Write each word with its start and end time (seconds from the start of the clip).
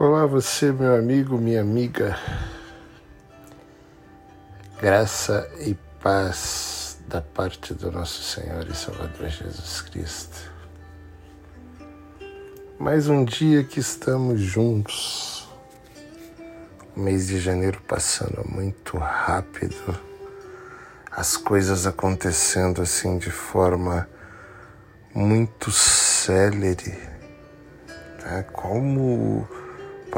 Olá, 0.00 0.26
você, 0.26 0.70
meu 0.70 0.94
amigo, 0.94 1.36
minha 1.36 1.60
amiga. 1.60 2.16
Graça 4.80 5.50
e 5.58 5.74
paz 6.00 7.00
da 7.08 7.20
parte 7.20 7.74
do 7.74 7.90
nosso 7.90 8.22
Senhor 8.22 8.64
e 8.70 8.76
Salvador 8.76 9.28
Jesus 9.28 9.80
Cristo. 9.82 10.52
Mais 12.78 13.08
um 13.08 13.24
dia 13.24 13.64
que 13.64 13.80
estamos 13.80 14.40
juntos. 14.40 15.48
O 16.96 17.00
mês 17.00 17.26
de 17.26 17.40
janeiro 17.40 17.82
passando 17.82 18.48
muito 18.48 18.96
rápido. 18.98 19.98
As 21.10 21.36
coisas 21.36 21.88
acontecendo 21.88 22.82
assim 22.82 23.18
de 23.18 23.32
forma 23.32 24.08
muito 25.12 25.72
célere. 25.72 26.96
Né? 28.22 28.44
Como 28.52 29.57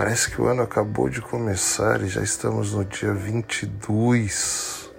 Parece 0.00 0.30
que 0.30 0.40
o 0.40 0.46
ano 0.46 0.62
acabou 0.62 1.10
de 1.10 1.20
começar 1.20 2.00
e 2.00 2.08
já 2.08 2.22
estamos 2.22 2.72
no 2.72 2.86
dia 2.86 3.12
22. 3.12 4.90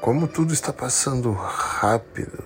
Como 0.00 0.26
tudo 0.26 0.52
está 0.52 0.72
passando 0.72 1.30
rápido. 1.30 2.42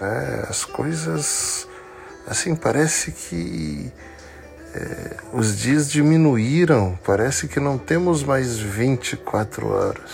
Né? 0.00 0.46
As 0.48 0.64
coisas, 0.64 1.68
assim, 2.26 2.56
parece 2.56 3.12
que 3.12 3.92
é, 4.74 5.16
os 5.32 5.56
dias 5.56 5.88
diminuíram, 5.88 6.98
parece 7.04 7.46
que 7.46 7.60
não 7.60 7.78
temos 7.78 8.24
mais 8.24 8.58
24 8.58 9.68
horas. 9.68 10.10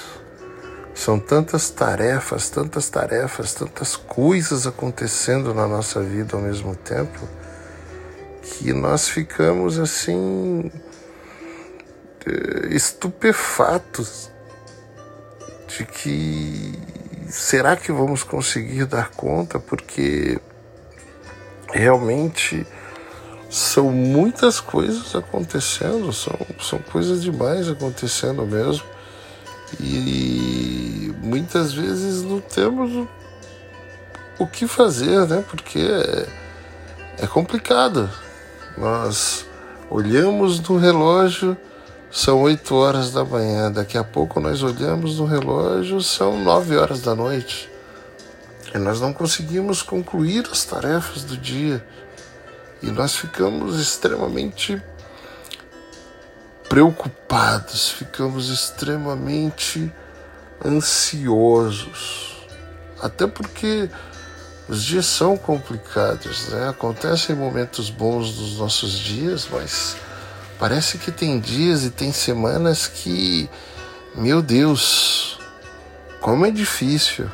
São 0.94 1.18
tantas 1.18 1.70
tarefas, 1.70 2.50
tantas 2.50 2.90
tarefas, 2.90 3.54
tantas 3.54 3.96
coisas 3.96 4.66
acontecendo 4.66 5.54
na 5.54 5.66
nossa 5.66 6.02
vida 6.02 6.36
ao 6.36 6.42
mesmo 6.42 6.76
tempo 6.76 7.26
que 8.62 8.72
nós 8.72 9.08
ficamos 9.08 9.76
assim 9.76 10.70
eh, 12.24 12.68
estupefatos 12.70 14.30
de 15.66 15.84
que 15.84 16.78
será 17.28 17.74
que 17.74 17.90
vamos 17.90 18.22
conseguir 18.22 18.84
dar 18.84 19.10
conta 19.10 19.58
porque 19.58 20.38
realmente 21.72 22.64
são 23.50 23.90
muitas 23.90 24.60
coisas 24.60 25.16
acontecendo, 25.16 26.12
são, 26.12 26.38
são 26.60 26.78
coisas 26.78 27.20
demais 27.20 27.68
acontecendo 27.68 28.46
mesmo. 28.46 28.86
E 29.80 31.12
muitas 31.18 31.72
vezes 31.72 32.22
não 32.22 32.40
temos 32.40 33.08
o, 34.38 34.46
que 34.46 34.68
fazer, 34.68 35.26
né? 35.26 35.44
Porque 35.48 35.80
é, 35.80 37.24
é 37.24 37.26
complicado. 37.26 38.08
Nós 38.76 39.46
olhamos 39.90 40.60
no 40.60 40.78
relógio, 40.78 41.56
são 42.10 42.42
8 42.42 42.74
horas 42.74 43.12
da 43.12 43.24
manhã. 43.24 43.70
Daqui 43.70 43.98
a 43.98 44.04
pouco 44.04 44.40
nós 44.40 44.62
olhamos 44.62 45.18
no 45.18 45.24
relógio, 45.24 46.00
são 46.00 46.42
9 46.42 46.76
horas 46.76 47.00
da 47.00 47.14
noite. 47.14 47.70
E 48.74 48.78
nós 48.78 49.00
não 49.00 49.12
conseguimos 49.12 49.82
concluir 49.82 50.48
as 50.50 50.64
tarefas 50.64 51.24
do 51.24 51.36
dia. 51.36 51.84
E 52.82 52.90
nós 52.90 53.14
ficamos 53.14 53.78
extremamente 53.78 54.82
preocupados, 56.68 57.90
ficamos 57.90 58.48
extremamente 58.48 59.92
ansiosos. 60.64 62.46
Até 63.00 63.26
porque 63.26 63.90
os 64.68 64.84
dias 64.84 65.06
são 65.06 65.36
complicados, 65.36 66.48
né? 66.48 66.68
Acontecem 66.68 67.34
momentos 67.34 67.90
bons 67.90 68.38
nos 68.38 68.58
nossos 68.58 68.98
dias, 68.98 69.48
mas 69.50 69.96
parece 70.58 70.98
que 70.98 71.10
tem 71.10 71.40
dias 71.40 71.84
e 71.84 71.90
tem 71.90 72.12
semanas 72.12 72.86
que, 72.86 73.50
meu 74.14 74.40
Deus, 74.40 75.38
como 76.20 76.46
é 76.46 76.50
difícil. 76.50 77.28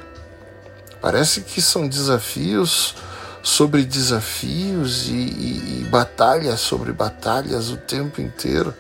Parece 1.01 1.43
que 1.43 1.61
são 1.61 1.87
desafios 1.87 2.97
sobre 3.43 3.85
desafios 3.85 5.09
e, 5.09 5.13
e, 5.13 5.81
e 5.83 5.89
batalhas 5.91 6.61
sobre 6.61 6.93
batalhas 6.93 7.71
o 7.71 7.77
tempo 7.77 8.21
inteiro. 8.21 8.75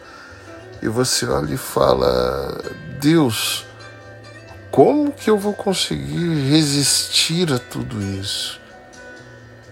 E 0.82 0.88
você 0.88 1.26
olha 1.26 1.54
e 1.54 1.58
fala: 1.58 2.60
Deus, 3.00 3.64
como 4.70 5.12
que 5.12 5.30
eu 5.30 5.38
vou 5.38 5.54
conseguir 5.54 6.50
resistir 6.50 7.52
a 7.52 7.58
tudo 7.58 8.00
isso? 8.20 8.60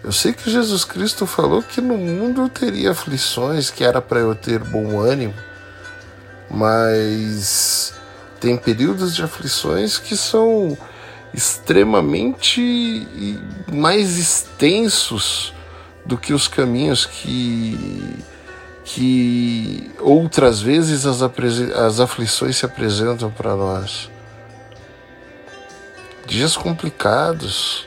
Eu 0.02 0.12
sei 0.12 0.32
que 0.32 0.50
Jesus 0.50 0.84
Cristo 0.84 1.26
falou 1.26 1.62
que 1.62 1.80
no 1.80 1.96
mundo 1.98 2.42
eu 2.42 2.48
teria 2.48 2.92
aflições, 2.92 3.70
que 3.70 3.84
era 3.84 4.00
para 4.00 4.20
eu 4.20 4.34
ter 4.34 4.60
bom 4.60 5.00
ânimo, 5.00 5.34
mas 6.50 7.92
tem 8.40 8.56
períodos 8.56 9.14
de 9.14 9.22
aflições 9.22 9.98
que 9.98 10.16
são 10.16 10.78
extremamente 11.34 13.06
mais 13.72 14.16
extensos 14.16 15.52
do 16.04 16.16
que 16.16 16.32
os 16.32 16.48
caminhos 16.48 17.04
que 17.04 18.24
que 18.84 19.90
outras 19.98 20.60
vezes 20.60 21.04
as, 21.04 21.20
as 21.20 21.98
aflições 21.98 22.56
se 22.56 22.64
apresentam 22.64 23.28
para 23.28 23.56
nós 23.56 24.08
dias 26.26 26.56
complicados, 26.56 27.86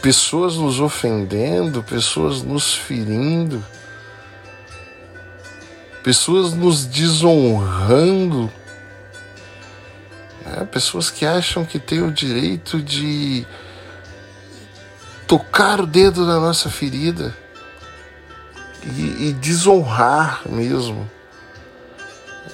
pessoas 0.00 0.56
nos 0.56 0.80
ofendendo, 0.80 1.82
pessoas 1.82 2.42
nos 2.42 2.74
ferindo, 2.74 3.64
pessoas 6.02 6.54
nos 6.54 6.86
desonrando, 6.86 8.50
né? 10.44 10.64
pessoas 10.72 11.10
que 11.10 11.26
acham 11.26 11.64
que 11.64 11.78
têm 11.78 12.02
o 12.02 12.10
direito 12.10 12.80
de 12.80 13.46
tocar 15.26 15.80
o 15.80 15.86
dedo 15.86 16.24
na 16.24 16.40
nossa 16.40 16.70
ferida 16.70 17.36
e, 18.96 19.28
e 19.28 19.32
desonrar 19.34 20.42
mesmo. 20.48 21.08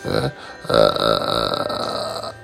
Né? 0.05 0.33
a 0.69 2.35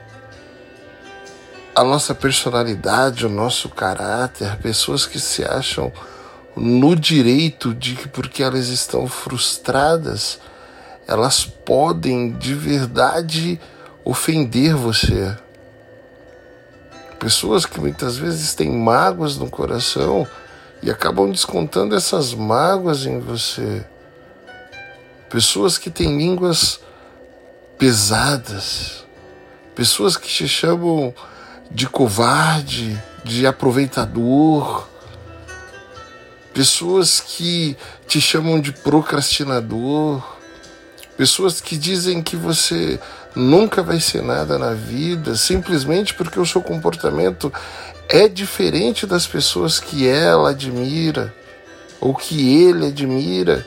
nossa 1.81 2.15
personalidade, 2.15 3.25
o 3.25 3.31
nosso 3.31 3.71
caráter, 3.71 4.57
pessoas 4.59 5.07
que 5.07 5.19
se 5.19 5.43
acham 5.43 5.91
no 6.55 6.95
direito 6.95 7.73
de 7.73 7.95
que 7.95 8.09
porque 8.09 8.43
elas 8.43 8.69
estão 8.69 9.07
frustradas, 9.07 10.39
elas 11.09 11.45
podem 11.45 12.33
de 12.33 12.55
verdade 12.55 13.59
ofender 14.05 14.75
você. 14.75 15.35
Pessoas 17.19 17.65
que 17.65 17.81
muitas 17.81 18.17
vezes 18.19 18.55
têm 18.55 18.71
mágoas 18.71 19.39
no 19.39 19.49
coração 19.49 20.27
e 20.83 20.91
acabam 20.91 21.31
descontando 21.31 21.95
essas 21.95 22.35
mágoas 22.35 23.07
em 23.07 23.19
você. 23.19 23.87
Pessoas 25.31 25.79
que 25.79 25.89
têm 25.89 26.19
línguas 26.19 26.81
pesadas, 27.79 29.07
pessoas 29.75 30.17
que 30.17 30.29
te 30.29 30.47
chamam 30.47 31.15
de 31.75 31.89
covarde, 31.89 33.01
de 33.25 33.47
aproveitador, 33.47 34.87
pessoas 36.53 37.21
que 37.21 37.77
te 38.07 38.21
chamam 38.21 38.61
de 38.61 38.73
procrastinador, 38.73 40.23
pessoas 41.17 41.61
que 41.61 41.77
dizem 41.77 42.23
que 42.23 42.37
você 42.37 43.01
nunca 43.35 43.83
vai 43.83 44.01
ser 44.01 44.23
nada 44.23 44.59
na 44.59 44.75
vida 44.75 45.35
simplesmente 45.35 46.13
porque 46.13 46.39
o 46.39 46.45
seu 46.45 46.61
comportamento 46.61 47.51
é 48.09 48.29
diferente 48.29 49.07
das 49.07 49.27
pessoas 49.27 49.81
que 49.81 50.07
ela 50.07 50.51
admira 50.51 51.35
ou 51.99 52.15
que 52.15 52.65
ele 52.65 52.89
admira. 52.89 53.67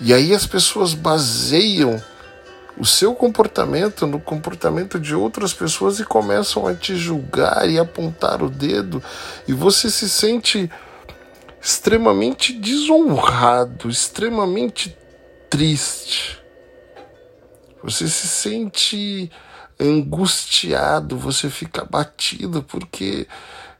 E 0.00 0.12
aí 0.12 0.34
as 0.34 0.46
pessoas 0.46 0.94
baseiam 0.94 2.02
o 2.78 2.84
seu 2.84 3.14
comportamento 3.14 4.06
no 4.06 4.20
comportamento 4.20 5.00
de 5.00 5.14
outras 5.14 5.52
pessoas 5.52 5.98
e 5.98 6.04
começam 6.04 6.66
a 6.66 6.74
te 6.74 6.94
julgar 6.96 7.68
e 7.68 7.78
apontar 7.78 8.42
o 8.42 8.48
dedo, 8.48 9.02
e 9.46 9.52
você 9.52 9.90
se 9.90 10.08
sente 10.08 10.70
extremamente 11.60 12.52
desonrado, 12.52 13.90
extremamente 13.90 14.96
triste. 15.50 16.38
Você 17.82 18.08
se 18.08 18.28
sente 18.28 19.30
angustiado, 19.80 21.16
você 21.16 21.50
fica 21.50 21.82
abatido 21.82 22.62
porque 22.62 23.26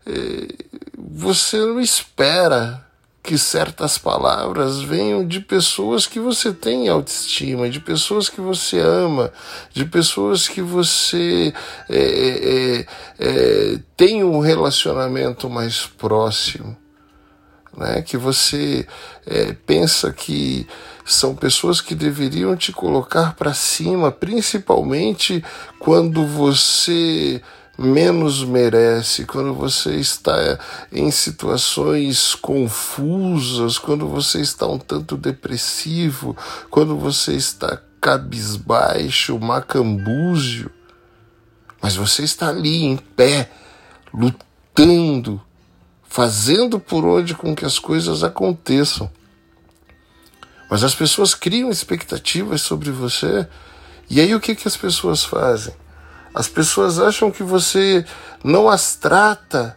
eh, 0.07 0.49
você 0.97 1.59
não 1.59 1.81
espera 1.81 2.88
que 3.29 3.37
certas 3.37 3.99
palavras 3.99 4.81
venham 4.81 5.23
de 5.27 5.39
pessoas 5.39 6.07
que 6.07 6.19
você 6.19 6.51
tem 6.51 6.89
autoestima, 6.89 7.69
de 7.69 7.79
pessoas 7.79 8.31
que 8.31 8.41
você 8.41 8.81
ama, 8.81 9.31
de 9.71 9.85
pessoas 9.85 10.49
que 10.49 10.63
você 10.63 11.53
é, 11.91 11.99
é, 11.99 12.87
é, 13.19 13.79
tem 13.95 14.25
um 14.25 14.41
relacionamento 14.41 15.51
mais 15.51 15.87
próximo. 15.87 16.75
né? 17.77 18.01
que 18.01 18.17
você 18.17 18.89
é, 19.27 19.53
pensa 19.53 20.11
que 20.11 20.67
são 21.05 21.37
pessoas 21.37 21.83
que 21.83 21.95
deveriam 21.95 22.57
te 22.57 22.73
colocar 22.73 23.37
para 23.37 23.53
cima, 23.53 24.11
principalmente 24.11 25.45
quando 25.79 26.27
você 26.27 27.43
menos 27.79 28.43
merece, 28.43 29.25
quando 29.25 29.55
você 29.55 29.95
está 29.95 30.59
em 30.91 31.13
situações 31.13 32.35
confusas, 32.35 33.79
quando 33.79 34.09
você 34.09 34.41
está 34.41 34.67
um 34.67 34.79
tanto 34.79 35.17
depressivo, 35.17 36.37
quando 36.69 36.97
você 36.97 37.35
está 37.35 37.81
cabisbaixo, 38.01 39.39
macambúzio, 39.39 40.73
mas 41.81 41.95
você 41.95 42.25
está 42.25 42.49
ali 42.49 42.83
em 42.83 42.97
pé, 42.97 43.49
lutando, 44.13 45.41
fazendo 46.03 46.81
por 46.81 47.05
onde 47.05 47.35
com 47.35 47.55
que 47.55 47.65
as 47.65 47.79
coisas 47.79 48.25
aconteçam. 48.25 49.09
Mas 50.69 50.83
as 50.83 50.97
pessoas 50.97 51.33
criam 51.33 51.71
expectativas 51.71 52.61
sobre 52.61 52.91
você, 52.91 53.47
e 54.11 54.21
aí 54.21 54.35
o 54.35 54.41
que, 54.41 54.57
que 54.57 54.67
as 54.67 54.77
pessoas 54.77 55.25
fazem? 55.25 55.75
As 56.35 56.49
pessoas 56.49 56.99
acham 56.99 57.31
que 57.31 57.43
você 57.43 58.05
não 58.45 58.69
as 58.69 58.95
trata 58.95 59.77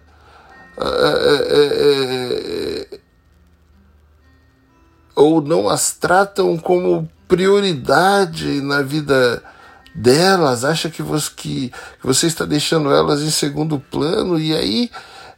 é, 0.78 2.88
é, 2.94 3.00
ou 5.16 5.42
não 5.42 5.70
as 5.70 5.92
tratam 5.92 6.58
como 6.58 7.10
prioridade 7.28 8.62
na 8.62 8.82
vida 8.82 9.44
delas, 9.94 10.64
acha 10.64 10.90
que 10.90 11.02
você, 11.02 11.30
que 11.36 11.72
você 12.02 12.28
está 12.28 12.46
deixando 12.46 12.92
elas 12.92 13.22
em 13.22 13.30
segundo 13.30 13.80
plano 13.80 14.40
e 14.40 14.56
aí 14.56 14.90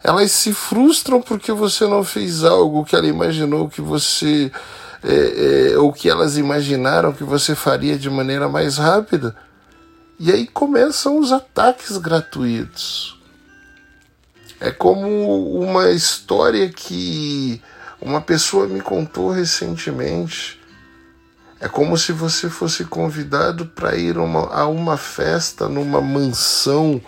elas 0.04 0.31
se 0.31 0.54
frustram 0.54 1.21
porque 1.21 1.51
você 1.51 1.88
não 1.88 2.04
fez 2.04 2.44
algo 2.44 2.86
que 2.86 2.95
ela 2.95 3.07
imaginou 3.07 3.69
que 3.69 3.81
você 3.81 4.51
é, 5.04 5.71
é, 5.74 5.77
ou 5.77 5.92
que 5.92 6.10
elas 6.10 6.38
imaginaram 6.38 7.13
que 7.13 7.24
você 7.24 7.56
faria 7.56 7.98
de 7.98 8.10
maneira 8.10 8.48
mais 8.48 8.77
rápida. 8.77 9.36
E 10.19 10.31
aí 10.31 10.48
começam 10.48 11.19
os 11.19 11.31
ataques 11.31 11.98
gratuitos. 11.98 13.19
É 14.60 14.71
como 14.71 15.60
uma 15.60 15.89
história 15.89 16.69
que 16.69 17.62
uma 18.00 18.21
pessoa 18.21 18.68
me 18.68 18.80
contou 18.80 19.31
recentemente. 19.31 20.62
É 21.60 21.68
como 21.68 21.98
se 21.98 22.12
você 22.12 22.50
fosse 22.50 22.86
convidado 22.86 23.65
para 23.65 23.95
ir 23.95 24.18
uma, 24.18 24.54
a 24.54 24.68
uma 24.68 24.98
festa 24.98 25.68
numa 25.68 26.00
mansão 26.00 27.01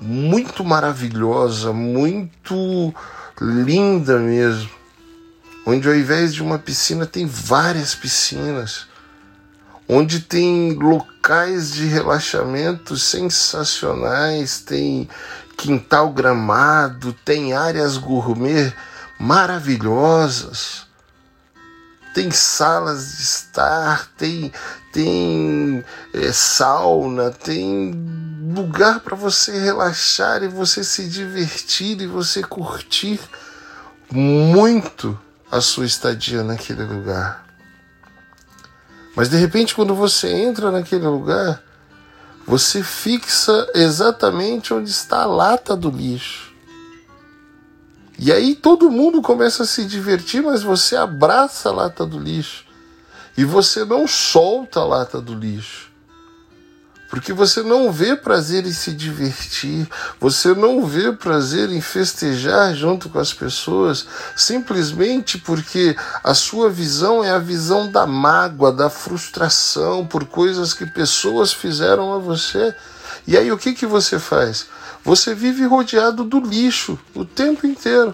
muito 0.00 0.64
maravilhosa, 0.64 1.72
muito 1.72 2.94
linda 3.40 4.18
mesmo, 4.18 4.70
onde 5.66 5.88
ao 5.88 5.94
invés 5.94 6.34
de 6.34 6.42
uma 6.42 6.58
piscina 6.58 7.06
tem 7.06 7.26
várias 7.26 7.94
piscinas 7.94 8.86
onde 9.88 10.20
tem 10.20 10.72
locais 10.74 11.72
de 11.72 11.86
relaxamento 11.86 12.96
sensacionais, 12.96 14.60
tem 14.60 15.08
quintal 15.56 16.10
gramado, 16.10 17.12
tem 17.24 17.52
áreas 17.52 17.96
gourmet 17.96 18.72
maravilhosas, 19.18 20.86
tem 22.14 22.30
salas 22.30 23.16
de 23.16 23.22
estar, 23.22 24.08
tem, 24.16 24.52
tem 24.92 25.84
é, 26.12 26.32
sauna, 26.32 27.30
tem 27.30 27.92
lugar 28.54 29.00
para 29.00 29.16
você 29.16 29.58
relaxar 29.58 30.42
e 30.42 30.48
você 30.48 30.84
se 30.84 31.08
divertir 31.08 32.00
e 32.00 32.06
você 32.06 32.42
curtir 32.42 33.20
muito 34.10 35.18
a 35.50 35.60
sua 35.60 35.86
estadia 35.86 36.42
naquele 36.42 36.84
lugar. 36.84 37.43
Mas 39.14 39.28
de 39.28 39.36
repente, 39.36 39.74
quando 39.74 39.94
você 39.94 40.28
entra 40.32 40.70
naquele 40.70 41.06
lugar, 41.06 41.62
você 42.46 42.82
fixa 42.82 43.70
exatamente 43.74 44.74
onde 44.74 44.90
está 44.90 45.22
a 45.22 45.26
lata 45.26 45.76
do 45.76 45.90
lixo. 45.90 46.52
E 48.18 48.32
aí 48.32 48.54
todo 48.54 48.90
mundo 48.90 49.22
começa 49.22 49.62
a 49.62 49.66
se 49.66 49.84
divertir, 49.84 50.42
mas 50.42 50.62
você 50.62 50.96
abraça 50.96 51.68
a 51.68 51.72
lata 51.72 52.04
do 52.04 52.18
lixo. 52.18 52.64
E 53.36 53.44
você 53.44 53.84
não 53.84 54.06
solta 54.06 54.80
a 54.80 54.84
lata 54.84 55.20
do 55.20 55.34
lixo. 55.34 55.93
Porque 57.14 57.32
você 57.32 57.62
não 57.62 57.92
vê 57.92 58.16
prazer 58.16 58.66
em 58.66 58.72
se 58.72 58.92
divertir, 58.92 59.88
você 60.18 60.52
não 60.52 60.84
vê 60.84 61.12
prazer 61.12 61.70
em 61.70 61.80
festejar 61.80 62.74
junto 62.74 63.08
com 63.08 63.20
as 63.20 63.32
pessoas, 63.32 64.04
simplesmente 64.34 65.38
porque 65.38 65.94
a 66.24 66.34
sua 66.34 66.68
visão 66.68 67.22
é 67.22 67.30
a 67.30 67.38
visão 67.38 67.88
da 67.88 68.04
mágoa, 68.04 68.72
da 68.72 68.90
frustração 68.90 70.04
por 70.04 70.24
coisas 70.24 70.74
que 70.74 70.86
pessoas 70.86 71.52
fizeram 71.52 72.12
a 72.12 72.18
você. 72.18 72.74
E 73.28 73.36
aí 73.36 73.52
o 73.52 73.58
que, 73.58 73.74
que 73.74 73.86
você 73.86 74.18
faz? 74.18 74.66
Você 75.04 75.36
vive 75.36 75.64
rodeado 75.66 76.24
do 76.24 76.40
lixo 76.40 76.98
o 77.14 77.24
tempo 77.24 77.64
inteiro. 77.64 78.12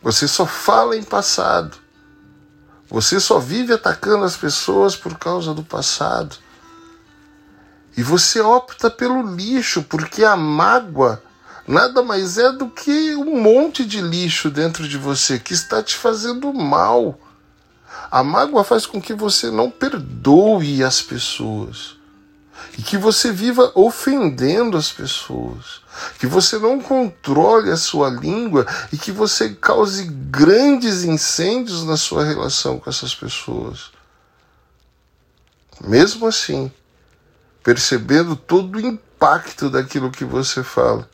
Você 0.00 0.28
só 0.28 0.46
fala 0.46 0.96
em 0.96 1.02
passado. 1.02 1.76
Você 2.88 3.18
só 3.18 3.40
vive 3.40 3.72
atacando 3.72 4.24
as 4.24 4.36
pessoas 4.36 4.94
por 4.94 5.18
causa 5.18 5.52
do 5.52 5.64
passado. 5.64 6.43
E 7.96 8.02
você 8.02 8.40
opta 8.40 8.90
pelo 8.90 9.34
lixo, 9.34 9.82
porque 9.82 10.24
a 10.24 10.36
mágoa 10.36 11.22
nada 11.66 12.02
mais 12.02 12.36
é 12.38 12.52
do 12.52 12.68
que 12.68 13.14
um 13.14 13.40
monte 13.40 13.84
de 13.84 14.00
lixo 14.00 14.50
dentro 14.50 14.86
de 14.86 14.98
você 14.98 15.38
que 15.38 15.54
está 15.54 15.82
te 15.82 15.96
fazendo 15.96 16.52
mal. 16.52 17.18
A 18.10 18.22
mágoa 18.22 18.64
faz 18.64 18.86
com 18.86 19.00
que 19.00 19.14
você 19.14 19.50
não 19.50 19.70
perdoe 19.70 20.82
as 20.84 21.00
pessoas 21.00 21.96
e 22.76 22.82
que 22.82 22.96
você 22.96 23.30
viva 23.30 23.70
ofendendo 23.74 24.76
as 24.76 24.90
pessoas, 24.90 25.80
que 26.18 26.26
você 26.26 26.58
não 26.58 26.80
controle 26.80 27.70
a 27.70 27.76
sua 27.76 28.08
língua 28.08 28.66
e 28.92 28.98
que 28.98 29.12
você 29.12 29.50
cause 29.50 30.04
grandes 30.04 31.04
incêndios 31.04 31.84
na 31.84 31.96
sua 31.96 32.24
relação 32.24 32.78
com 32.78 32.90
essas 32.90 33.14
pessoas. 33.14 33.90
Mesmo 35.80 36.26
assim, 36.26 36.70
percebendo 37.64 38.36
todo 38.36 38.76
o 38.76 38.80
impacto 38.80 39.70
daquilo 39.70 40.10
que 40.10 40.24
você 40.24 40.62
fala. 40.62 41.08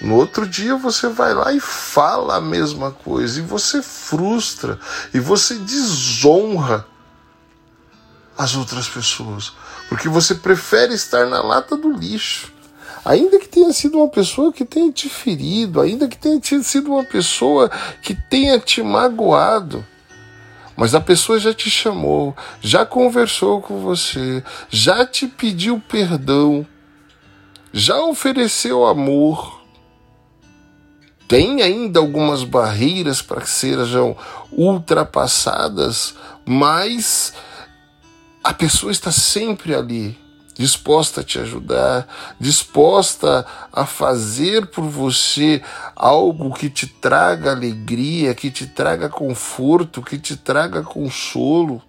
No 0.00 0.14
outro 0.14 0.46
dia 0.46 0.76
você 0.76 1.08
vai 1.08 1.34
lá 1.34 1.52
e 1.52 1.58
fala 1.58 2.36
a 2.36 2.40
mesma 2.40 2.92
coisa, 2.92 3.40
e 3.40 3.42
você 3.42 3.82
frustra, 3.82 4.78
e 5.12 5.18
você 5.18 5.54
desonra 5.56 6.86
as 8.38 8.54
outras 8.54 8.88
pessoas, 8.88 9.52
porque 9.88 10.08
você 10.08 10.36
prefere 10.36 10.94
estar 10.94 11.26
na 11.26 11.42
lata 11.42 11.76
do 11.76 11.90
lixo. 11.90 12.52
Ainda 13.04 13.40
que 13.40 13.48
tenha 13.48 13.72
sido 13.72 13.98
uma 13.98 14.08
pessoa 14.08 14.52
que 14.52 14.64
tenha 14.64 14.92
te 14.92 15.08
ferido, 15.08 15.80
ainda 15.80 16.06
que 16.06 16.16
tenha 16.16 16.40
sido 16.62 16.92
uma 16.92 17.04
pessoa 17.04 17.68
que 18.00 18.14
tenha 18.14 18.60
te 18.60 18.82
magoado, 18.82 19.84
mas 20.78 20.94
a 20.94 21.00
pessoa 21.00 21.40
já 21.40 21.52
te 21.52 21.68
chamou, 21.68 22.36
já 22.60 22.86
conversou 22.86 23.60
com 23.60 23.80
você, 23.80 24.44
já 24.70 25.04
te 25.04 25.26
pediu 25.26 25.82
perdão, 25.88 26.64
já 27.72 28.00
ofereceu 28.00 28.86
amor. 28.86 29.60
Tem 31.26 31.62
ainda 31.62 31.98
algumas 31.98 32.44
barreiras 32.44 33.20
para 33.20 33.40
que 33.40 33.50
sejam 33.50 34.16
ultrapassadas, 34.52 36.14
mas 36.46 37.34
a 38.44 38.54
pessoa 38.54 38.92
está 38.92 39.10
sempre 39.10 39.74
ali 39.74 40.16
disposta 40.58 41.20
a 41.20 41.24
te 41.24 41.38
ajudar, 41.38 42.08
disposta 42.38 43.46
a 43.72 43.86
fazer 43.86 44.66
por 44.66 44.84
você 44.84 45.62
algo 45.94 46.52
que 46.52 46.68
te 46.68 46.88
traga 46.88 47.52
alegria, 47.52 48.34
que 48.34 48.50
te 48.50 48.66
traga 48.66 49.08
conforto, 49.08 50.02
que 50.02 50.18
te 50.18 50.36
traga 50.36 50.82
consolo, 50.82 51.80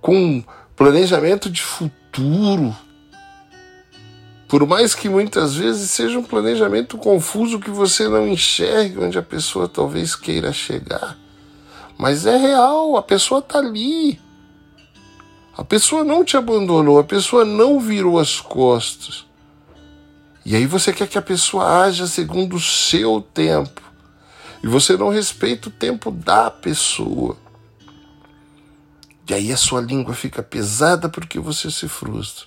com 0.00 0.42
planejamento 0.74 1.50
de 1.50 1.60
futuro. 1.60 2.74
Por 4.48 4.66
mais 4.66 4.94
que 4.94 5.08
muitas 5.08 5.56
vezes 5.56 5.90
seja 5.90 6.18
um 6.18 6.22
planejamento 6.22 6.96
confuso 6.96 7.60
que 7.60 7.70
você 7.70 8.08
não 8.08 8.26
enxergue 8.26 8.98
onde 8.98 9.18
a 9.18 9.22
pessoa 9.22 9.68
talvez 9.68 10.16
queira 10.16 10.52
chegar. 10.52 11.18
Mas 11.98 12.24
é 12.24 12.36
real, 12.36 12.96
a 12.96 13.02
pessoa 13.02 13.40
está 13.40 13.58
ali 13.58 14.18
a 15.56 15.62
pessoa 15.62 16.02
não 16.02 16.24
te 16.24 16.36
abandonou, 16.36 16.98
a 16.98 17.04
pessoa 17.04 17.44
não 17.44 17.78
virou 17.78 18.18
as 18.18 18.40
costas. 18.40 19.24
E 20.44 20.56
aí 20.56 20.66
você 20.66 20.92
quer 20.92 21.08
que 21.08 21.16
a 21.16 21.22
pessoa 21.22 21.84
haja 21.84 22.06
segundo 22.06 22.56
o 22.56 22.60
seu 22.60 23.20
tempo. 23.20 23.80
E 24.62 24.66
você 24.66 24.96
não 24.96 25.10
respeita 25.10 25.68
o 25.68 25.72
tempo 25.72 26.10
da 26.10 26.50
pessoa. 26.50 27.36
E 29.28 29.32
aí 29.32 29.52
a 29.52 29.56
sua 29.56 29.80
língua 29.80 30.12
fica 30.12 30.42
pesada 30.42 31.08
porque 31.08 31.38
você 31.38 31.70
se 31.70 31.88
frustra. 31.88 32.46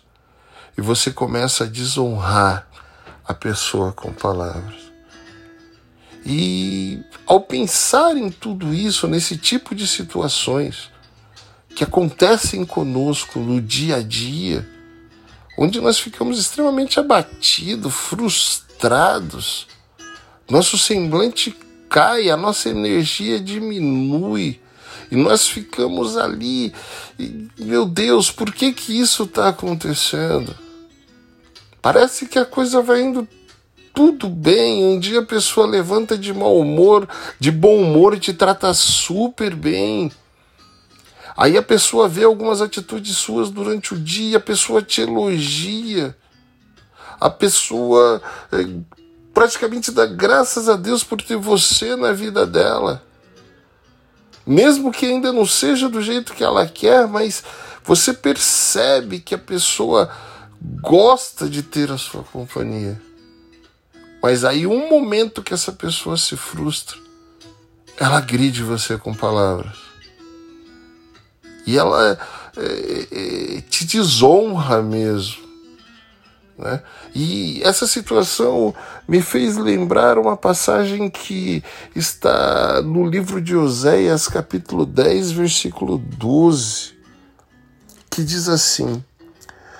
E 0.78 0.82
você 0.82 1.10
começa 1.10 1.64
a 1.64 1.68
desonrar 1.68 2.68
a 3.26 3.34
pessoa 3.34 3.92
com 3.94 4.12
palavras. 4.12 4.92
E 6.26 7.02
ao 7.26 7.40
pensar 7.40 8.18
em 8.18 8.30
tudo 8.30 8.74
isso, 8.74 9.08
nesse 9.08 9.38
tipo 9.38 9.74
de 9.74 9.88
situações 9.88 10.92
que 11.78 11.84
acontecem 11.84 12.66
conosco 12.66 13.38
no 13.40 13.62
dia 13.62 13.98
a 13.98 14.02
dia, 14.02 14.68
onde 15.56 15.80
nós 15.80 16.00
ficamos 16.00 16.40
extremamente 16.40 17.00
abatidos, 17.00 17.94
frustrados, 17.94 19.68
nosso 20.50 20.76
semblante 20.76 21.56
cai, 21.88 22.32
a 22.32 22.36
nossa 22.36 22.68
energia 22.68 23.40
diminui 23.40 24.60
e 25.12 25.16
nós 25.16 25.48
ficamos 25.48 26.18
ali, 26.18 26.74
e, 27.20 27.48
meu 27.60 27.86
Deus, 27.86 28.32
por 28.32 28.52
que 28.52 28.74
que 28.74 29.00
isso 29.00 29.26
está 29.26 29.50
acontecendo? 29.50 30.58
Parece 31.80 32.26
que 32.26 32.40
a 32.40 32.46
coisa 32.46 32.82
vai 32.82 33.04
indo 33.04 33.28
tudo 33.94 34.28
bem. 34.28 34.84
Um 34.84 35.00
dia 35.00 35.20
a 35.20 35.26
pessoa 35.26 35.68
levanta 35.68 36.18
de 36.18 36.34
mau 36.34 36.60
humor, 36.60 37.08
de 37.40 37.52
bom 37.52 37.84
humor 37.84 38.16
e 38.16 38.20
te 38.20 38.34
trata 38.34 38.74
super 38.74 39.54
bem. 39.56 40.12
Aí 41.38 41.56
a 41.56 41.62
pessoa 41.62 42.10
vê 42.10 42.24
algumas 42.24 42.63
atitudes 42.63 43.15
suas 43.15 43.51
durante 43.51 43.94
o 43.94 43.98
dia, 43.98 44.38
a 44.38 44.41
pessoa 44.41 44.82
te 44.82 45.01
elogia. 45.01 46.17
A 47.20 47.29
pessoa 47.29 48.20
é, 48.51 48.67
praticamente 49.36 49.91
dá 49.91 50.08
graças 50.08 50.67
a 50.67 50.75
Deus 50.75 51.03
por 51.03 51.22
ter 51.22 51.38
você 51.38 51.96
na 51.96 52.12
vida 52.12 52.44
dela. 52.44 53.03
Mesmo 54.48 54.91
que 54.91 55.06
ainda 55.06 55.32
não 55.32 55.46
seja 55.46 55.88
do 55.88 56.01
jeito 56.01 56.34
que 56.34 56.44
ela 56.44 56.65
quer, 56.65 57.08
mas 57.08 57.44
você 57.84 58.13
percebe 58.13 59.20
que 59.20 59.36
a 59.36 59.38
pessoa 59.38 60.10
gosta 60.82 61.48
de 61.48 61.62
ter 61.62 61.91
a 61.91 62.00
sua 62.00 62.24
companhia. 62.24 63.00
Mas 64.24 64.44
aí, 64.44 64.65
um 64.65 64.89
momento 64.89 65.44
que 65.44 65.53
essa 65.53 65.72
pessoa 65.72 66.17
se 66.17 66.36
frustra, 66.36 66.98
ela 68.00 68.17
agride 68.17 68.63
você 68.63 68.98
com 68.98 69.13
palavras. 69.13 69.87
E 71.68 71.78
ela 71.78 72.18
é, 72.58 72.62
é, 72.62 73.58
é, 73.58 73.62
te 73.62 73.86
desonra 73.86 74.82
mesmo. 74.82 75.46
Né? 76.58 76.82
E 77.14 77.62
essa 77.64 77.86
situação 77.86 78.74
me 79.08 79.22
fez 79.22 79.58
lembrar 79.58 80.18
uma 80.18 80.36
passagem 80.36 81.10
que 81.10 81.64
está 81.96 82.82
no 82.82 83.06
livro 83.06 83.40
de 83.40 83.56
Oséias, 83.56 84.28
capítulo 84.28 84.86
10, 84.86 85.32
versículo 85.32 86.00
12, 86.00 86.98
que 88.10 88.24
diz 88.24 88.50
assim: 88.50 89.04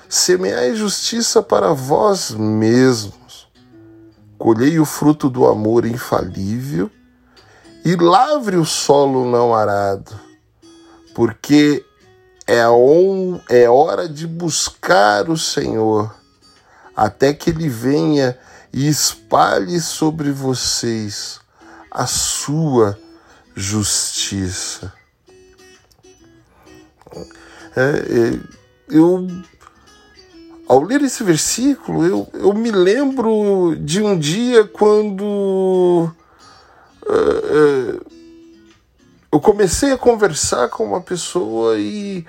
Semeai 0.08 0.75
justiça 0.75 1.41
para 1.41 1.74
vós 1.74 2.32
mesmos 2.32 3.17
colhei 4.38 4.79
o 4.79 4.86
fruto 4.86 5.29
do 5.29 5.46
amor 5.48 5.86
infalível 5.86 6.91
e 7.84 7.96
lavre 7.96 8.58
o 8.58 8.65
solo 8.65 9.29
não 9.29 9.53
arado, 9.53 10.20
porque 11.17 11.83
é, 12.45 12.69
on, 12.69 13.39
é 13.50 13.67
hora 13.67 14.07
de 14.07 14.27
buscar 14.27 15.31
o 15.31 15.36
Senhor, 15.36 16.15
até 16.95 17.33
que 17.33 17.50
Ele 17.50 17.67
venha 17.67 18.38
e 18.71 18.88
espalhe 18.88 19.79
sobre 19.79 20.31
vocês 20.31 21.41
a 21.89 22.05
sua 22.05 23.00
justiça. 23.55 24.93
É, 27.75 27.81
é, 27.81 28.39
eu 28.88 29.27
ao 30.69 30.83
ler 30.83 31.01
esse 31.01 31.24
versículo, 31.24 32.05
eu, 32.05 32.29
eu 32.31 32.53
me 32.53 32.69
lembro 32.69 33.75
de 33.75 34.03
um 34.03 34.19
dia 34.19 34.65
quando 34.65 36.12
uh, 37.07 38.05
uh, 38.05 38.16
eu 39.38 39.41
comecei 39.41 39.91
a 39.91 39.98
conversar 39.98 40.67
com 40.70 40.84
uma 40.84 41.00
pessoa 41.00 41.77
e 41.77 42.25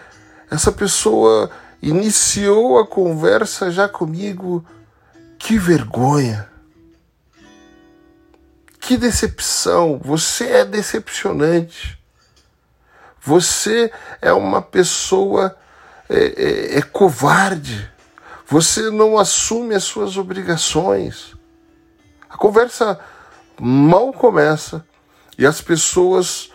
essa 0.51 0.71
pessoa 0.71 1.51
iniciou 1.81 2.79
a 2.79 2.87
conversa 2.87 3.71
já 3.71 3.89
comigo. 3.89 4.65
Que 5.39 5.59
vergonha! 5.59 6.49
Que 8.79 8.97
decepção! 8.97 9.99
Você 10.05 10.49
é 10.49 10.65
decepcionante. 10.65 11.99
Você 13.23 13.91
é 14.21 14.33
uma 14.33 14.61
pessoa 14.61 15.57
é, 16.11 16.75
é, 16.75 16.79
é 16.79 16.83
covarde 16.83 17.91
você 18.51 18.91
não 18.91 19.19
assume 19.19 19.75
as 19.75 19.85
suas 19.85 20.17
obrigações. 20.17 21.35
A 22.31 22.37
conversa 22.39 22.99
mal 23.61 24.11
começa 24.11 24.87
e 25.37 25.45
as 25.45 25.61
pessoas 25.61 26.51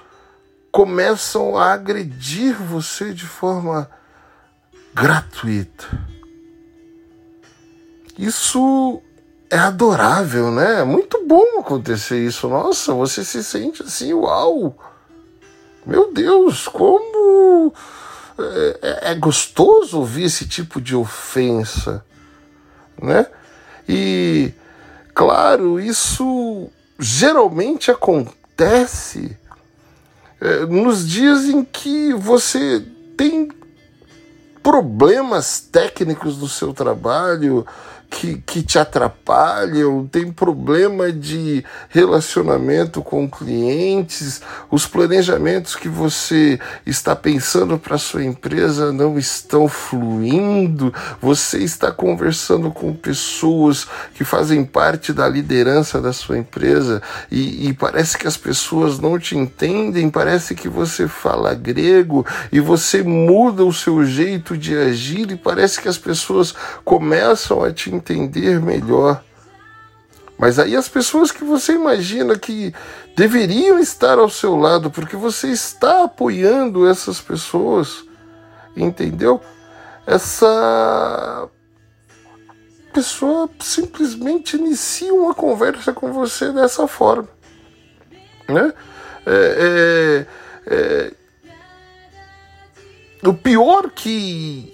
começam 0.73 1.55
a 1.55 1.71
agredir 1.73 2.55
você 2.55 3.13
de 3.13 3.27
forma 3.27 3.87
gratuita. 4.91 5.87
Isso 8.17 8.99
é 9.51 9.57
adorável, 9.57 10.49
né? 10.49 10.79
É 10.79 10.83
muito 10.83 11.27
bom 11.27 11.59
acontecer 11.59 12.25
isso. 12.25 12.49
Nossa, 12.49 12.91
você 12.91 13.23
se 13.23 13.43
sente 13.43 13.83
assim, 13.83 14.13
uau! 14.13 14.75
Meu 15.85 16.11
Deus, 16.11 16.67
como 16.67 17.71
é, 18.39 18.79
é, 18.81 19.11
é 19.11 19.15
gostoso 19.15 19.99
ouvir 19.99 20.23
esse 20.23 20.47
tipo 20.47 20.81
de 20.81 20.95
ofensa, 20.95 22.03
né? 22.99 23.27
E, 23.87 24.51
claro, 25.13 25.79
isso 25.79 26.67
geralmente 26.97 27.91
acontece 27.91 29.37
nos 30.69 31.07
dias 31.07 31.45
em 31.45 31.63
que 31.63 32.13
você 32.13 32.85
tem 33.15 33.49
problemas 34.61 35.59
técnicos 35.59 36.37
do 36.37 36.47
seu 36.47 36.73
trabalho, 36.73 37.65
que, 38.13 38.37
que 38.45 38.61
te 38.61 38.77
atrapalham, 38.77 40.07
tem 40.07 40.31
problema 40.31 41.11
de 41.11 41.65
relacionamento 41.89 43.01
com 43.01 43.27
clientes, 43.27 44.39
os 44.69 44.85
planejamentos 44.85 45.75
que 45.75 45.89
você 45.89 46.59
está 46.85 47.15
pensando 47.15 47.79
para 47.79 47.97
sua 47.97 48.23
empresa 48.23 48.93
não 48.93 49.17
estão 49.17 49.67
fluindo, 49.67 50.93
você 51.19 51.57
está 51.59 51.91
conversando 51.91 52.69
com 52.69 52.93
pessoas 52.93 53.87
que 54.13 54.23
fazem 54.23 54.63
parte 54.63 55.11
da 55.11 55.27
liderança 55.27 55.99
da 55.99 56.13
sua 56.13 56.37
empresa 56.37 57.01
e, 57.31 57.67
e 57.67 57.73
parece 57.73 58.15
que 58.15 58.27
as 58.27 58.37
pessoas 58.37 58.99
não 58.99 59.17
te 59.17 59.35
entendem, 59.35 60.09
parece 60.09 60.53
que 60.53 60.69
você 60.69 61.07
fala 61.07 61.55
grego 61.55 62.23
e 62.51 62.59
você 62.59 63.01
muda 63.01 63.65
o 63.65 63.73
seu 63.73 64.05
jeito 64.05 64.55
de 64.55 64.77
agir 64.77 65.31
e 65.31 65.35
parece 65.35 65.81
que 65.81 65.87
as 65.87 65.97
pessoas 65.97 66.53
começam 66.85 67.63
a 67.63 67.71
te 67.71 67.89
entender 68.11 68.59
melhor. 68.59 69.23
Mas 70.37 70.59
aí 70.59 70.75
as 70.75 70.89
pessoas 70.89 71.31
que 71.31 71.43
você 71.43 71.73
imagina 71.73 72.37
que 72.37 72.73
deveriam 73.15 73.79
estar 73.79 74.17
ao 74.17 74.29
seu 74.29 74.57
lado, 74.57 74.91
porque 74.91 75.15
você 75.15 75.47
está 75.49 76.03
apoiando 76.03 76.87
essas 76.87 77.21
pessoas, 77.21 78.03
entendeu? 78.75 79.39
Essa 80.05 81.47
pessoa 82.93 83.49
simplesmente 83.61 84.57
inicia 84.57 85.13
uma 85.13 85.33
conversa 85.33 85.93
com 85.93 86.11
você 86.11 86.51
dessa 86.51 86.87
forma, 86.87 87.29
né? 88.49 88.73
É, 89.25 90.27
é, 90.67 90.73
é, 90.75 91.13
o 93.25 93.33
pior 93.33 93.89
que 93.89 94.73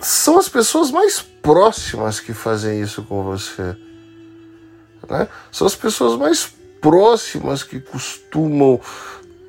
são 0.00 0.38
as 0.38 0.48
pessoas 0.48 0.90
mais 0.90 1.20
próximas 1.20 2.20
que 2.20 2.32
fazem 2.32 2.80
isso 2.80 3.02
com 3.02 3.22
você. 3.22 3.76
Né? 5.08 5.28
São 5.50 5.66
as 5.66 5.74
pessoas 5.74 6.18
mais 6.18 6.52
próximas 6.80 7.62
que 7.62 7.80
costumam 7.80 8.80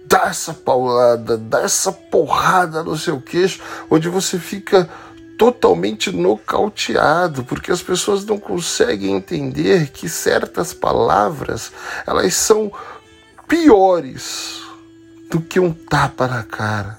dar 0.06 0.30
essa 0.30 0.54
paulada, 0.54 1.38
dar 1.38 1.64
essa 1.64 1.92
porrada 1.92 2.84
no 2.84 2.98
seu 2.98 3.20
queixo, 3.20 3.62
onde 3.90 4.08
você 4.08 4.40
fica 4.40 4.90
totalmente 5.38 6.12
nocauteado, 6.12 7.44
porque 7.44 7.72
as 7.72 7.82
pessoas 7.82 8.26
não 8.26 8.40
conseguem 8.40 9.16
entender 9.16 9.92
que 9.92 10.10
certas 10.10 10.74
palavras 10.74 11.72
elas 12.08 12.34
são 12.34 12.72
piores 13.48 14.62
do 15.30 15.40
que 15.40 15.60
um 15.60 15.74
tapa 15.74 16.28
na 16.28 16.44
cara. 16.44 16.98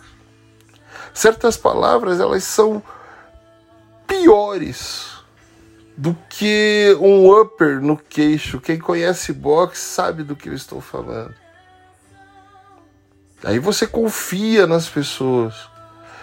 Certas 1.12 1.56
palavras 1.56 2.20
elas 2.20 2.44
são 2.44 2.82
piores 4.22 5.18
do 5.96 6.16
que 6.28 6.96
um 7.00 7.30
upper 7.30 7.80
no 7.80 7.96
queixo. 7.96 8.60
Quem 8.60 8.78
conhece 8.78 9.32
boxe 9.32 9.80
sabe 9.80 10.22
do 10.22 10.36
que 10.36 10.48
eu 10.48 10.54
estou 10.54 10.80
falando. 10.80 11.34
Aí 13.42 13.58
você 13.58 13.86
confia 13.86 14.66
nas 14.66 14.88
pessoas 14.88 15.54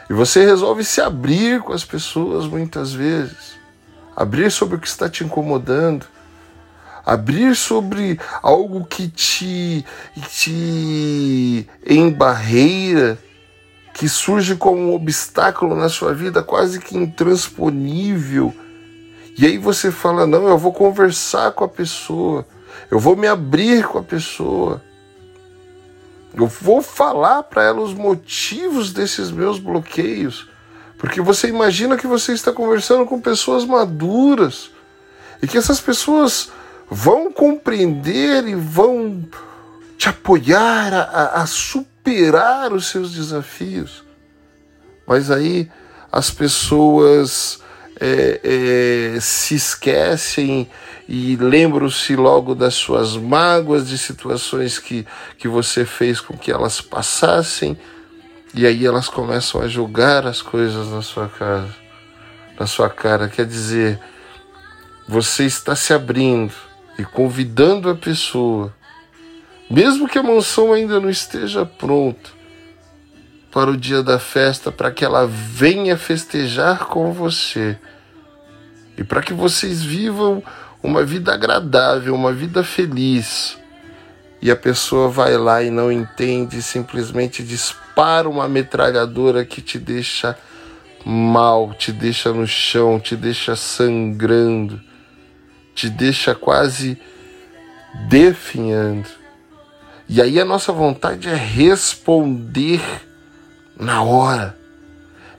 e 0.10 0.14
você 0.14 0.46
resolve 0.46 0.84
se 0.84 1.02
abrir 1.02 1.62
com 1.62 1.74
as 1.74 1.84
pessoas 1.84 2.46
muitas 2.46 2.94
vezes, 2.94 3.58
abrir 4.16 4.52
sobre 4.52 4.76
o 4.76 4.80
que 4.80 4.88
está 4.88 5.10
te 5.10 5.24
incomodando, 5.24 6.06
abrir 7.06 7.56
sobre 7.56 8.20
algo 8.42 8.86
que 8.86 9.08
te, 9.08 9.86
te 10.30 11.68
embarreira, 11.86 13.18
que 13.96 14.10
surge 14.10 14.58
como 14.58 14.78
um 14.78 14.94
obstáculo 14.94 15.74
na 15.74 15.88
sua 15.88 16.14
vida 16.14 16.44
quase 16.44 16.82
que 16.82 16.98
intransponível. 16.98 18.54
E 19.38 19.46
aí 19.46 19.58
você 19.58 19.90
fala: 19.90 20.28
não, 20.28 20.50
eu 20.50 20.58
vou 20.58 20.74
conversar 20.74 21.54
com 21.54 21.64
a 21.64 21.70
pessoa, 21.70 22.46
eu 22.92 23.00
vou 23.00 23.16
me 23.16 23.26
abrir 23.26 23.88
com 23.88 23.98
a 23.98 24.04
pessoa, 24.04 24.84
eu 26.34 26.46
vou 26.46 26.82
falar 26.82 27.44
para 27.44 27.64
ela 27.64 27.80
os 27.80 27.94
motivos 27.94 28.92
desses 28.92 29.32
meus 29.32 29.60
bloqueios. 29.60 30.50
Porque 30.98 31.22
você 31.22 31.48
imagina 31.48 31.96
que 31.96 32.06
você 32.06 32.34
está 32.34 32.52
conversando 32.52 33.06
com 33.06 33.22
pessoas 33.22 33.64
maduras 33.64 34.72
e 35.42 35.48
que 35.48 35.58
essas 35.58 35.80
pessoas 35.80 36.52
vão 36.90 37.32
compreender 37.32 38.46
e 38.46 38.56
vão 38.56 39.26
te 39.98 40.10
apoiar 40.10 40.94
a, 40.94 41.42
a 41.42 41.46
superar 41.46 41.95
os 42.74 42.88
seus 42.88 43.14
desafios. 43.14 44.04
Mas 45.08 45.30
aí 45.30 45.70
as 46.12 46.32
pessoas 46.32 47.60
é, 48.00 49.16
é, 49.16 49.20
se 49.20 49.56
esquecem 49.56 50.70
e 51.08 51.36
lembram-se 51.36 52.16
logo 52.16 52.56
das 52.56 52.74
suas 52.74 53.16
mágoas, 53.16 53.88
de 53.88 53.98
situações 53.98 54.80
que, 54.80 55.06
que 55.38 55.48
você 55.48 55.86
fez 55.86 56.20
com 56.20 56.38
que 56.38 56.52
elas 56.52 56.82
passassem, 56.82 57.78
e 58.54 58.66
aí 58.66 58.86
elas 58.86 59.08
começam 59.08 59.62
a 59.62 59.68
julgar 59.68 60.26
as 60.26 60.42
coisas 60.42 60.90
na 60.90 61.02
sua 61.02 61.28
casa, 61.28 61.76
na 62.60 62.66
sua 62.66 62.90
cara. 62.90 63.28
Quer 63.28 63.46
dizer, 63.46 64.00
você 65.08 65.44
está 65.44 65.76
se 65.76 65.94
abrindo 65.94 66.54
e 66.98 67.04
convidando 67.04 67.90
a 67.90 67.96
pessoa, 67.96 68.74
mesmo 69.70 70.08
que 70.08 70.18
a 70.18 70.24
mansão 70.24 70.74
ainda 70.74 71.00
não 71.00 71.10
esteja 71.10 71.66
pronta, 71.66 72.30
para 73.52 73.72
o 73.72 73.78
dia 73.78 74.04
da 74.04 74.20
festa, 74.20 74.72
para 74.72 74.92
que 74.92 75.06
ela 75.06 75.26
venha 75.26 75.98
festejar 75.98 76.86
com 76.88 77.14
você 77.14 77.78
e 78.98 79.04
para 79.04 79.22
que 79.22 79.34
vocês 79.34 79.82
vivam 79.82 80.44
uma 80.84 81.06
vida 81.06 81.34
agradável, 81.34 82.14
uma 82.14 82.34
vida 82.34 82.66
feliz. 82.66 83.58
E 84.42 84.52
a 84.52 84.58
pessoa 84.58 85.08
vai 85.08 85.38
lá 85.38 85.64
e 85.64 85.72
não 85.72 85.90
entende, 85.90 86.62
simplesmente 86.62 87.44
dispara 87.44 88.28
uma 88.28 88.48
metralhadora 88.50 89.46
que 89.46 89.62
te 89.62 89.80
deixa 89.80 90.38
mal, 91.06 91.74
te 91.74 91.94
deixa 91.94 92.34
no 92.34 92.46
chão, 92.46 93.00
te 93.00 93.16
deixa 93.16 93.56
sangrando 93.56 94.82
te 95.76 95.90
deixa 95.90 96.34
quase 96.34 96.98
definhando. 98.08 99.10
E 100.08 100.22
aí 100.22 100.40
a 100.40 100.46
nossa 100.46 100.72
vontade 100.72 101.28
é 101.28 101.36
responder 101.36 102.82
na 103.80 104.04
hora. 104.04 104.58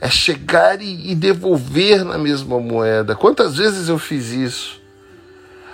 É 0.00 0.10
chegar 0.10 0.80
e, 0.82 1.14
devolver 1.14 2.04
na 2.04 2.18
mesma 2.18 2.60
moeda. 2.60 3.14
Quantas 3.14 3.56
vezes 3.56 3.88
eu 3.88 3.98
fiz 3.98 4.30
isso? 4.30 4.80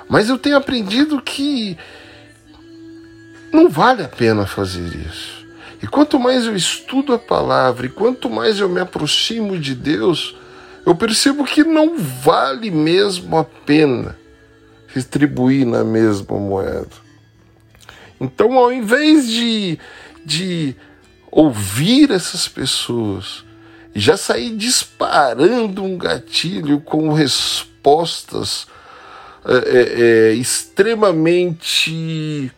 Mas 0.09 0.29
eu 0.29 0.39
tenho 0.39 0.57
aprendido 0.57 1.21
que 1.21 1.77
não 3.53 3.69
vale 3.69 4.03
a 4.03 4.09
pena 4.09 4.47
fazer 4.47 4.95
isso. 4.95 5.45
E 5.83 5.87
quanto 5.87 6.21
mais 6.21 6.45
eu 6.45 6.55
estudo 6.55 7.13
a 7.13 7.19
palavra 7.19 7.87
e 7.87 7.91
quanto 7.91 8.31
mais 8.31 8.61
eu 8.61 8.69
me 8.69 8.81
aproximo 8.81 9.59
de 9.59 9.75
Deus, 9.75 10.37
eu 10.87 10.95
percebo 10.95 11.45
que 11.45 11.65
não 11.65 11.99
vale 11.99 12.71
mesmo 12.71 13.37
a 13.37 13.45
pena 13.45 14.17
retribuir 14.87 15.67
na 15.67 15.83
mesma 15.83 16.39
moeda. 16.39 17.03
Então, 18.23 18.57
ao 18.57 18.73
invés 18.73 19.29
de, 19.29 19.77
de 20.25 20.77
ouvir 21.29 22.13
essas 22.13 22.47
pessoas 22.47 23.45
já 23.95 24.17
sair 24.17 24.57
disparando 24.57 25.83
um 25.83 25.99
gatilho 25.99 26.81
com 26.81 27.13
respostas 27.13 28.67
é, 29.45 29.55
é, 29.55 30.31
é, 30.31 30.35
extremamente 30.35 32.53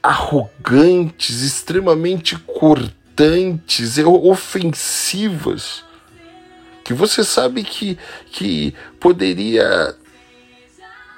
arrogantes, 0.00 1.42
extremamente 1.42 2.38
cortantes, 2.38 3.98
ofensivas, 3.98 5.82
que 6.84 6.94
você 6.94 7.24
sabe 7.24 7.64
que, 7.64 7.98
que 8.30 8.72
poderia 9.00 9.96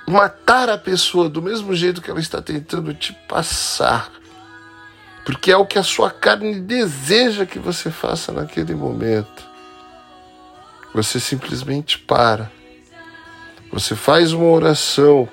matar 0.07 0.69
a 0.71 0.79
pessoa 0.79 1.29
do 1.29 1.43
mesmo 1.43 1.75
jeito 1.75 2.01
que 2.01 2.11
ela 2.11 2.21
está 2.21 2.41
tentando 2.41 2.95
te 2.95 3.13
passar. 3.29 4.11
Porque 5.25 5.51
é 5.51 5.57
o 5.57 5.67
que 5.67 5.79
a 5.79 5.83
sua 5.83 6.11
carne 6.11 6.61
deseja 6.61 7.45
que 7.45 7.59
você 7.59 7.91
faça 7.91 8.33
naquele 8.33 8.75
momento. 8.75 9.45
Você 10.95 11.19
simplesmente 11.19 11.99
para. 11.99 12.51
Você 13.73 13.97
faz 13.97 14.33
uma 14.33 14.47
oração, 14.47 15.29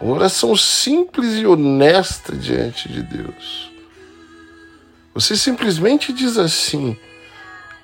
uma 0.00 0.14
oração 0.14 0.56
simples 0.56 1.36
e 1.36 1.46
honesta 1.46 2.34
diante 2.34 2.90
de 2.90 3.02
Deus. 3.02 3.70
Você 5.14 5.36
simplesmente 5.36 6.12
diz 6.12 6.38
assim: 6.38 6.96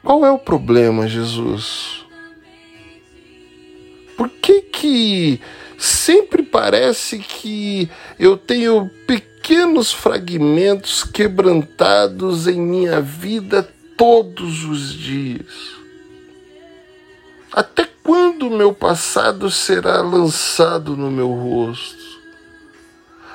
Qual 0.02 0.24
é 0.24 0.31
o 0.31 0.38
problema, 0.38 1.07
Jesus? 1.07 2.05
Por 4.16 4.28
que 4.28 4.62
que 4.62 5.40
sempre 5.83 6.45
parece 6.45 7.18
que 7.18 7.90
eu 8.16 8.37
tenho 8.37 8.88
pequenos 9.05 9.92
fragmentos 9.92 11.03
quebrantados 11.03 12.47
em 12.47 12.61
minha 12.61 13.01
vida 13.01 13.68
todos 13.97 14.64
os 14.64 14.92
dias. 14.92 15.75
Até 17.53 17.88
quando 18.05 18.47
o 18.47 18.57
meu 18.57 18.73
passado 18.73 19.51
será 19.51 20.01
lançado 20.01 20.97
no 20.97 21.11
meu 21.11 21.33
rosto? 21.33 22.21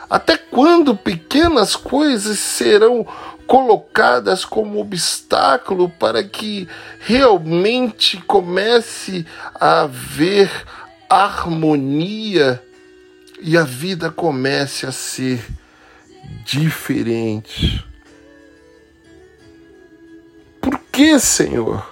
Até 0.10 0.38
quando 0.38 0.96
pequenas 0.96 1.76
coisas 1.76 2.40
serão 2.40 3.06
colocadas 3.46 4.46
como 4.46 4.80
obstáculo 4.80 5.90
para 5.90 6.24
que 6.24 6.66
realmente 7.00 8.16
comece 8.22 9.26
a 9.54 9.82
haver 9.82 10.50
harmonia 11.10 12.64
e 13.40 13.58
a 13.58 13.64
vida 13.64 14.12
comece 14.12 14.86
a 14.86 14.92
ser 14.92 15.46
diferente. 16.44 17.86
Por 20.62 20.80
que, 20.92 21.20
Senhor? 21.20 21.88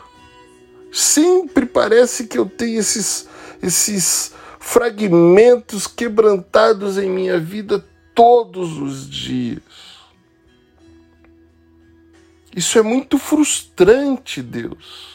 Sempre 0.91 1.65
parece 1.65 2.27
que 2.27 2.37
eu 2.37 2.45
tenho 2.45 2.79
esses, 2.79 3.27
esses 3.61 4.33
fragmentos 4.59 5.87
quebrantados 5.87 6.97
em 6.97 7.09
minha 7.09 7.39
vida 7.39 7.85
todos 8.13 8.77
os 8.77 9.09
dias. 9.09 9.61
Isso 12.55 12.79
é 12.79 12.81
muito 12.81 13.17
frustrante, 13.17 14.41
Deus. 14.41 15.14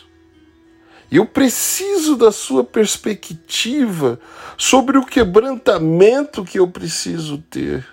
Eu 1.11 1.27
preciso 1.27 2.17
da 2.17 2.31
sua 2.31 2.63
perspectiva 2.63 4.21
sobre 4.57 4.97
o 4.97 5.05
quebrantamento 5.05 6.45
que 6.45 6.59
eu 6.59 6.69
preciso 6.69 7.39
ter. 7.39 7.87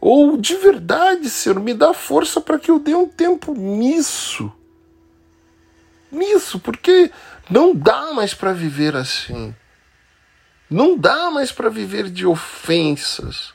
Ou 0.00 0.36
de 0.36 0.54
verdade, 0.56 1.28
Senhor, 1.28 1.58
me 1.60 1.74
dá 1.74 1.92
força 1.92 2.40
para 2.40 2.58
que 2.58 2.70
eu 2.70 2.78
dê 2.78 2.94
um 2.94 3.08
tempo 3.08 3.52
nisso. 3.54 4.52
Nisso, 6.12 6.60
porque 6.60 7.10
não 7.50 7.74
dá 7.74 8.12
mais 8.12 8.32
para 8.32 8.52
viver 8.52 8.94
assim. 8.94 9.54
Não 10.70 10.96
dá 10.96 11.30
mais 11.30 11.50
para 11.50 11.68
viver 11.68 12.08
de 12.08 12.24
ofensas. 12.24 13.52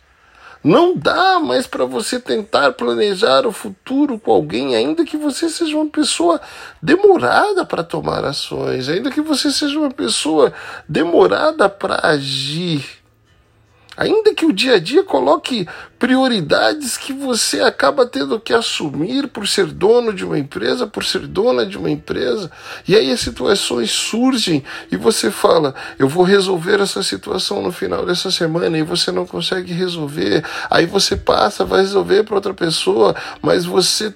Não 0.66 0.98
dá 0.98 1.40
mais 1.40 1.68
para 1.68 1.86
você 1.86 2.20
tentar 2.20 2.72
planejar 2.72 3.46
o 3.46 3.52
futuro 3.52 4.18
com 4.18 4.32
alguém, 4.32 4.76
ainda 4.76 5.06
que 5.06 5.16
você 5.16 5.48
seja 5.48 5.78
uma 5.78 5.86
pessoa 5.86 6.42
demorada 6.82 7.64
para 7.64 7.84
tomar 7.84 8.26
ações, 8.26 8.90
ainda 8.90 9.12
que 9.12 9.22
você 9.22 9.52
seja 9.52 9.78
uma 9.78 9.92
pessoa 9.92 10.52
demorada 10.90 11.70
para 11.70 12.08
agir. 12.08 12.84
Ainda 13.96 14.34
que 14.34 14.44
o 14.44 14.52
dia 14.52 14.78
a 14.78 14.80
dia 14.80 15.04
coloque 15.04 15.68
prioridades 15.98 16.98
que 16.98 17.14
você 17.14 17.62
acaba 17.62 18.06
tendo 18.06 18.40
que 18.40 18.54
assumir 18.54 19.28
por 19.28 19.48
ser 19.48 19.68
dono 19.68 20.14
de 20.14 20.26
uma 20.26 20.38
empresa, 20.38 20.86
por 20.86 21.04
ser 21.04 21.26
dona 21.28 21.66
de 21.66 21.78
uma 21.78 21.90
empresa. 21.90 22.52
E 22.88 22.96
aí 22.96 23.12
as 23.12 23.22
situações 23.22 23.92
surgem 23.92 24.64
e 24.92 24.98
você 24.98 25.32
fala: 25.32 25.74
eu 25.98 26.08
vou 26.08 26.24
resolver 26.24 26.80
essa 26.80 27.02
situação 27.02 27.62
no 27.62 27.72
final 27.72 28.06
dessa 28.06 28.30
semana 28.30 28.78
e 28.78 28.84
você 28.84 29.12
não 29.12 29.26
consegue 29.26 29.74
resolver. 29.74 30.44
Aí 30.70 30.86
você 30.86 31.16
passa, 31.16 31.66
vai 31.66 31.82
resolver 31.82 32.24
para 32.24 32.36
outra 32.36 32.54
pessoa, 32.54 33.16
mas 33.42 33.66
você 33.66 34.14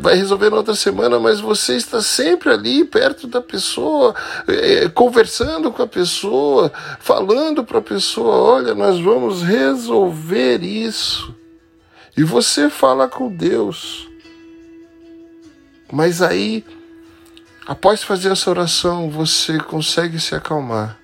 vai 0.00 0.16
resolver 0.16 0.50
na 0.50 0.56
outra 0.56 0.74
semana, 0.74 1.18
mas 1.18 1.40
você 1.40 1.76
está 1.76 2.00
sempre 2.00 2.50
ali 2.50 2.84
perto 2.84 3.26
da 3.26 3.40
pessoa, 3.40 4.14
é, 4.48 4.88
conversando 4.88 5.70
com 5.70 5.82
a 5.82 5.86
pessoa, 5.86 6.72
falando 6.98 7.64
para 7.64 7.78
a 7.78 7.82
pessoa: 7.82 8.34
olha, 8.36 8.74
nós 8.74 8.98
vamos 8.98 9.42
resolver 9.42 10.62
isso. 10.62 11.21
E 12.16 12.22
você 12.22 12.68
fala 12.68 13.08
com 13.08 13.34
Deus. 13.34 14.08
Mas 15.90 16.20
aí, 16.20 16.64
após 17.66 18.02
fazer 18.02 18.30
essa 18.30 18.50
oração, 18.50 19.10
você 19.10 19.58
consegue 19.58 20.20
se 20.20 20.34
acalmar. 20.34 20.98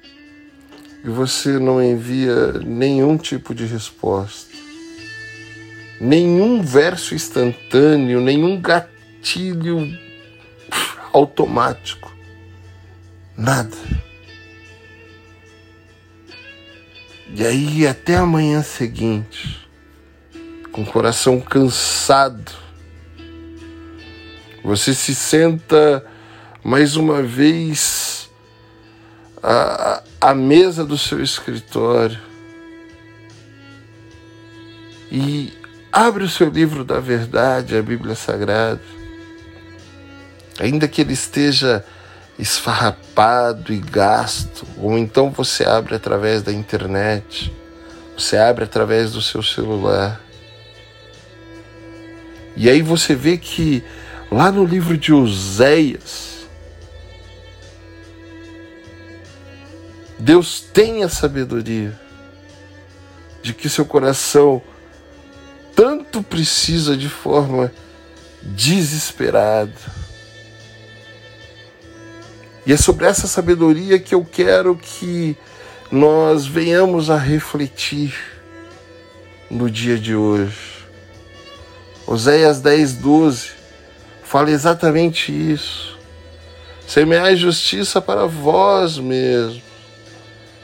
E 1.04 1.08
você 1.08 1.58
não 1.58 1.82
envia 1.82 2.52
nenhum 2.64 3.16
tipo 3.16 3.54
de 3.54 3.64
resposta. 3.64 4.54
Nenhum 6.00 6.62
verso 6.62 7.14
instantâneo, 7.14 8.20
nenhum 8.20 8.60
gatilho 8.60 9.78
automático. 11.12 12.14
Nada. 13.36 13.76
E 17.34 17.44
aí, 17.44 17.86
até 17.86 18.16
a 18.16 18.26
manhã 18.26 18.62
seguinte, 18.62 19.67
com 20.78 20.82
o 20.82 20.86
coração 20.86 21.40
cansado, 21.40 22.52
você 24.62 24.94
se 24.94 25.12
senta 25.12 26.04
mais 26.62 26.94
uma 26.94 27.20
vez 27.20 28.30
à, 29.42 30.04
à 30.20 30.34
mesa 30.34 30.84
do 30.84 30.96
seu 30.96 31.20
escritório 31.20 32.20
e 35.10 35.52
abre 35.90 36.22
o 36.22 36.28
seu 36.28 36.48
livro 36.48 36.84
da 36.84 37.00
verdade, 37.00 37.76
a 37.76 37.82
Bíblia 37.82 38.14
Sagrada, 38.14 38.80
ainda 40.60 40.86
que 40.86 41.00
ele 41.00 41.14
esteja 41.14 41.84
esfarrapado 42.38 43.72
e 43.72 43.78
gasto, 43.78 44.64
ou 44.76 44.96
então 44.96 45.28
você 45.30 45.64
abre 45.64 45.96
através 45.96 46.40
da 46.40 46.52
internet, 46.52 47.52
você 48.16 48.36
abre 48.36 48.62
através 48.62 49.10
do 49.10 49.20
seu 49.20 49.42
celular. 49.42 50.27
E 52.58 52.68
aí 52.68 52.82
você 52.82 53.14
vê 53.14 53.38
que 53.38 53.82
lá 54.30 54.52
no 54.52 54.64
livro 54.64 54.98
de 54.98 55.12
Oséias, 55.12 56.46
Deus 60.18 60.60
tem 60.60 61.02
a 61.02 61.08
sabedoria 61.08 61.98
de 63.40 63.54
que 63.54 63.68
seu 63.68 63.86
coração 63.86 64.60
tanto 65.74 66.22
precisa 66.22 66.94
de 66.94 67.08
forma 67.08 67.72
desesperada 68.42 69.72
e 72.68 72.72
é 72.74 72.76
sobre 72.76 73.06
essa 73.06 73.26
sabedoria 73.26 73.98
que 73.98 74.14
eu 74.14 74.22
quero 74.22 74.76
que 74.76 75.34
nós 75.90 76.46
venhamos 76.46 77.08
a 77.08 77.16
refletir 77.16 78.14
no 79.50 79.70
dia 79.70 79.96
de 79.96 80.14
hoje. 80.14 80.77
Oséias 82.08 82.62
10, 82.62 82.94
12 82.94 83.50
fala 84.22 84.50
exatamente 84.50 85.30
isso. 85.30 85.98
Semeai 86.86 87.36
justiça 87.36 88.00
para 88.00 88.24
vós 88.24 88.96
mesmos. 88.96 89.62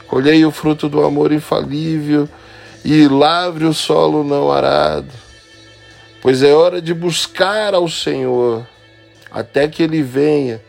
Colhei 0.06 0.42
o 0.46 0.50
fruto 0.50 0.88
do 0.88 1.04
amor 1.04 1.32
infalível 1.32 2.26
e 2.82 3.06
lavre 3.08 3.66
o 3.66 3.74
solo 3.74 4.24
não 4.24 4.50
arado. 4.50 5.12
Pois 6.22 6.42
é 6.42 6.54
hora 6.54 6.80
de 6.80 6.94
buscar 6.94 7.74
ao 7.74 7.90
Senhor 7.90 8.66
até 9.30 9.68
que 9.68 9.82
ele 9.82 10.02
venha 10.02 10.62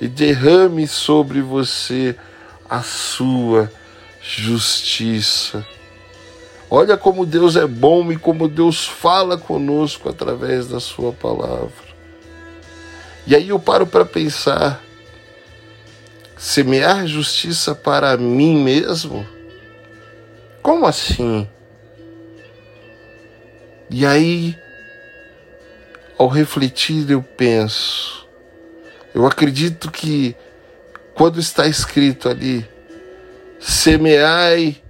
e 0.00 0.08
derrame 0.08 0.88
sobre 0.88 1.42
você 1.42 2.16
a 2.70 2.80
sua 2.80 3.70
justiça. 4.22 5.62
Olha 6.74 6.96
como 6.96 7.26
Deus 7.26 7.54
é 7.54 7.66
bom 7.66 8.10
e 8.10 8.16
como 8.16 8.48
Deus 8.48 8.86
fala 8.86 9.36
conosco 9.36 10.08
através 10.08 10.68
da 10.68 10.80
Sua 10.80 11.12
palavra. 11.12 11.92
E 13.26 13.36
aí 13.36 13.50
eu 13.50 13.60
paro 13.60 13.86
para 13.86 14.06
pensar: 14.06 14.82
semear 16.34 17.06
justiça 17.06 17.74
para 17.74 18.16
mim 18.16 18.56
mesmo? 18.56 19.28
Como 20.62 20.86
assim? 20.86 21.46
E 23.90 24.06
aí, 24.06 24.56
ao 26.16 26.26
refletir, 26.26 27.10
eu 27.10 27.22
penso: 27.22 28.26
eu 29.14 29.26
acredito 29.26 29.90
que 29.90 30.34
quando 31.12 31.38
está 31.38 31.66
escrito 31.66 32.30
ali, 32.30 32.66
semeai 33.60 34.81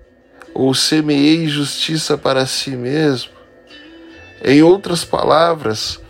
ou 0.54 0.74
semeei 0.74 1.48
justiça 1.48 2.16
para 2.18 2.46
si 2.46 2.70
mesmo, 2.70 3.30
em 4.44 4.62
outras 4.62 5.04
palavras, 5.04 6.00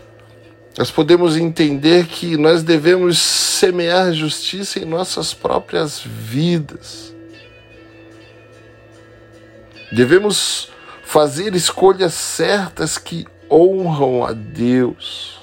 nós 0.77 0.91
podemos 0.91 1.37
entender 1.37 2.07
que 2.07 2.37
nós 2.37 2.63
devemos 2.63 3.19
semear 3.19 4.13
justiça 4.13 4.79
em 4.79 4.87
nossas 4.87 5.35
próprias 5.35 6.01
vidas. 6.01 7.15
Devemos 9.93 10.71
fazer 11.05 11.55
escolhas 11.55 12.15
certas 12.15 12.97
que 12.97 13.27
honram 13.51 14.25
a 14.25 14.33
Deus. 14.33 15.39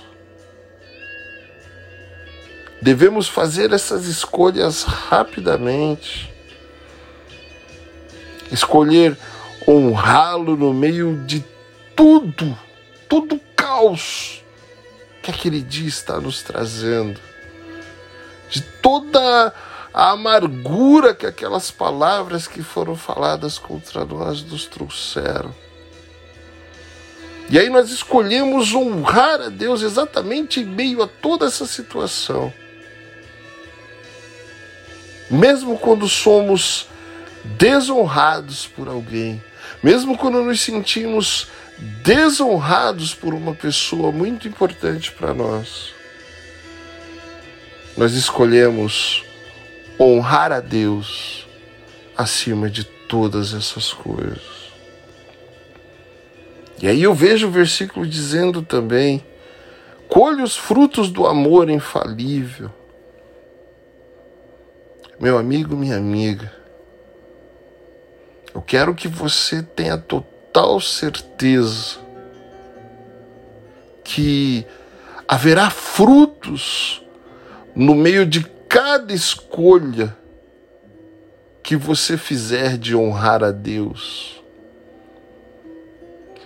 Devemos 2.82 3.28
fazer 3.28 3.72
essas 3.72 4.08
escolhas 4.08 4.84
rapidamente. 4.84 6.29
Escolher 8.52 9.18
honrá-lo 9.68 10.58
no 10.58 10.74
meio 10.74 11.24
de 11.26 11.44
tudo, 11.96 12.58
todo 13.08 13.40
caos 13.56 14.44
que 15.22 15.32
aquele 15.32 15.62
dia 15.62 15.88
está 15.88 16.20
nos 16.20 16.42
trazendo, 16.42 17.20
de 18.50 18.62
toda 18.62 19.54
a 19.94 20.12
amargura 20.12 21.14
que 21.14 21.26
aquelas 21.26 21.70
palavras 21.70 22.48
que 22.48 22.64
foram 22.64 22.96
faladas 22.96 23.58
contra 23.58 24.06
nós 24.06 24.44
nos 24.44 24.66
trouxeram. 24.66 25.54
E 27.50 27.58
aí 27.60 27.70
nós 27.70 27.90
escolhemos 27.90 28.74
honrar 28.74 29.42
a 29.42 29.50
Deus 29.50 29.82
exatamente 29.82 30.60
em 30.62 30.66
meio 30.66 31.02
a 31.02 31.08
toda 31.08 31.48
essa 31.48 31.66
situação 31.66 32.54
mesmo 35.30 35.78
quando 35.78 36.08
somos 36.08 36.88
desonrados 37.44 38.68
por 38.68 38.88
alguém, 38.88 39.42
mesmo 39.82 40.18
quando 40.18 40.42
nos 40.44 40.62
sentimos 40.62 41.48
desonrados 42.04 43.14
por 43.14 43.34
uma 43.34 43.54
pessoa 43.54 44.12
muito 44.12 44.48
importante 44.48 45.12
para 45.12 45.34
nós, 45.34 45.94
nós 47.98 48.14
escolhemos 48.14 49.24
honrar 50.00 50.52
a 50.52 50.60
Deus 50.60 51.48
acima 52.18 52.70
de 52.70 52.84
todas 52.84 53.54
essas 53.54 53.94
coisas. 53.94 54.60
E 56.82 56.88
aí 56.88 57.04
eu 57.04 57.14
vejo 57.14 57.48
o 57.48 57.52
versículo 57.52 58.08
dizendo 58.08 58.62
também: 58.62 59.24
colhe 60.08 60.42
os 60.42 60.56
frutos 60.56 61.10
do 61.10 61.28
amor 61.28 61.70
infalível 61.70 62.72
meu 65.20 65.38
amigo, 65.38 65.76
minha 65.76 65.98
amiga, 65.98 66.50
eu 68.54 68.62
quero 68.62 68.96
que 68.96 69.08
você 69.08 69.62
tenha 69.62 69.98
total 69.98 70.80
certeza 70.80 71.98
que 74.04 74.66
haverá 75.28 75.70
frutos 75.70 77.04
no 77.76 77.94
meio 77.94 78.26
de 78.26 78.44
cada 78.68 79.14
escolha 79.14 80.16
que 81.62 81.76
você 81.76 82.18
fizer 82.18 82.78
de 82.78 82.96
honrar 82.96 83.44
a 83.44 83.52
Deus. 83.52 84.44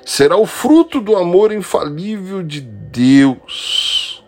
Será 0.06 0.36
o 0.36 0.46
fruto 0.46 1.00
do 1.00 1.16
amor 1.16 1.54
infalível 1.54 2.44
de 2.44 2.60
Deus 2.60 4.23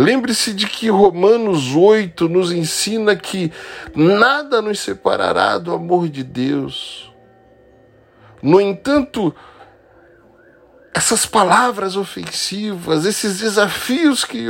Lembre-se 0.00 0.54
de 0.54 0.66
que 0.66 0.88
Romanos 0.88 1.76
8 1.76 2.26
nos 2.26 2.50
ensina 2.50 3.14
que 3.14 3.52
nada 3.94 4.62
nos 4.62 4.80
separará 4.80 5.58
do 5.58 5.74
amor 5.74 6.08
de 6.08 6.24
Deus. 6.24 7.12
No 8.42 8.58
entanto, 8.58 9.34
essas 10.94 11.26
palavras 11.26 11.96
ofensivas, 11.96 13.04
esses 13.04 13.40
desafios 13.40 14.24
que, 14.24 14.46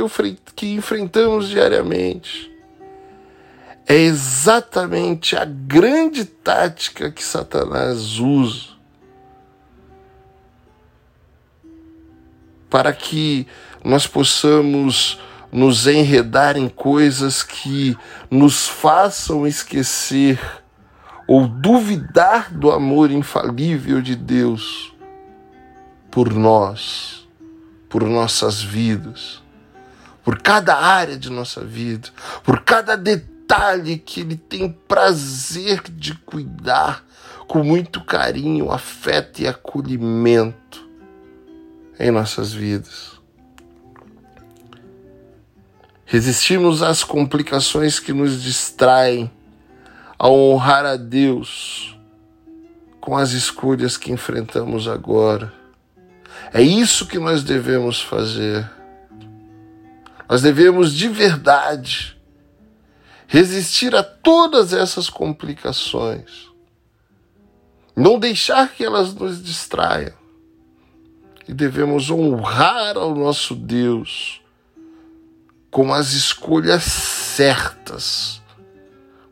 que 0.55 0.73
enfrentamos 0.73 1.49
diariamente. 1.49 2.49
É 3.85 3.95
exatamente 3.95 5.35
a 5.35 5.43
grande 5.43 6.23
tática 6.23 7.11
que 7.11 7.21
Satanás 7.21 8.19
usa 8.19 8.69
para 12.69 12.93
que 12.93 13.45
nós 13.83 14.07
possamos 14.07 15.19
nos 15.51 15.85
enredar 15.87 16.55
em 16.57 16.69
coisas 16.69 17.43
que 17.43 17.97
nos 18.29 18.67
façam 18.67 19.45
esquecer 19.45 20.39
ou 21.27 21.47
duvidar 21.47 22.53
do 22.53 22.71
amor 22.71 23.11
infalível 23.11 24.01
de 24.01 24.15
Deus 24.15 24.93
por 26.09 26.33
nós, 26.33 27.27
por 27.89 28.03
nossas 28.03 28.61
vidas, 28.61 29.41
por 30.23 30.41
cada 30.41 30.75
área 30.75 31.17
de 31.17 31.29
nossa 31.29 31.63
vida, 31.63 32.09
por 32.43 32.61
cada 32.61 32.95
detalhe 32.95 33.97
que 33.97 34.21
Ele 34.21 34.35
tem 34.35 34.71
prazer 34.87 35.83
de 35.89 36.15
cuidar 36.15 37.05
com 37.47 37.63
muito 37.63 38.01
carinho, 38.01 38.71
afeto 38.71 39.41
e 39.41 39.47
acolhimento 39.47 40.87
em 41.99 42.09
nossas 42.11 42.53
vidas. 42.53 43.10
Resistimos 46.11 46.83
às 46.83 47.05
complicações 47.05 47.97
que 47.97 48.11
nos 48.11 48.43
distraem 48.43 49.31
a 50.19 50.27
honrar 50.27 50.85
a 50.85 50.97
Deus 50.97 51.97
com 52.99 53.15
as 53.15 53.31
escolhas 53.31 53.95
que 53.95 54.11
enfrentamos 54.11 54.89
agora. 54.89 55.53
É 56.53 56.61
isso 56.61 57.07
que 57.07 57.17
nós 57.17 57.45
devemos 57.45 58.01
fazer. 58.01 58.69
Nós 60.27 60.41
devemos 60.41 60.93
de 60.93 61.07
verdade 61.07 62.19
resistir 63.25 63.95
a 63.95 64.03
todas 64.03 64.73
essas 64.73 65.09
complicações. 65.09 66.49
Não 67.95 68.19
deixar 68.19 68.73
que 68.73 68.83
elas 68.83 69.13
nos 69.13 69.41
distraiam. 69.41 70.11
E 71.47 71.53
devemos 71.53 72.11
honrar 72.11 72.97
ao 72.97 73.15
nosso 73.15 73.55
Deus 73.55 74.40
com 75.71 75.93
as 75.93 76.11
escolhas 76.11 76.83
certas, 76.83 78.41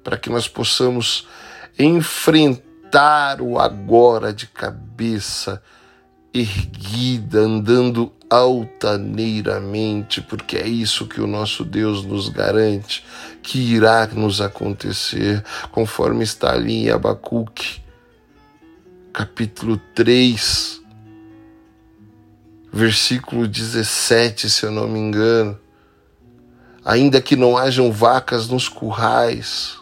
para 0.02 0.18
que 0.18 0.30
nós 0.30 0.48
possamos 0.48 1.28
enfrentar 1.78 3.42
o 3.42 3.60
agora 3.60 4.32
de 4.32 4.48
cabeça 4.48 5.62
erguida, 6.34 7.42
andando 7.42 8.14
altaneiramente, 8.30 10.22
porque 10.22 10.56
é 10.56 10.66
isso 10.66 11.08
que 11.08 11.20
o 11.20 11.28
nosso 11.28 11.66
Deus 11.66 12.06
nos 12.06 12.30
garante 12.30 13.04
que 13.44 13.60
irá 13.60 14.08
nos 14.08 14.40
acontecer, 14.40 15.44
conforme 15.72 16.24
está 16.24 16.54
ali 16.54 16.86
em 16.86 16.90
Abacuque, 16.90 17.82
capítulo 19.12 19.78
3, 19.94 20.82
versículo 22.72 23.48
17, 23.48 24.50
se 24.50 24.66
eu 24.66 24.72
não 24.72 24.88
me 24.88 25.00
engano 25.00 25.60
ainda 26.90 27.22
que 27.22 27.36
não 27.36 27.56
hajam 27.56 27.92
vacas 27.92 28.50
nos 28.50 28.68
currais, 28.68 29.78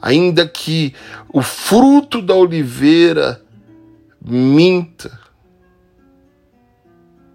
ainda 0.00 0.48
que 0.48 0.94
o 1.30 1.42
fruto 1.42 2.22
da 2.22 2.34
oliveira 2.34 3.44
minta, 4.24 5.20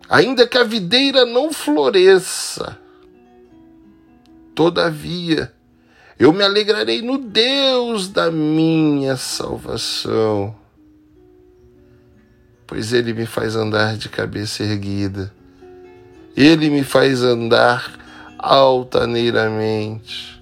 ainda 0.10 0.48
que 0.48 0.58
a 0.58 0.64
videira 0.64 1.24
não 1.24 1.54
floresça, 1.54 2.80
todavia 4.56 5.54
eu 6.18 6.34
me 6.34 6.44
alegrarei 6.44 7.04
no 7.04 7.20
Deus 7.20 8.10
da 8.10 8.32
minha 8.32 9.18
salvação, 9.18 10.56
pois 12.66 12.92
ele 12.92 13.14
me 13.14 13.28
faz 13.28 13.56
andar 13.56 13.98
de 13.98 14.10
cabeça 14.10 14.64
erguida. 14.64 15.32
Ele 16.36 16.70
me 16.70 16.84
faz 16.84 17.22
andar 17.22 17.99
altaneiramente. 18.40 20.40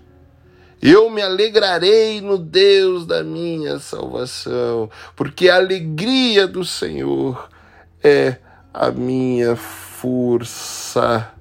Eu 0.80 1.10
me 1.10 1.22
alegrarei 1.22 2.22
no 2.22 2.38
Deus 2.38 3.06
da 3.06 3.24
minha 3.24 3.80
salvação, 3.80 4.90
porque 5.16 5.50
a 5.50 5.56
alegria 5.56 6.48
do 6.48 6.64
Senhor 6.64 7.50
é 8.04 8.38
a 8.72 8.92
minha 8.92 9.56
força. 9.56 11.32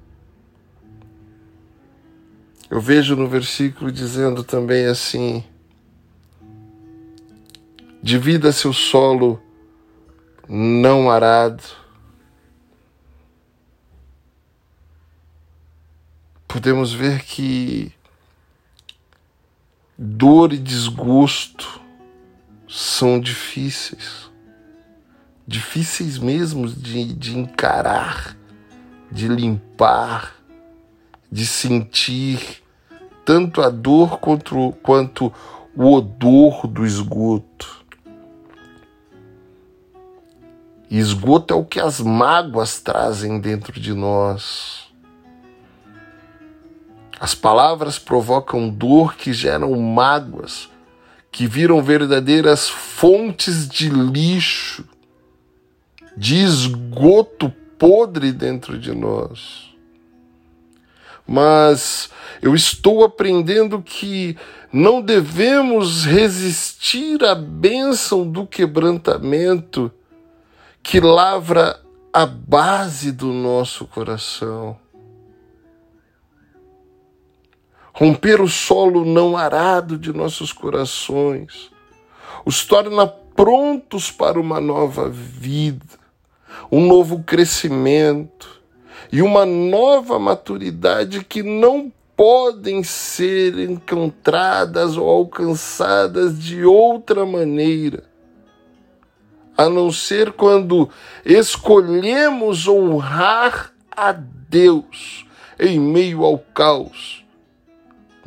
Eu 2.69 2.81
vejo 2.81 3.15
no 3.15 3.27
versículo 3.27 3.91
dizendo 3.91 4.43
também 4.43 4.87
assim: 4.87 5.43
divida 8.01 8.51
seu 8.51 8.73
solo 8.73 9.39
não 10.49 11.11
arado 11.11 11.63
podemos 16.47 16.93
ver 16.93 17.23
que 17.23 17.91
dor 19.97 20.53
e 20.53 20.57
desgosto 20.57 21.81
são 22.67 23.19
difíceis, 23.19 24.31
difíceis 25.45 26.17
mesmo 26.17 26.67
de, 26.67 27.13
de 27.13 27.37
encarar, 27.37 28.37
de 29.11 29.27
limpar, 29.27 30.35
de 31.31 31.45
sentir 31.45 32.63
tanto 33.25 33.61
a 33.61 33.69
dor 33.69 34.19
quanto, 34.19 34.71
quanto 34.81 35.33
o 35.75 35.93
odor 35.93 36.65
do 36.67 36.85
esgoto. 36.85 37.85
Esgoto 40.89 41.53
é 41.53 41.57
o 41.57 41.65
que 41.65 41.81
as 41.81 41.99
mágoas 41.99 42.79
trazem 42.79 43.41
dentro 43.41 43.77
de 43.79 43.93
nós. 43.93 44.86
As 47.19 47.33
palavras 47.33 47.97
provocam 47.97 48.69
dor 48.69 49.15
que 49.15 49.33
geram 49.33 49.73
mágoas, 49.79 50.69
que 51.31 51.47
viram 51.47 51.81
verdadeiras 51.81 52.69
fontes 52.69 53.67
de 53.67 53.89
lixo, 53.89 54.85
de 56.15 56.37
esgoto 56.37 57.49
podre 57.77 58.31
dentro 58.31 58.77
de 58.77 58.93
nós. 58.93 59.67
Mas 61.27 62.09
eu 62.41 62.55
estou 62.55 63.03
aprendendo 63.03 63.81
que 63.81 64.37
não 64.71 65.01
devemos 65.01 66.05
resistir 66.05 67.23
à 67.23 67.35
bênção 67.35 68.29
do 68.29 68.45
quebrantamento 68.45 69.91
que 70.81 70.99
lavra 70.99 71.79
a 72.13 72.25
base 72.25 73.11
do 73.11 73.27
nosso 73.33 73.85
coração. 73.85 74.77
Romper 77.99 78.39
o 78.39 78.47
solo 78.47 79.03
não 79.03 79.35
arado 79.35 79.97
de 79.97 80.13
nossos 80.13 80.53
corações, 80.53 81.71
os 82.45 82.63
torna 82.63 83.07
prontos 83.07 84.11
para 84.11 84.39
uma 84.39 84.61
nova 84.61 85.09
vida, 85.09 85.97
um 86.71 86.85
novo 86.85 87.23
crescimento 87.23 88.61
e 89.11 89.19
uma 89.19 89.47
nova 89.47 90.19
maturidade 90.19 91.23
que 91.23 91.41
não 91.41 91.91
podem 92.15 92.83
ser 92.83 93.57
encontradas 93.57 94.95
ou 94.95 95.09
alcançadas 95.09 96.37
de 96.37 96.63
outra 96.63 97.25
maneira, 97.25 98.03
a 99.57 99.67
não 99.67 99.91
ser 99.91 100.33
quando 100.33 100.87
escolhemos 101.25 102.67
honrar 102.67 103.73
a 103.89 104.11
Deus 104.11 105.25
em 105.59 105.79
meio 105.79 106.23
ao 106.23 106.37
caos 106.37 107.25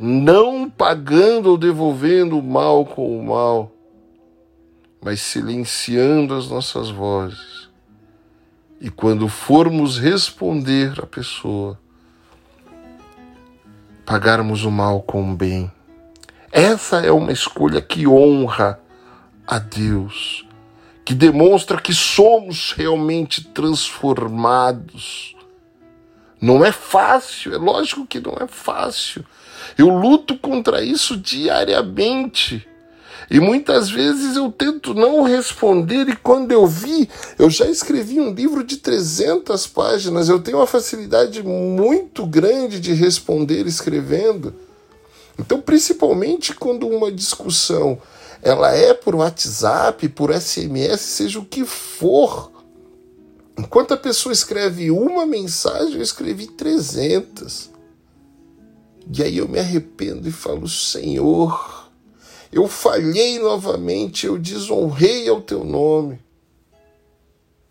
não 0.01 0.67
pagando 0.67 1.51
ou 1.51 1.57
devolvendo 1.57 2.39
o 2.39 2.43
mal 2.43 2.83
com 2.83 3.19
o 3.19 3.23
mal, 3.23 3.71
mas 4.99 5.21
silenciando 5.21 6.33
as 6.33 6.49
nossas 6.49 6.89
vozes. 6.89 7.69
E 8.79 8.89
quando 8.89 9.27
formos 9.27 9.99
responder 9.99 10.99
à 10.99 11.05
pessoa, 11.05 11.79
pagarmos 14.03 14.65
o 14.65 14.71
mal 14.71 15.03
com 15.03 15.31
o 15.31 15.35
bem. 15.35 15.71
Essa 16.51 16.97
é 17.01 17.11
uma 17.11 17.31
escolha 17.31 17.79
que 17.79 18.07
honra 18.07 18.79
a 19.45 19.59
Deus, 19.59 20.47
que 21.05 21.13
demonstra 21.13 21.79
que 21.79 21.93
somos 21.93 22.73
realmente 22.73 23.43
transformados. 23.49 25.35
Não 26.41 26.65
é 26.65 26.71
fácil, 26.71 27.53
é 27.53 27.57
lógico 27.57 28.07
que 28.07 28.19
não 28.19 28.33
é 28.41 28.47
fácil. 28.47 29.23
Eu 29.77 29.89
luto 29.89 30.37
contra 30.37 30.83
isso 30.83 31.17
diariamente. 31.17 32.67
E 33.29 33.39
muitas 33.39 33.89
vezes 33.89 34.35
eu 34.35 34.51
tento 34.51 34.93
não 34.93 35.23
responder, 35.23 36.09
e 36.09 36.15
quando 36.17 36.51
eu 36.51 36.67
vi, 36.67 37.09
eu 37.39 37.49
já 37.49 37.65
escrevi 37.65 38.19
um 38.19 38.33
livro 38.33 38.61
de 38.63 38.77
300 38.77 39.67
páginas. 39.67 40.27
Eu 40.27 40.41
tenho 40.41 40.57
uma 40.57 40.67
facilidade 40.67 41.41
muito 41.41 42.25
grande 42.25 42.79
de 42.79 42.91
responder 42.91 43.65
escrevendo. 43.65 44.53
Então, 45.39 45.61
principalmente 45.61 46.53
quando 46.53 46.87
uma 46.87 47.11
discussão 47.11 47.97
ela 48.41 48.75
é 48.75 48.93
por 48.93 49.15
WhatsApp, 49.15 50.09
por 50.09 50.33
SMS, 50.33 50.99
seja 51.01 51.39
o 51.39 51.45
que 51.45 51.63
for. 51.63 52.51
Enquanto 53.57 53.93
a 53.93 53.97
pessoa 53.97 54.33
escreve 54.33 54.91
uma 54.91 55.25
mensagem, 55.25 55.95
eu 55.95 56.01
escrevi 56.01 56.47
300. 56.47 57.70
E 59.13 59.21
aí 59.21 59.37
eu 59.37 59.47
me 59.47 59.59
arrependo 59.59 60.27
e 60.29 60.31
falo: 60.31 60.69
Senhor, 60.69 61.91
eu 62.49 62.65
falhei 62.67 63.39
novamente, 63.39 64.25
eu 64.25 64.37
desonrei 64.37 65.27
ao 65.27 65.41
teu 65.41 65.65
nome. 65.65 66.23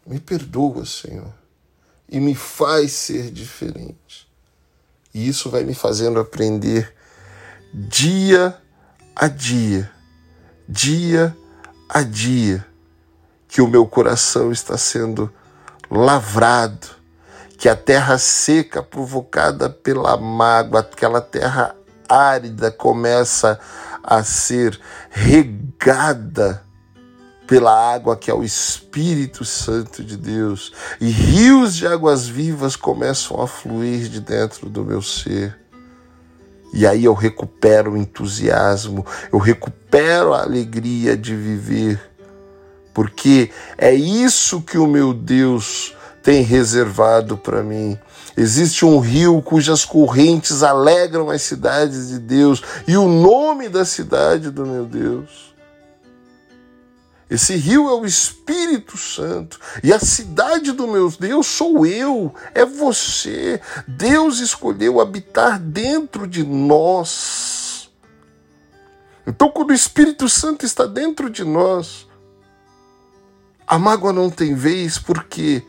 Me 0.07 0.21
perdoa, 0.21 0.85
Senhor, 0.85 1.33
e 2.09 2.21
me 2.21 2.35
faz 2.35 2.93
ser 2.93 3.31
diferente. 3.31 4.29
E 5.15 5.27
isso 5.27 5.49
vai 5.49 5.65
me 5.65 5.75
fazendo 5.75 6.21
aprender 6.21 6.95
dia 7.73 8.61
a 9.17 9.27
dia, 9.27 9.91
dia 10.69 11.35
a 11.89 12.03
dia, 12.03 12.67
que 13.49 13.63
o 13.63 13.69
meu 13.69 13.87
coração 13.87 14.53
está 14.53 14.77
sendo 14.77 15.33
lavrado, 15.91 17.00
que 17.61 17.69
a 17.69 17.77
terra 17.77 18.17
seca 18.17 18.83
provocada 18.83 19.69
pela 19.69 20.17
mágoa, 20.17 20.81
aquela 20.81 21.21
terra 21.21 21.77
árida 22.09 22.71
começa 22.71 23.61
a 24.03 24.25
ser 24.25 24.81
regada 25.11 26.65
pela 27.47 27.93
água 27.93 28.17
que 28.17 28.31
é 28.31 28.35
o 28.35 28.43
Espírito 28.43 29.45
Santo 29.45 30.03
de 30.03 30.17
Deus, 30.17 30.73
e 30.99 31.11
rios 31.11 31.77
de 31.77 31.87
águas 31.87 32.27
vivas 32.27 32.77
começam 32.77 33.43
a 33.43 33.47
fluir 33.47 34.09
de 34.09 34.21
dentro 34.21 34.71
do 34.71 34.83
meu 34.83 35.03
ser. 35.03 35.55
E 36.73 36.87
aí 36.87 37.05
eu 37.05 37.13
recupero 37.13 37.93
o 37.93 37.97
entusiasmo, 37.99 39.05
eu 39.31 39.39
recupero 39.39 40.33
a 40.33 40.41
alegria 40.41 41.15
de 41.15 41.37
viver, 41.37 42.01
porque 42.95 43.51
é 43.77 43.93
isso 43.93 44.63
que 44.63 44.79
o 44.79 44.87
meu 44.87 45.13
Deus 45.13 45.95
tem 46.23 46.43
reservado 46.43 47.37
para 47.37 47.63
mim. 47.63 47.99
Existe 48.37 48.85
um 48.85 48.99
rio 48.99 49.43
cujas 49.43 49.85
correntes 49.85 50.63
alegram 50.63 51.31
as 51.31 51.43
cidades 51.43 52.09
de 52.09 52.19
Deus 52.19 52.63
e 52.87 52.97
o 52.97 53.09
nome 53.09 53.69
da 53.69 53.85
cidade 53.85 54.51
do 54.51 54.67
meu 54.67 54.87
Deus. 54.87 55.51
Esse 57.29 57.55
rio 57.55 57.89
é 57.89 57.95
o 57.95 58.05
Espírito 58.05 58.97
Santo 58.97 59.61
e 59.85 59.93
a 59.93 60.01
cidade 60.01 60.73
do 60.73 60.89
meu 60.89 61.09
Deus 61.11 61.47
sou 61.47 61.87
eu, 61.87 62.35
é 62.53 62.65
você. 62.65 63.61
Deus 63.87 64.41
escolheu 64.41 65.01
habitar 65.01 65.61
dentro 65.61 66.27
de 66.27 66.43
nós. 66.45 67.89
Então, 69.25 69.49
quando 69.49 69.71
o 69.71 69.75
Espírito 69.75 70.29
Santo 70.29 70.67
está 70.67 70.87
dentro 70.87 71.31
de 71.31 71.45
nós, 71.45 72.09
a 73.65 73.79
mágoa 73.79 74.13
não 74.13 74.29
tem 74.29 74.53
vez, 74.57 74.99
por 74.99 75.23
quê? 75.23 75.63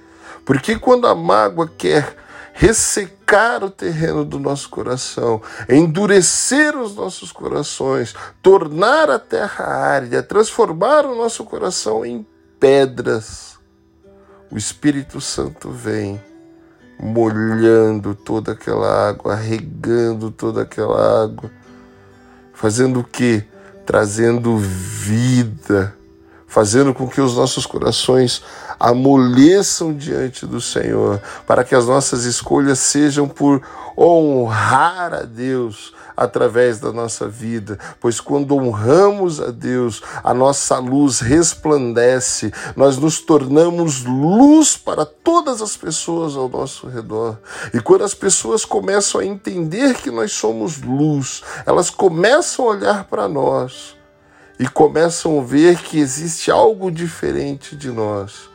Porque 0.45 0.77
quando 0.77 1.07
a 1.07 1.15
mágoa 1.15 1.67
quer 1.67 2.15
ressecar 2.53 3.63
o 3.63 3.69
terreno 3.69 4.25
do 4.25 4.37
nosso 4.39 4.69
coração, 4.69 5.41
endurecer 5.69 6.77
os 6.77 6.95
nossos 6.95 7.31
corações, 7.31 8.13
tornar 8.41 9.09
a 9.09 9.17
terra 9.17 9.65
árida, 9.65 10.21
transformar 10.21 11.05
o 11.05 11.15
nosso 11.15 11.43
coração 11.43 12.05
em 12.05 12.25
pedras. 12.59 13.57
O 14.51 14.57
Espírito 14.57 15.21
Santo 15.21 15.71
vem 15.71 16.21
molhando 16.99 18.13
toda 18.13 18.51
aquela 18.51 19.09
água, 19.09 19.33
regando 19.33 20.29
toda 20.29 20.61
aquela 20.61 21.23
água, 21.23 21.49
fazendo 22.53 22.99
o 22.99 23.03
que? 23.03 23.43
Trazendo 23.85 24.55
vida, 24.57 25.95
fazendo 26.45 26.93
com 26.93 27.07
que 27.07 27.19
os 27.19 27.35
nossos 27.35 27.65
corações 27.65 28.43
amoleçam 28.81 29.93
diante 29.93 30.43
do 30.43 30.59
Senhor, 30.59 31.21
para 31.45 31.63
que 31.63 31.75
as 31.75 31.85
nossas 31.85 32.23
escolhas 32.23 32.79
sejam 32.79 33.27
por 33.27 33.61
honrar 33.95 35.13
a 35.13 35.21
Deus 35.21 35.93
através 36.17 36.79
da 36.79 36.91
nossa 36.91 37.27
vida, 37.27 37.77
pois 37.99 38.19
quando 38.19 38.55
honramos 38.55 39.39
a 39.39 39.51
Deus, 39.51 40.01
a 40.23 40.33
nossa 40.33 40.79
luz 40.79 41.19
resplandece, 41.19 42.51
nós 42.75 42.97
nos 42.97 43.19
tornamos 43.19 44.03
luz 44.03 44.75
para 44.75 45.05
todas 45.05 45.61
as 45.61 45.77
pessoas 45.77 46.35
ao 46.35 46.49
nosso 46.49 46.87
redor. 46.87 47.37
E 47.73 47.79
quando 47.79 48.03
as 48.03 48.15
pessoas 48.15 48.65
começam 48.65 49.21
a 49.21 49.25
entender 49.25 49.93
que 49.95 50.09
nós 50.09 50.31
somos 50.31 50.81
luz, 50.81 51.43
elas 51.67 51.91
começam 51.91 52.65
a 52.65 52.69
olhar 52.69 53.03
para 53.03 53.27
nós 53.27 53.95
e 54.59 54.67
começam 54.67 55.39
a 55.39 55.43
ver 55.43 55.77
que 55.77 55.99
existe 55.99 56.49
algo 56.49 56.91
diferente 56.91 57.75
de 57.75 57.91
nós. 57.91 58.50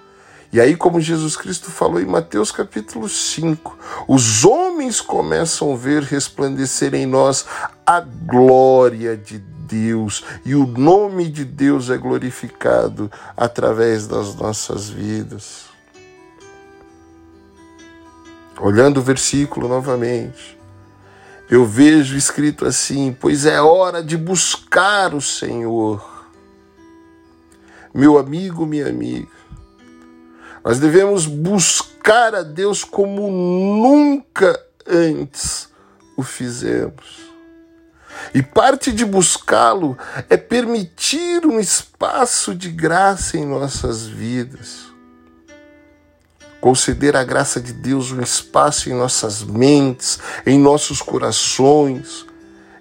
E 0.57 0.61
aí, 0.61 0.75
como 0.75 0.99
Jesus 0.99 1.37
Cristo 1.37 1.71
falou 1.71 2.01
em 2.01 2.07
Mateus 2.07 2.51
capítulo 2.51 3.11
5, 3.11 3.77
os 4.09 4.43
homens 4.43 5.03
começam 5.03 5.75
a 5.75 5.77
ver 5.77 6.03
resplandecer 6.03 6.95
em 6.95 7.05
nós 7.05 7.45
a 7.85 8.01
glória 8.01 9.19
de 9.19 9.37
Deus, 9.37 10.25
e 10.47 10.55
o 10.55 10.67
nome 10.67 11.29
de 11.29 11.45
Deus 11.45 11.91
é 11.91 11.99
glorificado 11.99 13.13
através 13.37 14.07
das 14.07 14.35
nossas 14.35 14.89
vidas. 14.89 15.67
Olhando 18.59 19.01
o 19.01 19.03
versículo 19.03 19.69
novamente, 19.69 20.59
eu 21.51 21.67
vejo 21.67 22.17
escrito 22.17 22.65
assim: 22.65 23.15
Pois 23.21 23.45
é 23.45 23.61
hora 23.61 24.03
de 24.03 24.17
buscar 24.17 25.15
o 25.15 25.21
Senhor. 25.21 26.25
Meu 27.93 28.19
amigo, 28.19 28.65
minha 28.65 28.89
amiga, 28.89 29.29
nós 30.67 30.81
devemos 30.81 31.27
buscar 31.27 32.35
a 32.35 32.43
Deus 32.43 32.83
como 32.83 33.31
nunca 33.31 34.61
antes 34.85 35.69
o 36.17 36.25
fizemos. 36.25 37.21
E 38.35 38.43
parte 38.43 38.91
de 38.91 39.05
buscá-lo 39.05 39.97
é 40.29 40.37
permitir 40.37 41.47
um 41.47 41.61
espaço 41.61 42.53
de 42.53 42.69
graça 42.69 43.37
em 43.37 43.47
nossas 43.47 44.07
vidas. 44.07 44.87
Conceder 46.61 47.15
a 47.15 47.23
graça 47.23 47.61
de 47.61 47.73
Deus 47.73 48.11
um 48.11 48.21
espaço 48.21 48.91
em 48.91 48.93
nossas 48.93 49.45
mentes, 49.45 50.19
em 50.45 50.59
nossos 50.59 51.01
corações, 51.01 52.27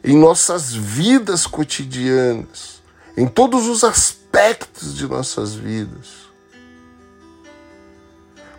em 0.03 0.17
nossas 0.17 0.73
vidas 0.73 1.45
cotidianas, 1.45 2.81
em 3.15 3.27
todos 3.27 3.67
os 3.67 3.83
aspectos 3.83 4.97
de 4.97 5.07
nossas 5.07 5.53
vidas 5.53 6.24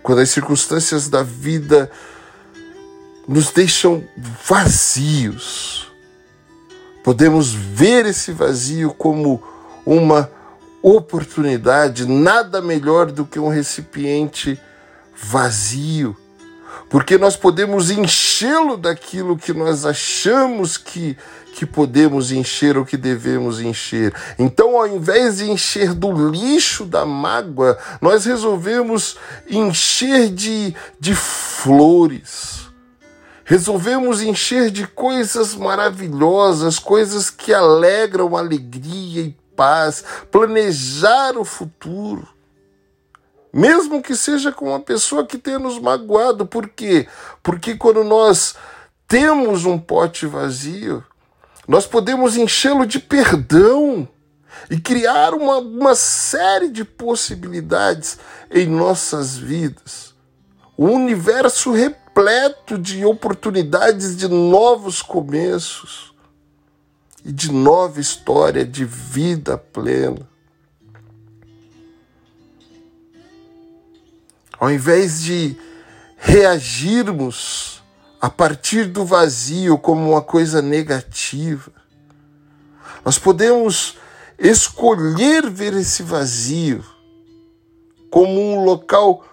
quando 0.06 0.20
as 0.20 0.30
circunstâncias 0.30 1.08
da 1.08 1.24
vida 1.24 1.90
nos 3.26 3.50
deixam 3.50 4.04
vazios, 4.44 5.90
podemos 7.02 7.52
ver 7.52 8.06
esse 8.06 8.30
vazio 8.30 8.94
como 8.94 9.42
uma 9.84 10.30
oportunidade, 10.80 12.06
nada 12.06 12.62
melhor 12.62 13.10
do 13.10 13.26
que 13.26 13.40
um 13.40 13.48
recipiente 13.48 14.56
vazio, 15.12 16.16
porque 16.88 17.18
nós 17.18 17.36
podemos 17.36 17.90
enchê-lo 17.90 18.76
daquilo 18.76 19.36
que 19.36 19.52
nós 19.52 19.84
achamos 19.84 20.76
que 20.76 21.16
que 21.56 21.64
podemos 21.64 22.32
encher 22.32 22.76
ou 22.76 22.84
que 22.84 22.98
devemos 22.98 23.62
encher. 23.62 24.12
Então, 24.38 24.76
ao 24.76 24.86
invés 24.86 25.38
de 25.38 25.50
encher 25.50 25.94
do 25.94 26.12
lixo 26.30 26.84
da 26.84 27.06
mágoa, 27.06 27.78
nós 27.98 28.26
resolvemos 28.26 29.16
encher 29.48 30.28
de, 30.28 30.76
de 31.00 31.14
flores. 31.14 32.66
Resolvemos 33.42 34.20
encher 34.20 34.70
de 34.70 34.86
coisas 34.86 35.54
maravilhosas, 35.54 36.78
coisas 36.78 37.30
que 37.30 37.54
alegram 37.54 38.36
alegria 38.36 39.22
e 39.22 39.36
paz, 39.56 40.04
planejar 40.30 41.38
o 41.38 41.44
futuro. 41.44 42.35
Mesmo 43.56 44.02
que 44.02 44.14
seja 44.14 44.52
com 44.52 44.66
uma 44.66 44.80
pessoa 44.80 45.26
que 45.26 45.38
tenha 45.38 45.58
nos 45.58 45.78
magoado. 45.78 46.44
Por 46.44 46.68
quê? 46.68 47.08
Porque 47.42 47.74
quando 47.74 48.04
nós 48.04 48.54
temos 49.08 49.64
um 49.64 49.78
pote 49.78 50.26
vazio, 50.26 51.02
nós 51.66 51.86
podemos 51.86 52.36
enchê-lo 52.36 52.84
de 52.84 52.98
perdão 52.98 54.06
e 54.70 54.78
criar 54.78 55.32
uma, 55.32 55.56
uma 55.56 55.94
série 55.94 56.68
de 56.68 56.84
possibilidades 56.84 58.18
em 58.50 58.66
nossas 58.66 59.38
vidas. 59.38 60.14
Um 60.78 60.90
universo 60.90 61.72
repleto 61.72 62.76
de 62.76 63.06
oportunidades 63.06 64.18
de 64.18 64.28
novos 64.28 65.00
começos. 65.00 66.14
e 67.24 67.32
de 67.32 67.50
nova 67.50 68.00
história 68.00 68.66
de 68.66 68.84
vida 68.84 69.56
plena. 69.56 70.35
Ao 74.58 74.70
invés 74.70 75.22
de 75.22 75.56
reagirmos 76.16 77.82
a 78.20 78.30
partir 78.30 78.86
do 78.86 79.04
vazio 79.04 79.76
como 79.76 80.10
uma 80.10 80.22
coisa 80.22 80.62
negativa, 80.62 81.70
nós 83.04 83.18
podemos 83.18 83.98
escolher 84.38 85.48
ver 85.48 85.74
esse 85.74 86.02
vazio 86.02 86.84
como 88.10 88.40
um 88.40 88.64
local 88.64 89.24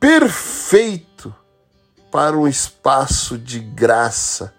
perfeito 0.00 1.34
para 2.10 2.36
um 2.36 2.48
espaço 2.48 3.36
de 3.36 3.60
graça 3.60 4.54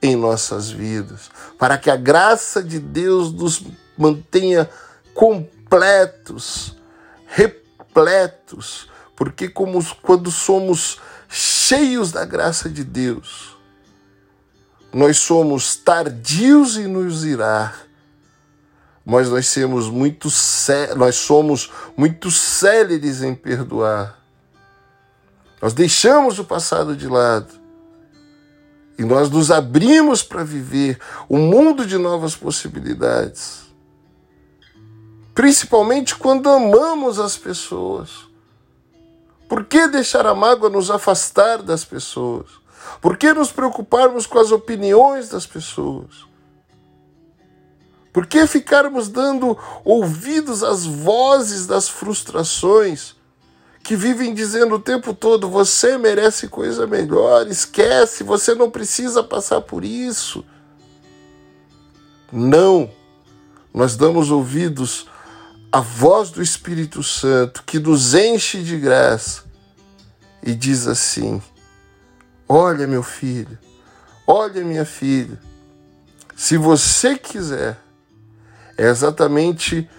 em 0.00 0.16
nossas 0.16 0.70
vidas, 0.70 1.30
para 1.58 1.78
que 1.78 1.90
a 1.90 1.96
graça 1.96 2.62
de 2.62 2.78
Deus 2.78 3.32
nos 3.32 3.62
mantenha 3.96 4.68
completos, 5.14 6.76
repletos, 7.26 8.88
porque 9.16 9.48
como 9.48 9.84
quando 10.02 10.30
somos 10.30 10.98
cheios 11.28 12.12
da 12.12 12.24
graça 12.24 12.68
de 12.68 12.84
Deus, 12.84 13.56
nós 14.92 15.18
somos 15.18 15.76
tardios 15.76 16.76
em 16.76 16.86
nos 16.86 17.24
irar, 17.24 17.86
mas 19.04 19.28
nós 19.28 19.48
somos 19.48 19.88
muito 19.88 20.28
nós 20.96 21.16
somos 21.16 21.70
muito 21.96 22.30
céleres 22.30 23.22
em 23.22 23.34
perdoar. 23.34 24.18
Nós 25.60 25.72
deixamos 25.72 26.38
o 26.38 26.44
passado 26.44 26.94
de 26.96 27.08
lado 27.08 27.52
e 28.98 29.04
nós 29.04 29.28
nos 29.30 29.50
abrimos 29.50 30.22
para 30.22 30.44
viver 30.44 30.98
um 31.28 31.38
mundo 31.38 31.86
de 31.86 31.98
novas 31.98 32.36
possibilidades. 32.36 33.64
Principalmente 35.34 36.14
quando 36.14 36.48
amamos 36.48 37.18
as 37.18 37.36
pessoas. 37.36 38.33
Por 39.48 39.64
que 39.64 39.86
deixar 39.88 40.26
a 40.26 40.34
mágoa 40.34 40.70
nos 40.70 40.90
afastar 40.90 41.62
das 41.62 41.84
pessoas? 41.84 42.46
Por 43.00 43.16
que 43.16 43.32
nos 43.32 43.52
preocuparmos 43.52 44.26
com 44.26 44.38
as 44.38 44.50
opiniões 44.50 45.28
das 45.28 45.46
pessoas? 45.46 46.26
Por 48.12 48.26
que 48.26 48.46
ficarmos 48.46 49.08
dando 49.08 49.58
ouvidos 49.84 50.62
às 50.62 50.86
vozes 50.86 51.66
das 51.66 51.88
frustrações 51.88 53.16
que 53.82 53.96
vivem 53.96 54.32
dizendo 54.32 54.76
o 54.76 54.80
tempo 54.80 55.12
todo: 55.12 55.48
você 55.48 55.98
merece 55.98 56.48
coisa 56.48 56.86
melhor, 56.86 57.46
esquece, 57.48 58.24
você 58.24 58.54
não 58.54 58.70
precisa 58.70 59.22
passar 59.22 59.60
por 59.60 59.84
isso. 59.84 60.44
Não, 62.32 62.90
nós 63.72 63.96
damos 63.96 64.30
ouvidos 64.30 65.06
à 65.74 65.80
voz 65.80 66.30
do 66.30 66.40
Espírito 66.40 67.02
Santo 67.02 67.64
que 67.66 67.80
nos 67.80 68.14
enche 68.14 68.62
de 68.62 68.78
graça 68.78 69.42
e 70.40 70.54
diz 70.54 70.86
assim: 70.86 71.42
Olha, 72.48 72.86
meu 72.86 73.02
filho, 73.02 73.58
olha, 74.24 74.62
minha 74.62 74.84
filha, 74.84 75.36
se 76.36 76.56
você 76.56 77.18
quiser, 77.18 77.76
é 78.78 78.86
exatamente 78.86 79.90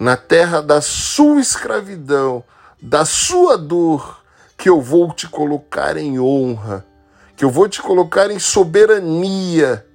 na 0.00 0.16
terra 0.16 0.60
da 0.60 0.80
sua 0.80 1.40
escravidão 1.40 2.42
da 2.82 3.04
sua 3.04 3.56
dor, 3.56 4.24
que 4.56 4.68
eu 4.68 4.80
vou 4.80 5.12
te 5.12 5.28
colocar 5.28 5.96
em 5.96 6.18
honra, 6.18 6.84
que 7.36 7.44
eu 7.44 7.50
vou 7.50 7.68
te 7.68 7.80
colocar 7.80 8.32
em 8.32 8.40
soberania. 8.40 9.86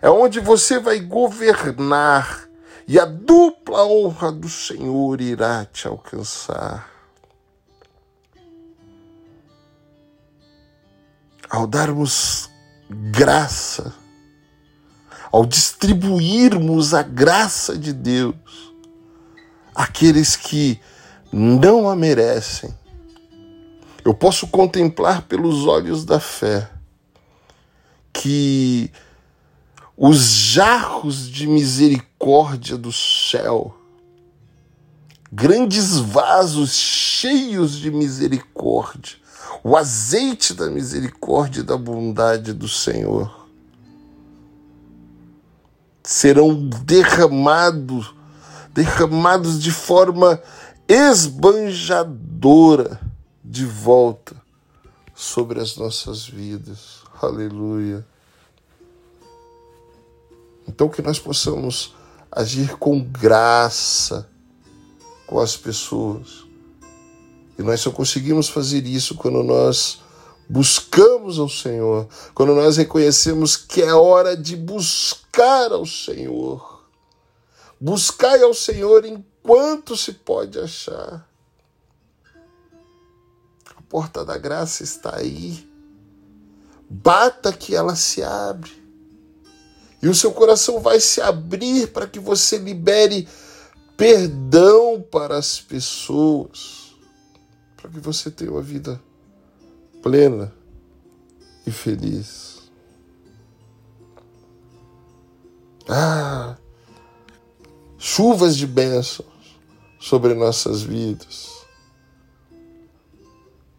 É 0.00 0.08
onde 0.08 0.40
você 0.40 0.78
vai 0.78 0.98
governar 0.98 2.47
e 2.88 2.98
a 2.98 3.04
dupla 3.04 3.84
honra 3.84 4.32
do 4.32 4.48
Senhor 4.48 5.20
irá 5.20 5.66
te 5.66 5.86
alcançar. 5.86 6.90
Ao 11.50 11.66
darmos 11.66 12.48
graça, 12.88 13.94
ao 15.30 15.44
distribuirmos 15.44 16.94
a 16.94 17.02
graça 17.02 17.76
de 17.76 17.92
Deus, 17.92 18.72
aqueles 19.74 20.34
que 20.34 20.80
não 21.30 21.90
a 21.90 21.94
merecem. 21.94 22.74
Eu 24.02 24.14
posso 24.14 24.46
contemplar 24.46 25.22
pelos 25.22 25.66
olhos 25.66 26.06
da 26.06 26.18
fé 26.18 26.70
que 28.14 28.90
os 30.00 30.18
jarros 30.18 31.28
de 31.28 31.48
misericórdia 31.48 32.78
do 32.78 32.92
céu, 32.92 33.74
grandes 35.32 35.96
vasos 35.96 36.70
cheios 36.70 37.72
de 37.72 37.90
misericórdia, 37.90 39.16
o 39.64 39.76
azeite 39.76 40.54
da 40.54 40.70
misericórdia 40.70 41.62
e 41.62 41.64
da 41.64 41.76
bondade 41.76 42.52
do 42.52 42.68
Senhor, 42.68 43.48
serão 46.04 46.54
derramados, 46.84 48.14
derramados 48.72 49.60
de 49.60 49.72
forma 49.72 50.40
esbanjadora 50.86 53.00
de 53.44 53.66
volta 53.66 54.36
sobre 55.12 55.60
as 55.60 55.76
nossas 55.76 56.24
vidas. 56.24 57.02
Aleluia. 57.20 58.06
Então 60.68 60.88
que 60.88 61.02
nós 61.02 61.18
possamos 61.18 61.94
agir 62.30 62.76
com 62.76 63.02
graça 63.02 64.28
com 65.28 65.38
as 65.38 65.56
pessoas. 65.56 66.46
E 67.58 67.62
nós 67.62 67.80
só 67.80 67.90
conseguimos 67.90 68.48
fazer 68.48 68.86
isso 68.86 69.14
quando 69.14 69.42
nós 69.42 70.00
buscamos 70.48 71.38
ao 71.38 71.48
Senhor, 71.48 72.08
quando 72.34 72.54
nós 72.54 72.78
reconhecemos 72.78 73.54
que 73.54 73.82
é 73.82 73.92
hora 73.92 74.34
de 74.34 74.56
buscar 74.56 75.70
ao 75.70 75.84
Senhor. 75.84 76.82
Buscai 77.78 78.42
ao 78.42 78.54
Senhor 78.54 79.04
em 79.04 79.24
quanto 79.42 79.96
se 79.96 80.14
pode 80.14 80.58
achar. 80.58 81.28
A 83.76 83.82
porta 83.88 84.24
da 84.24 84.38
graça 84.38 84.82
está 84.82 85.16
aí. 85.16 85.68
Bata 86.88 87.52
que 87.52 87.76
ela 87.76 87.94
se 87.94 88.22
abre. 88.22 88.77
E 90.02 90.08
o 90.08 90.14
seu 90.14 90.32
coração 90.32 90.80
vai 90.80 91.00
se 91.00 91.20
abrir 91.20 91.88
para 91.88 92.06
que 92.06 92.20
você 92.20 92.56
libere 92.56 93.26
perdão 93.96 95.02
para 95.02 95.36
as 95.36 95.60
pessoas, 95.60 96.94
para 97.76 97.90
que 97.90 97.98
você 97.98 98.30
tenha 98.30 98.52
uma 98.52 98.62
vida 98.62 99.00
plena 100.02 100.52
e 101.66 101.70
feliz. 101.70 102.58
Ah, 105.88 106.56
chuvas 107.96 108.56
de 108.56 108.66
bênçãos 108.66 109.26
sobre 109.98 110.34
nossas 110.34 110.82
vidas. 110.82 111.58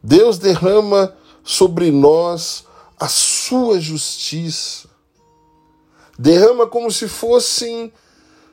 Deus 0.02 0.38
derrama 0.38 1.16
sobre 1.44 1.92
nós 1.92 2.66
a 3.00 3.08
sua 3.08 3.80
justiça. 3.80 4.89
Derrama 6.20 6.68
como 6.68 6.92
se 6.92 7.08
fossem 7.08 7.94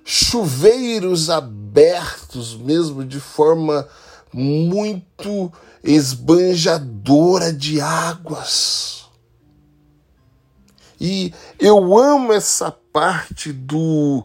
chuveiros 0.05 1.29
abertos, 1.29 2.57
mesmo 2.57 3.05
de 3.05 3.19
forma 3.19 3.89
muito 4.33 5.53
esbanjadora 5.83 7.53
de 7.53 7.81
águas. 7.81 9.07
E 11.01 11.35
eu 11.59 11.99
amo 11.99 12.33
essa 12.33 12.71
parte 12.71 13.53
do 13.53 14.25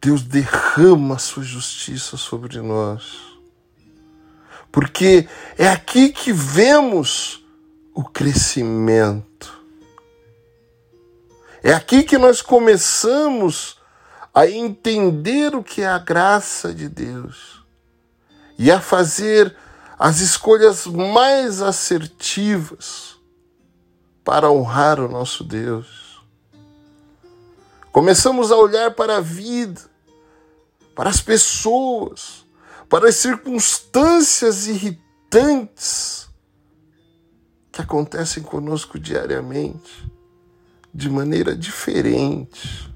Deus 0.00 0.22
derrama 0.22 1.16
a 1.16 1.18
sua 1.18 1.42
justiça 1.42 2.16
sobre 2.16 2.60
nós. 2.60 3.18
Porque 4.70 5.28
é 5.58 5.66
aqui 5.66 6.10
que 6.10 6.32
vemos 6.32 7.44
o 7.92 8.04
crescimento. 8.04 9.57
É 11.68 11.74
aqui 11.74 12.02
que 12.02 12.16
nós 12.16 12.40
começamos 12.40 13.76
a 14.32 14.46
entender 14.46 15.54
o 15.54 15.62
que 15.62 15.82
é 15.82 15.86
a 15.86 15.98
graça 15.98 16.72
de 16.72 16.88
Deus 16.88 17.62
e 18.58 18.72
a 18.72 18.80
fazer 18.80 19.54
as 19.98 20.20
escolhas 20.20 20.86
mais 20.86 21.60
assertivas 21.60 23.18
para 24.24 24.50
honrar 24.50 24.98
o 24.98 25.08
nosso 25.08 25.44
Deus. 25.44 26.24
Começamos 27.92 28.50
a 28.50 28.56
olhar 28.56 28.92
para 28.92 29.18
a 29.18 29.20
vida, 29.20 29.82
para 30.96 31.10
as 31.10 31.20
pessoas, 31.20 32.46
para 32.88 33.10
as 33.10 33.16
circunstâncias 33.16 34.66
irritantes 34.66 36.30
que 37.70 37.82
acontecem 37.82 38.42
conosco 38.42 38.98
diariamente, 38.98 40.10
de 40.98 41.08
maneira 41.08 41.54
diferente. 41.54 42.90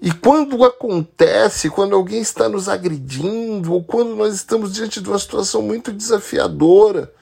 E 0.00 0.10
quando 0.10 0.64
acontece, 0.64 1.68
quando 1.68 1.94
alguém 1.94 2.20
está 2.22 2.48
nos 2.48 2.66
agredindo, 2.66 3.74
ou 3.74 3.84
quando 3.84 4.16
nós 4.16 4.34
estamos 4.34 4.72
diante 4.72 5.02
de 5.02 5.08
uma 5.08 5.18
situação 5.18 5.60
muito 5.60 5.92
desafiadora, 5.92 7.12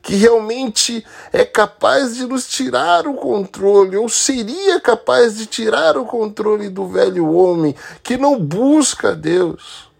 que 0.00 0.14
realmente 0.14 1.04
é 1.32 1.44
capaz 1.44 2.14
de 2.16 2.24
nos 2.24 2.48
tirar 2.48 3.08
o 3.08 3.14
controle, 3.14 3.96
ou 3.96 4.08
seria 4.08 4.80
capaz 4.80 5.36
de 5.36 5.46
tirar 5.46 5.96
o 5.96 6.06
controle 6.06 6.68
do 6.68 6.86
velho 6.86 7.32
homem 7.32 7.74
que 8.00 8.16
não 8.16 8.38
busca 8.40 9.14
Deus. 9.14 9.90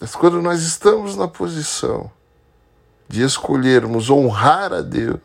Mas 0.00 0.16
quando 0.16 0.42
nós 0.42 0.62
estamos 0.62 1.16
na 1.16 1.28
posição 1.28 2.10
de 3.08 3.22
escolhermos 3.22 4.10
honrar 4.10 4.72
a 4.72 4.80
Deus, 4.80 5.20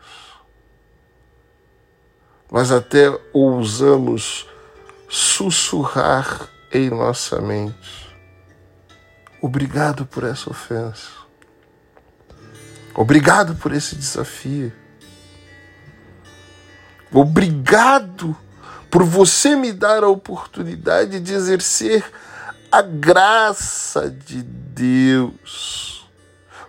nós 2.51 2.71
até 2.71 3.07
ousamos 3.33 4.47
sussurrar 5.07 6.49
em 6.71 6.89
nossa 6.89 7.41
mente: 7.41 8.15
Obrigado 9.41 10.05
por 10.05 10.23
essa 10.23 10.49
ofensa. 10.49 11.21
Obrigado 12.93 13.55
por 13.55 13.71
esse 13.71 13.95
desafio. 13.95 14.71
Obrigado 17.11 18.37
por 18.89 19.03
você 19.03 19.55
me 19.55 19.71
dar 19.71 20.03
a 20.03 20.09
oportunidade 20.09 21.19
de 21.19 21.33
exercer 21.33 22.03
a 22.71 22.81
graça 22.81 24.09
de 24.09 24.41
Deus. 24.43 25.90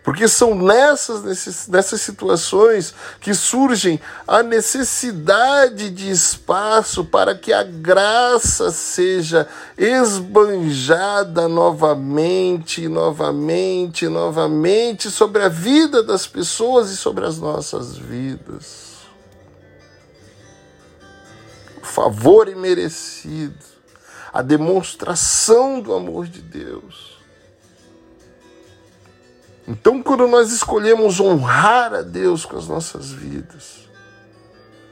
Porque 0.02 0.26
são 0.26 0.54
nessas, 0.54 1.68
nessas 1.68 2.00
situações 2.00 2.92
que 3.20 3.32
surgem 3.32 4.00
a 4.26 4.42
necessidade 4.42 5.90
de 5.90 6.10
espaço 6.10 7.04
para 7.04 7.36
que 7.36 7.52
a 7.52 7.62
graça 7.62 8.72
seja 8.72 9.46
esbanjada 9.78 11.46
novamente, 11.46 12.88
novamente, 12.88 14.08
novamente 14.08 15.08
sobre 15.08 15.42
a 15.42 15.48
vida 15.48 16.02
das 16.02 16.26
pessoas 16.26 16.90
e 16.90 16.96
sobre 16.96 17.24
as 17.24 17.38
nossas 17.38 17.96
vidas. 17.96 18.92
O 21.80 21.86
favor 21.86 22.48
imerecido 22.48 23.72
a 24.32 24.42
demonstração 24.42 25.80
do 25.80 25.92
amor 25.92 26.26
de 26.26 26.40
Deus. 26.40 27.11
Então, 29.66 30.02
quando 30.02 30.26
nós 30.26 30.50
escolhemos 30.52 31.20
honrar 31.20 31.94
a 31.94 32.02
Deus 32.02 32.44
com 32.44 32.56
as 32.56 32.66
nossas 32.66 33.10
vidas, 33.10 33.88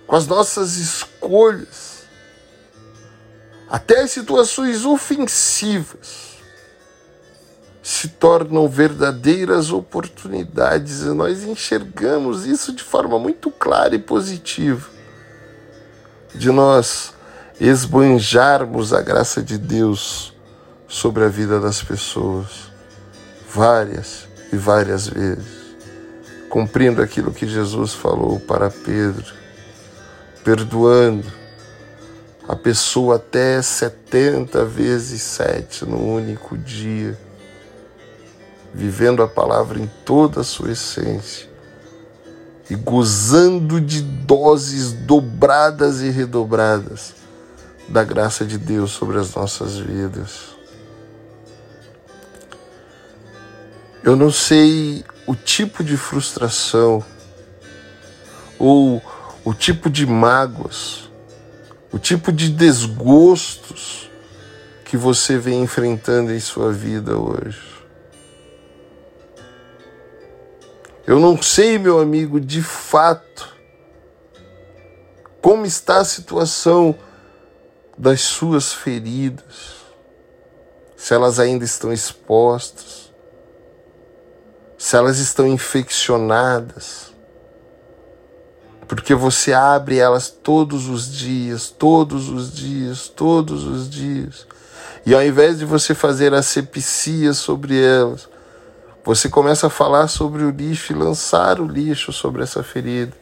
com 0.07 0.15
as 0.15 0.27
nossas 0.27 0.77
escolhas, 0.77 2.05
até 3.69 4.03
as 4.03 4.11
situações 4.11 4.85
ofensivas 4.85 6.31
se 7.83 8.09
tornam 8.09 8.69
verdadeiras 8.69 9.73
oportunidades. 9.73 11.03
E 11.03 11.09
nós 11.15 11.45
enxergamos 11.45 12.47
isso 12.47 12.73
de 12.73 12.83
forma 12.83 13.19
muito 13.19 13.51
clara 13.51 13.95
e 13.95 13.99
positiva 13.99 14.89
de 16.35 16.51
nós 16.51 17.13
esbanjarmos 17.61 18.93
a 18.93 19.03
graça 19.03 19.43
de 19.43 19.59
Deus 19.59 20.33
sobre 20.89 21.25
a 21.25 21.29
vida 21.29 21.61
das 21.61 21.83
pessoas, 21.83 22.71
várias 23.49 24.30
e 24.53 24.57
várias 24.57 25.07
vezes, 25.07 25.77
cumprindo 26.49 27.01
aquilo 27.01 27.33
que 27.33 27.47
Jesus 27.47 27.95
falou 27.95 28.41
para 28.41 28.71
Pedro, 28.71 29.33
perdoando 30.45 31.31
a 32.49 32.57
pessoa 32.57 33.17
até 33.17 33.63
70 33.63 34.65
vezes 34.65 35.23
sete 35.23 35.85
no 35.85 36.03
único 36.03 36.59
dia, 36.59 37.17
vivendo 38.75 39.23
a 39.23 39.29
palavra 39.29 39.79
em 39.79 39.91
toda 40.05 40.41
a 40.41 40.45
sua 40.45 40.73
essência 40.73 41.49
e 42.69 42.75
gozando 42.77 43.81
de 43.81 44.01
doses 44.01 44.93
dobradas 44.93 46.01
e 46.03 46.11
redobradas 46.11 47.15
da 47.89 48.05
graça 48.05 48.45
de 48.45 48.57
Deus 48.57 48.93
sobre 48.93 49.19
as 49.19 49.35
nossas 49.35 49.77
vidas. 49.77 50.50
Eu 54.03 54.17
não 54.17 54.31
sei 54.31 55.05
o 55.27 55.35
tipo 55.35 55.85
de 55.85 55.97
frustração 55.97 57.05
ou 58.59 59.03
o 59.45 59.53
tipo 59.53 59.91
de 59.91 60.07
mágoas, 60.07 61.11
o 61.93 61.99
tipo 61.99 62.33
de 62.33 62.49
desgostos 62.49 64.11
que 64.85 64.97
você 64.97 65.37
vem 65.37 65.63
enfrentando 65.63 66.33
em 66.33 66.41
sua 66.41 66.73
vida 66.73 67.19
hoje. 67.19 67.61
Eu 71.07 71.21
não 71.21 71.41
sei, 71.41 71.79
meu 71.79 72.01
amigo, 72.01 72.41
de 72.41 72.63
fato, 72.63 73.55
como 75.43 75.67
está 75.67 75.99
a 75.99 76.05
situação 76.05 76.97
das 77.99 78.23
suas 78.23 78.73
feridas, 78.73 79.77
se 80.97 81.13
elas 81.13 81.39
ainda 81.39 81.65
estão 81.65 81.93
expostas, 81.93 83.10
se 84.81 84.97
elas 84.97 85.19
estão 85.19 85.47
infeccionadas, 85.47 87.13
porque 88.89 89.15
você 89.15 89.53
abre 89.53 89.99
elas 89.99 90.31
todos 90.31 90.89
os 90.89 91.15
dias, 91.15 91.69
todos 91.69 92.31
os 92.31 92.51
dias, 92.51 93.07
todos 93.07 93.65
os 93.65 93.91
dias, 93.91 94.47
e 95.05 95.15
ao 95.15 95.23
invés 95.23 95.59
de 95.59 95.67
você 95.67 95.95
fazer 95.95 96.33
asepsia 96.33 97.35
sobre 97.35 97.79
elas, 97.79 98.27
você 99.05 99.29
começa 99.29 99.67
a 99.67 99.71
falar 99.71 100.09
sobre 100.09 100.45
o 100.45 100.51
lixo 100.51 100.95
e 100.95 100.97
lançar 100.97 101.61
o 101.61 101.67
lixo 101.67 102.11
sobre 102.11 102.43
essa 102.43 102.63
ferida. 102.63 103.13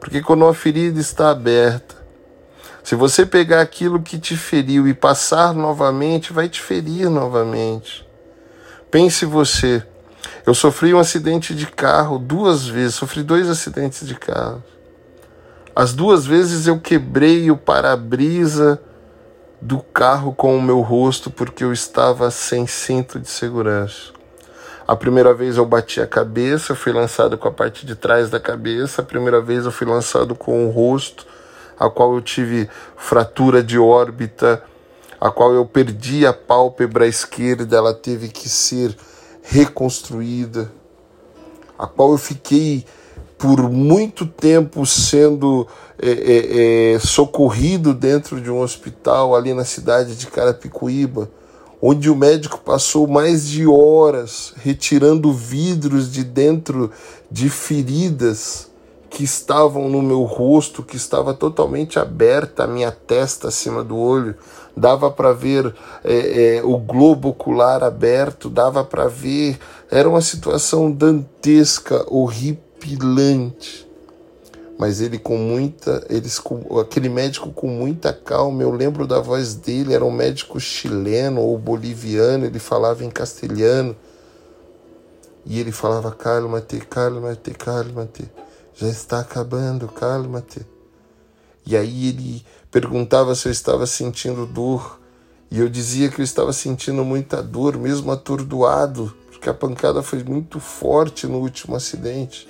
Porque 0.00 0.22
quando 0.22 0.46
a 0.46 0.54
ferida 0.54 0.98
está 0.98 1.28
aberta, 1.28 1.96
se 2.82 2.94
você 2.94 3.26
pegar 3.26 3.60
aquilo 3.60 4.00
que 4.00 4.18
te 4.18 4.38
feriu 4.38 4.88
e 4.88 4.94
passar 4.94 5.52
novamente, 5.52 6.32
vai 6.32 6.48
te 6.48 6.62
ferir 6.62 7.10
novamente. 7.10 8.08
Pense 8.90 9.26
você. 9.26 9.86
Eu 10.46 10.54
sofri 10.54 10.94
um 10.94 10.98
acidente 10.98 11.54
de 11.54 11.66
carro 11.66 12.18
duas 12.18 12.66
vezes, 12.66 12.94
sofri 12.94 13.22
dois 13.22 13.48
acidentes 13.48 14.06
de 14.06 14.14
carro. 14.14 14.62
As 15.74 15.92
duas 15.92 16.26
vezes 16.26 16.66
eu 16.66 16.80
quebrei 16.80 17.50
o 17.50 17.56
para-brisa 17.56 18.80
do 19.60 19.80
carro 19.80 20.32
com 20.32 20.56
o 20.56 20.62
meu 20.62 20.80
rosto 20.80 21.30
porque 21.30 21.64
eu 21.64 21.72
estava 21.72 22.30
sem 22.30 22.66
cinto 22.66 23.18
de 23.18 23.28
segurança. 23.28 24.12
A 24.86 24.96
primeira 24.96 25.34
vez 25.34 25.56
eu 25.56 25.66
bati 25.66 26.00
a 26.00 26.06
cabeça, 26.06 26.74
fui 26.74 26.92
lançado 26.92 27.36
com 27.36 27.46
a 27.46 27.52
parte 27.52 27.84
de 27.84 27.94
trás 27.94 28.30
da 28.30 28.40
cabeça. 28.40 29.02
A 29.02 29.04
primeira 29.04 29.40
vez 29.40 29.66
eu 29.66 29.70
fui 29.70 29.86
lançado 29.86 30.34
com 30.34 30.66
o 30.66 30.70
rosto 30.70 31.26
a 31.78 31.88
qual 31.88 32.14
eu 32.14 32.20
tive 32.20 32.68
fratura 32.96 33.62
de 33.62 33.78
órbita, 33.78 34.62
a 35.20 35.30
qual 35.30 35.52
eu 35.54 35.64
perdi 35.64 36.26
a 36.26 36.32
pálpebra 36.32 37.06
esquerda, 37.06 37.76
ela 37.76 37.94
teve 37.94 38.28
que 38.28 38.48
ser 38.48 38.94
reconstruída, 39.48 40.70
a 41.78 41.86
qual 41.86 42.12
eu 42.12 42.18
fiquei 42.18 42.84
por 43.38 43.70
muito 43.70 44.26
tempo 44.26 44.84
sendo 44.84 45.66
é, 45.98 46.10
é, 46.10 46.94
é, 46.94 46.98
socorrido 46.98 47.94
dentro 47.94 48.40
de 48.40 48.50
um 48.50 48.60
hospital 48.60 49.34
ali 49.34 49.54
na 49.54 49.64
cidade 49.64 50.16
de 50.16 50.26
Carapicuíba, 50.26 51.30
onde 51.80 52.10
o 52.10 52.16
médico 52.16 52.58
passou 52.58 53.06
mais 53.06 53.48
de 53.48 53.66
horas 53.66 54.52
retirando 54.56 55.32
vidros 55.32 56.12
de 56.12 56.24
dentro 56.24 56.90
de 57.30 57.48
feridas 57.48 58.68
que 59.10 59.24
estavam 59.24 59.88
no 59.88 60.02
meu 60.02 60.22
rosto, 60.22 60.82
que 60.82 60.96
estava 60.96 61.32
totalmente 61.32 61.98
aberta 61.98 62.64
a 62.64 62.66
minha 62.66 62.90
testa 62.90 63.48
acima 63.48 63.82
do 63.82 63.96
olho, 63.96 64.36
dava 64.76 65.10
para 65.10 65.32
ver 65.32 65.74
é, 66.04 66.56
é, 66.56 66.62
o 66.62 66.76
globo 66.76 67.30
ocular 67.30 67.82
aberto, 67.82 68.50
dava 68.50 68.84
para 68.84 69.08
ver. 69.08 69.58
Era 69.90 70.08
uma 70.08 70.20
situação 70.20 70.90
dantesca, 70.90 72.04
horripilante. 72.08 73.88
Mas 74.78 75.00
ele 75.00 75.18
com 75.18 75.36
muita, 75.36 76.06
eles 76.08 76.38
com, 76.38 76.78
aquele 76.78 77.08
médico 77.08 77.50
com 77.50 77.66
muita 77.66 78.12
calma, 78.12 78.62
eu 78.62 78.70
lembro 78.70 79.08
da 79.08 79.18
voz 79.18 79.54
dele, 79.54 79.92
era 79.92 80.04
um 80.04 80.10
médico 80.12 80.60
chileno 80.60 81.40
ou 81.40 81.58
boliviano, 81.58 82.46
ele 82.46 82.60
falava 82.60 83.04
em 83.04 83.10
castelhano. 83.10 83.96
E 85.44 85.58
ele 85.58 85.72
falava, 85.72 86.12
calma-te, 86.12 86.78
calma-te, 86.78 87.52
calma-te 87.52 88.30
já 88.78 88.88
está 88.88 89.18
acabando, 89.18 89.88
calma-te. 89.88 90.64
E 91.66 91.76
aí 91.76 92.10
ele 92.10 92.46
perguntava 92.70 93.34
se 93.34 93.48
eu 93.48 93.52
estava 93.52 93.86
sentindo 93.86 94.46
dor, 94.46 95.00
e 95.50 95.58
eu 95.58 95.68
dizia 95.68 96.08
que 96.08 96.20
eu 96.20 96.24
estava 96.24 96.52
sentindo 96.52 97.04
muita 97.04 97.42
dor, 97.42 97.76
mesmo 97.76 98.12
atordoado, 98.12 99.12
porque 99.30 99.50
a 99.50 99.54
pancada 99.54 100.00
foi 100.00 100.22
muito 100.22 100.60
forte 100.60 101.26
no 101.26 101.38
último 101.38 101.74
acidente. 101.74 102.46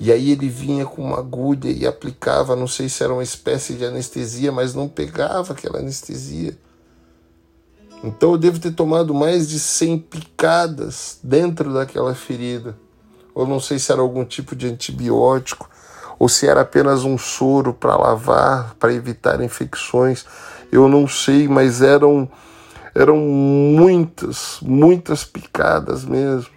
E 0.00 0.10
aí 0.10 0.30
ele 0.30 0.48
vinha 0.48 0.86
com 0.86 1.02
uma 1.02 1.18
agulha 1.18 1.68
e 1.68 1.86
aplicava, 1.86 2.56
não 2.56 2.68
sei 2.68 2.88
se 2.88 3.04
era 3.04 3.12
uma 3.12 3.22
espécie 3.22 3.74
de 3.74 3.84
anestesia, 3.84 4.50
mas 4.50 4.74
não 4.74 4.88
pegava 4.88 5.52
aquela 5.52 5.80
anestesia. 5.80 6.56
Então 8.02 8.32
eu 8.32 8.38
devo 8.38 8.58
ter 8.58 8.70
tomado 8.70 9.12
mais 9.12 9.46
de 9.46 9.58
100 9.58 9.98
picadas 9.98 11.18
dentro 11.22 11.74
daquela 11.74 12.14
ferida. 12.14 12.78
Ou 13.38 13.46
não 13.46 13.60
sei 13.60 13.78
se 13.78 13.92
era 13.92 14.00
algum 14.00 14.24
tipo 14.24 14.56
de 14.56 14.66
antibiótico, 14.66 15.70
ou 16.18 16.28
se 16.28 16.48
era 16.48 16.62
apenas 16.62 17.04
um 17.04 17.16
soro 17.16 17.72
para 17.72 17.96
lavar, 17.96 18.74
para 18.80 18.92
evitar 18.92 19.40
infecções. 19.40 20.26
Eu 20.72 20.88
não 20.88 21.06
sei, 21.06 21.46
mas 21.46 21.80
eram 21.80 22.28
eram 22.92 23.16
muitas, 23.16 24.58
muitas 24.60 25.22
picadas 25.22 26.04
mesmo. 26.04 26.50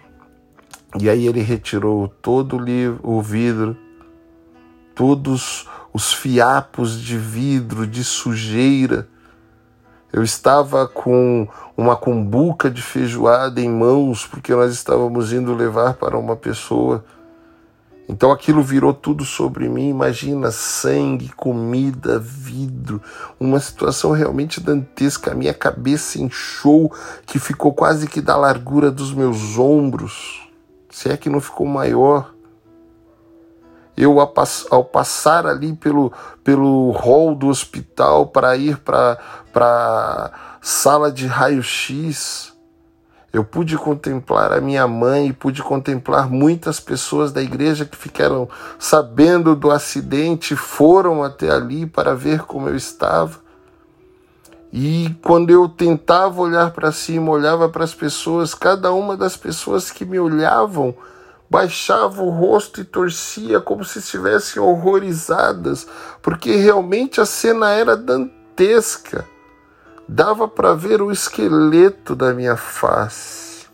E 0.98 1.08
aí 1.08 1.24
ele 1.24 1.40
retirou 1.40 2.08
todo 2.08 2.56
o, 2.56 2.58
livro, 2.58 2.98
o 3.04 3.22
vidro, 3.22 3.76
todos 4.92 5.68
os 5.92 6.12
fiapos 6.12 7.00
de 7.00 7.16
vidro, 7.16 7.86
de 7.86 8.02
sujeira. 8.02 9.06
Eu 10.12 10.22
estava 10.22 10.86
com 10.86 11.48
uma 11.76 11.96
cumbuca 11.96 12.70
de 12.70 12.82
feijoada 12.82 13.60
em 13.60 13.70
mãos, 13.70 14.26
porque 14.26 14.54
nós 14.54 14.72
estávamos 14.72 15.32
indo 15.32 15.54
levar 15.54 15.94
para 15.94 16.18
uma 16.18 16.36
pessoa. 16.36 17.04
Então 18.08 18.30
aquilo 18.30 18.62
virou 18.62 18.92
tudo 18.92 19.24
sobre 19.24 19.68
mim. 19.68 19.88
Imagina 19.88 20.50
sangue, 20.50 21.30
comida, 21.30 22.18
vidro, 22.18 23.00
uma 23.40 23.58
situação 23.58 24.10
realmente 24.10 24.60
dantesca. 24.60 25.32
A 25.32 25.34
minha 25.34 25.54
cabeça 25.54 26.20
inchou, 26.20 26.92
que 27.24 27.38
ficou 27.38 27.72
quase 27.72 28.06
que 28.06 28.20
da 28.20 28.36
largura 28.36 28.90
dos 28.90 29.14
meus 29.14 29.58
ombros 29.58 30.42
se 30.92 31.08
é 31.08 31.16
que 31.16 31.30
não 31.30 31.40
ficou 31.40 31.66
maior. 31.66 32.31
Eu, 33.96 34.18
ao 34.70 34.84
passar 34.84 35.46
ali 35.46 35.74
pelo, 35.74 36.12
pelo 36.42 36.92
hall 36.92 37.34
do 37.34 37.48
hospital 37.48 38.26
para 38.26 38.56
ir 38.56 38.78
para 38.78 39.18
a 39.54 40.30
sala 40.62 41.12
de 41.12 41.26
raio-x, 41.26 42.52
eu 43.32 43.44
pude 43.44 43.78
contemplar 43.78 44.52
a 44.52 44.60
minha 44.60 44.86
mãe 44.86 45.28
e 45.28 45.32
pude 45.32 45.62
contemplar 45.62 46.28
muitas 46.28 46.78
pessoas 46.78 47.32
da 47.32 47.42
igreja 47.42 47.86
que 47.86 47.96
ficaram 47.96 48.48
sabendo 48.78 49.56
do 49.56 49.70
acidente, 49.70 50.54
foram 50.54 51.22
até 51.22 51.50
ali 51.50 51.86
para 51.86 52.14
ver 52.14 52.42
como 52.42 52.68
eu 52.68 52.76
estava. 52.76 53.40
E 54.70 55.14
quando 55.22 55.50
eu 55.50 55.68
tentava 55.68 56.40
olhar 56.40 56.70
para 56.72 56.92
cima, 56.92 57.30
olhava 57.30 57.68
para 57.68 57.84
as 57.84 57.94
pessoas, 57.94 58.54
cada 58.54 58.92
uma 58.92 59.16
das 59.16 59.36
pessoas 59.36 59.90
que 59.90 60.04
me 60.04 60.18
olhavam 60.18 60.94
baixava 61.52 62.22
o 62.22 62.30
rosto 62.30 62.80
e 62.80 62.84
torcia 62.84 63.60
como 63.60 63.84
se 63.84 63.98
estivessem 63.98 64.62
horrorizadas, 64.62 65.86
porque 66.22 66.56
realmente 66.56 67.20
a 67.20 67.26
cena 67.26 67.72
era 67.72 67.94
dantesca. 67.94 69.26
Dava 70.08 70.48
para 70.48 70.72
ver 70.72 71.02
o 71.02 71.12
esqueleto 71.12 72.16
da 72.16 72.32
minha 72.32 72.56
face. 72.56 73.66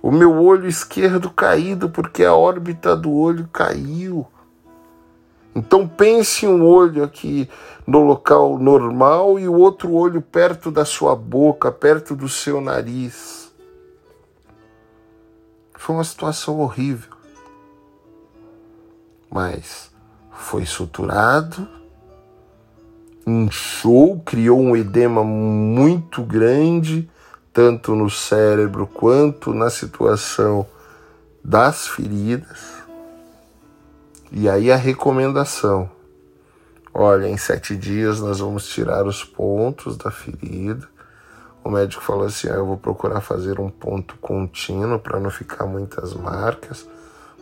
O 0.00 0.10
meu 0.10 0.42
olho 0.42 0.66
esquerdo 0.66 1.28
caído 1.28 1.90
porque 1.90 2.24
a 2.24 2.32
órbita 2.32 2.96
do 2.96 3.12
olho 3.12 3.46
caiu. 3.52 4.26
Então 5.54 5.86
pense 5.86 6.46
um 6.46 6.64
olho 6.64 7.04
aqui 7.04 7.50
no 7.86 8.02
local 8.02 8.58
normal 8.58 9.38
e 9.38 9.46
o 9.46 9.52
outro 9.52 9.92
olho 9.92 10.22
perto 10.22 10.70
da 10.70 10.86
sua 10.86 11.14
boca, 11.14 11.70
perto 11.70 12.16
do 12.16 12.30
seu 12.30 12.62
nariz. 12.62 13.35
Foi 15.76 15.94
uma 15.94 16.04
situação 16.04 16.58
horrível. 16.60 17.14
Mas 19.30 19.90
foi 20.30 20.64
suturado, 20.64 21.68
inchou, 23.26 24.20
criou 24.20 24.60
um 24.60 24.76
edema 24.76 25.24
muito 25.24 26.22
grande, 26.22 27.08
tanto 27.52 27.94
no 27.94 28.08
cérebro 28.08 28.86
quanto 28.86 29.52
na 29.52 29.70
situação 29.70 30.66
das 31.44 31.88
feridas. 31.88 32.76
E 34.30 34.48
aí 34.48 34.70
a 34.70 34.76
recomendação: 34.76 35.90
olha, 36.92 37.28
em 37.28 37.36
sete 37.36 37.76
dias 37.76 38.20
nós 38.20 38.40
vamos 38.40 38.66
tirar 38.68 39.06
os 39.06 39.24
pontos 39.24 39.96
da 39.96 40.10
ferida. 40.10 40.88
O 41.66 41.70
médico 41.70 42.00
falou 42.00 42.26
assim: 42.26 42.48
ah, 42.48 42.52
eu 42.52 42.64
vou 42.64 42.76
procurar 42.76 43.20
fazer 43.20 43.58
um 43.58 43.68
ponto 43.68 44.16
contínuo 44.18 45.00
para 45.00 45.18
não 45.18 45.30
ficar 45.30 45.66
muitas 45.66 46.14
marcas, 46.14 46.88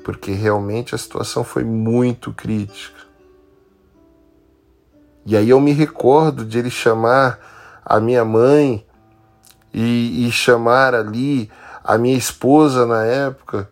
porque 0.03 0.33
realmente 0.33 0.95
a 0.95 0.99
situação 0.99 1.45
foi 1.45 1.63
muito 1.63 2.33
crítica. 2.33 3.03
E 5.27 5.37
aí 5.37 5.51
eu 5.51 5.61
me 5.61 5.73
recordo 5.73 6.43
de 6.43 6.59
ele 6.59 6.71
chamar 6.71 7.39
a 7.85 8.01
minha 8.01 8.25
mãe 8.25 8.87
e, 9.75 10.27
e 10.27 10.33
chamar 10.33 10.95
ali 10.95 11.51
a 11.85 11.99
minha 11.99 12.17
esposa 12.17 12.87
na 12.87 13.05
época 13.05 13.69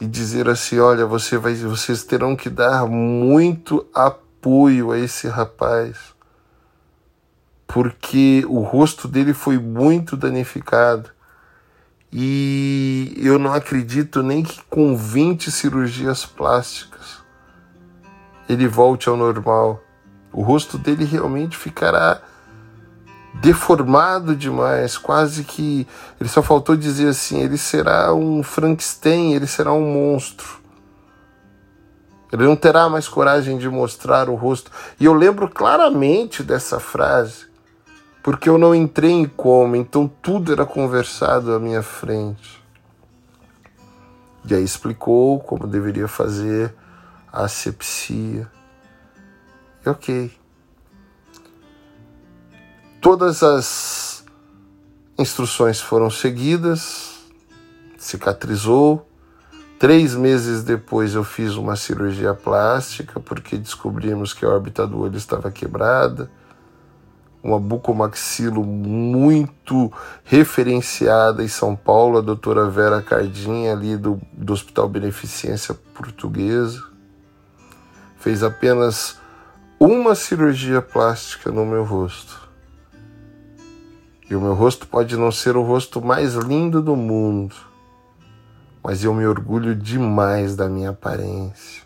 e 0.00 0.06
dizer 0.06 0.48
assim: 0.48 0.78
olha, 0.78 1.04
você 1.04 1.36
vai, 1.36 1.54
vocês 1.56 2.04
terão 2.04 2.34
que 2.34 2.48
dar 2.48 2.86
muito 2.86 3.86
apoio 3.92 4.92
a 4.92 4.98
esse 4.98 5.28
rapaz, 5.28 5.98
porque 7.72 8.44
o 8.48 8.62
rosto 8.62 9.06
dele 9.06 9.32
foi 9.32 9.56
muito 9.56 10.16
danificado. 10.16 11.08
E 12.12 13.14
eu 13.16 13.38
não 13.38 13.54
acredito 13.54 14.24
nem 14.24 14.42
que 14.42 14.60
com 14.68 14.96
20 14.96 15.52
cirurgias 15.52 16.26
plásticas 16.26 17.18
ele 18.48 18.66
volte 18.66 19.08
ao 19.08 19.16
normal. 19.16 19.80
O 20.32 20.42
rosto 20.42 20.76
dele 20.76 21.04
realmente 21.04 21.56
ficará 21.56 22.20
deformado 23.34 24.34
demais, 24.34 24.98
quase 24.98 25.44
que 25.44 25.86
ele 26.20 26.28
só 26.28 26.42
faltou 26.42 26.74
dizer 26.76 27.08
assim, 27.08 27.40
ele 27.40 27.56
será 27.56 28.12
um 28.12 28.42
Frankenstein, 28.42 29.34
ele 29.34 29.46
será 29.46 29.72
um 29.72 29.92
monstro. 29.92 30.58
Ele 32.32 32.42
não 32.42 32.56
terá 32.56 32.88
mais 32.88 33.06
coragem 33.06 33.58
de 33.58 33.68
mostrar 33.68 34.28
o 34.28 34.34
rosto. 34.34 34.72
E 34.98 35.04
eu 35.04 35.14
lembro 35.14 35.48
claramente 35.48 36.42
dessa 36.42 36.80
frase, 36.80 37.49
porque 38.22 38.48
eu 38.48 38.58
não 38.58 38.74
entrei 38.74 39.12
em 39.12 39.26
coma, 39.26 39.76
então 39.76 40.10
tudo 40.20 40.52
era 40.52 40.66
conversado 40.66 41.52
à 41.52 41.58
minha 41.58 41.82
frente. 41.82 42.62
E 44.44 44.54
aí 44.54 44.64
explicou 44.64 45.38
como 45.40 45.66
deveria 45.66 46.08
fazer 46.08 46.74
a 47.32 47.44
asepsia. 47.44 48.50
E 49.84 49.88
ok. 49.88 50.30
Todas 53.00 53.42
as 53.42 54.24
instruções 55.18 55.80
foram 55.80 56.10
seguidas, 56.10 57.18
cicatrizou. 57.98 59.06
Três 59.78 60.14
meses 60.14 60.62
depois 60.62 61.14
eu 61.14 61.24
fiz 61.24 61.54
uma 61.54 61.76
cirurgia 61.76 62.34
plástica 62.34 63.18
porque 63.18 63.56
descobrimos 63.56 64.34
que 64.34 64.44
a 64.44 64.48
órbita 64.48 64.86
do 64.86 65.00
olho 65.00 65.16
estava 65.16 65.50
quebrada. 65.50 66.30
Uma 67.42 67.58
bucomaxilo 67.58 68.62
muito 68.64 69.90
referenciada 70.24 71.42
em 71.42 71.48
São 71.48 71.74
Paulo, 71.74 72.18
a 72.18 72.20
doutora 72.20 72.68
Vera 72.68 73.00
Cardinha, 73.00 73.72
ali 73.72 73.96
do, 73.96 74.20
do 74.32 74.52
Hospital 74.52 74.88
Beneficência 74.88 75.74
Portuguesa. 75.94 76.82
Fez 78.18 78.42
apenas 78.42 79.18
uma 79.78 80.14
cirurgia 80.14 80.82
plástica 80.82 81.50
no 81.50 81.64
meu 81.64 81.84
rosto 81.84 82.50
e 84.30 84.36
o 84.36 84.40
meu 84.40 84.54
rosto 84.54 84.86
pode 84.86 85.16
não 85.16 85.32
ser 85.32 85.56
o 85.56 85.62
rosto 85.62 86.00
mais 86.00 86.34
lindo 86.34 86.80
do 86.80 86.94
mundo, 86.94 87.56
mas 88.80 89.02
eu 89.02 89.12
me 89.12 89.26
orgulho 89.26 89.74
demais 89.74 90.54
da 90.54 90.68
minha 90.68 90.90
aparência. 90.90 91.79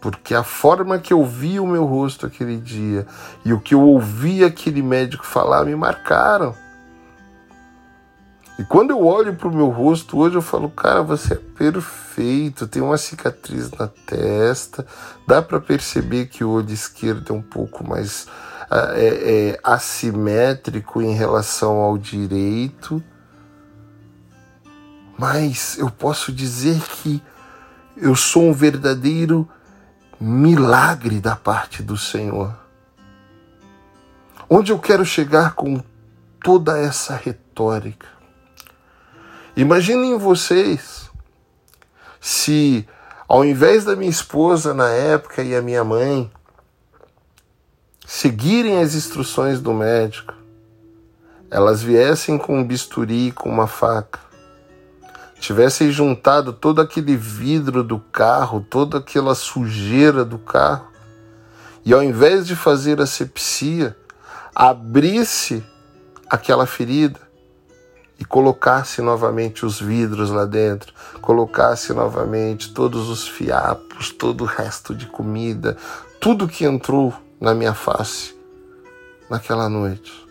Porque 0.00 0.34
a 0.34 0.42
forma 0.42 0.98
que 0.98 1.12
eu 1.12 1.24
vi 1.24 1.60
o 1.60 1.66
meu 1.66 1.84
rosto 1.84 2.26
aquele 2.26 2.56
dia 2.56 3.06
e 3.44 3.52
o 3.52 3.60
que 3.60 3.74
eu 3.74 3.82
ouvi 3.82 4.42
aquele 4.42 4.82
médico 4.82 5.26
falar 5.26 5.64
me 5.64 5.76
marcaram. 5.76 6.54
E 8.58 8.64
quando 8.64 8.90
eu 8.90 9.04
olho 9.04 9.34
para 9.34 9.48
o 9.48 9.54
meu 9.54 9.68
rosto 9.68 10.18
hoje, 10.18 10.34
eu 10.34 10.42
falo, 10.42 10.68
cara, 10.68 11.02
você 11.02 11.34
é 11.34 11.36
perfeito, 11.36 12.66
tem 12.66 12.82
uma 12.82 12.98
cicatriz 12.98 13.70
na 13.70 13.86
testa, 13.88 14.86
dá 15.26 15.40
para 15.40 15.60
perceber 15.60 16.26
que 16.26 16.44
o 16.44 16.50
olho 16.50 16.70
esquerdo 16.70 17.32
é 17.32 17.36
um 17.36 17.40
pouco 17.40 17.86
mais 17.86 18.26
é, 18.70 19.54
é, 19.54 19.60
assimétrico 19.64 21.00
em 21.00 21.14
relação 21.14 21.78
ao 21.78 21.96
direito, 21.96 23.02
mas 25.18 25.78
eu 25.78 25.90
posso 25.90 26.30
dizer 26.30 26.80
que 26.80 27.22
eu 27.96 28.14
sou 28.14 28.44
um 28.44 28.52
verdadeiro 28.52 29.48
milagre 30.20 31.18
da 31.18 31.34
parte 31.34 31.82
do 31.82 31.96
Senhor. 31.96 32.54
Onde 34.48 34.70
eu 34.70 34.78
quero 34.78 35.04
chegar 35.04 35.54
com 35.54 35.82
toda 36.42 36.78
essa 36.78 37.16
retórica? 37.16 38.06
Imaginem 39.56 40.18
vocês 40.18 41.10
se 42.20 42.86
ao 43.26 43.44
invés 43.44 43.84
da 43.84 43.94
minha 43.94 44.10
esposa 44.10 44.74
na 44.74 44.90
época 44.90 45.42
e 45.42 45.54
a 45.54 45.62
minha 45.62 45.84
mãe 45.84 46.30
seguirem 48.04 48.82
as 48.82 48.94
instruções 48.96 49.60
do 49.60 49.72
médico, 49.72 50.34
elas 51.48 51.80
viessem 51.80 52.36
com 52.36 52.58
um 52.58 52.64
bisturi, 52.64 53.30
com 53.30 53.48
uma 53.48 53.68
faca, 53.68 54.18
tivessem 55.40 55.90
juntado 55.90 56.52
todo 56.52 56.80
aquele 56.80 57.16
vidro 57.16 57.82
do 57.82 57.98
carro, 57.98 58.64
toda 58.68 58.98
aquela 58.98 59.34
sujeira 59.34 60.24
do 60.24 60.38
carro, 60.38 60.88
e 61.84 61.92
ao 61.92 62.02
invés 62.02 62.46
de 62.46 62.54
fazer 62.54 63.00
asepsia, 63.00 63.96
abrisse 64.54 65.64
aquela 66.28 66.66
ferida 66.66 67.18
e 68.18 68.24
colocasse 68.24 69.00
novamente 69.00 69.64
os 69.64 69.80
vidros 69.80 70.30
lá 70.30 70.44
dentro, 70.44 70.92
colocasse 71.22 71.94
novamente 71.94 72.74
todos 72.74 73.08
os 73.08 73.26
fiapos, 73.26 74.10
todo 74.10 74.42
o 74.42 74.46
resto 74.46 74.94
de 74.94 75.06
comida, 75.06 75.76
tudo 76.20 76.46
que 76.46 76.66
entrou 76.66 77.14
na 77.40 77.54
minha 77.54 77.72
face 77.72 78.38
naquela 79.30 79.70
noite. 79.70 80.29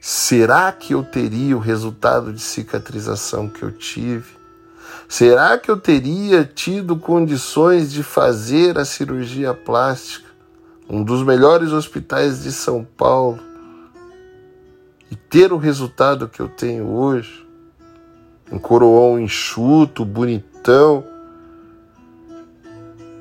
Será 0.00 0.72
que 0.72 0.94
eu 0.94 1.04
teria 1.04 1.54
o 1.54 1.60
resultado 1.60 2.32
de 2.32 2.40
cicatrização 2.40 3.48
que 3.48 3.62
eu 3.62 3.70
tive? 3.70 4.38
Será 5.06 5.58
que 5.58 5.70
eu 5.70 5.76
teria 5.76 6.42
tido 6.44 6.96
condições 6.96 7.92
de 7.92 8.02
fazer 8.02 8.78
a 8.78 8.84
cirurgia 8.84 9.52
plástica? 9.52 10.30
Um 10.88 11.04
dos 11.04 11.22
melhores 11.22 11.70
hospitais 11.70 12.42
de 12.42 12.50
São 12.50 12.82
Paulo 12.82 13.38
e 15.10 15.16
ter 15.16 15.52
o 15.52 15.58
resultado 15.58 16.28
que 16.28 16.40
eu 16.40 16.48
tenho 16.48 16.88
hoje? 16.88 17.46
Um 18.50 18.58
coroão 18.58 19.20
enxuto, 19.20 20.04
bonitão, 20.04 21.04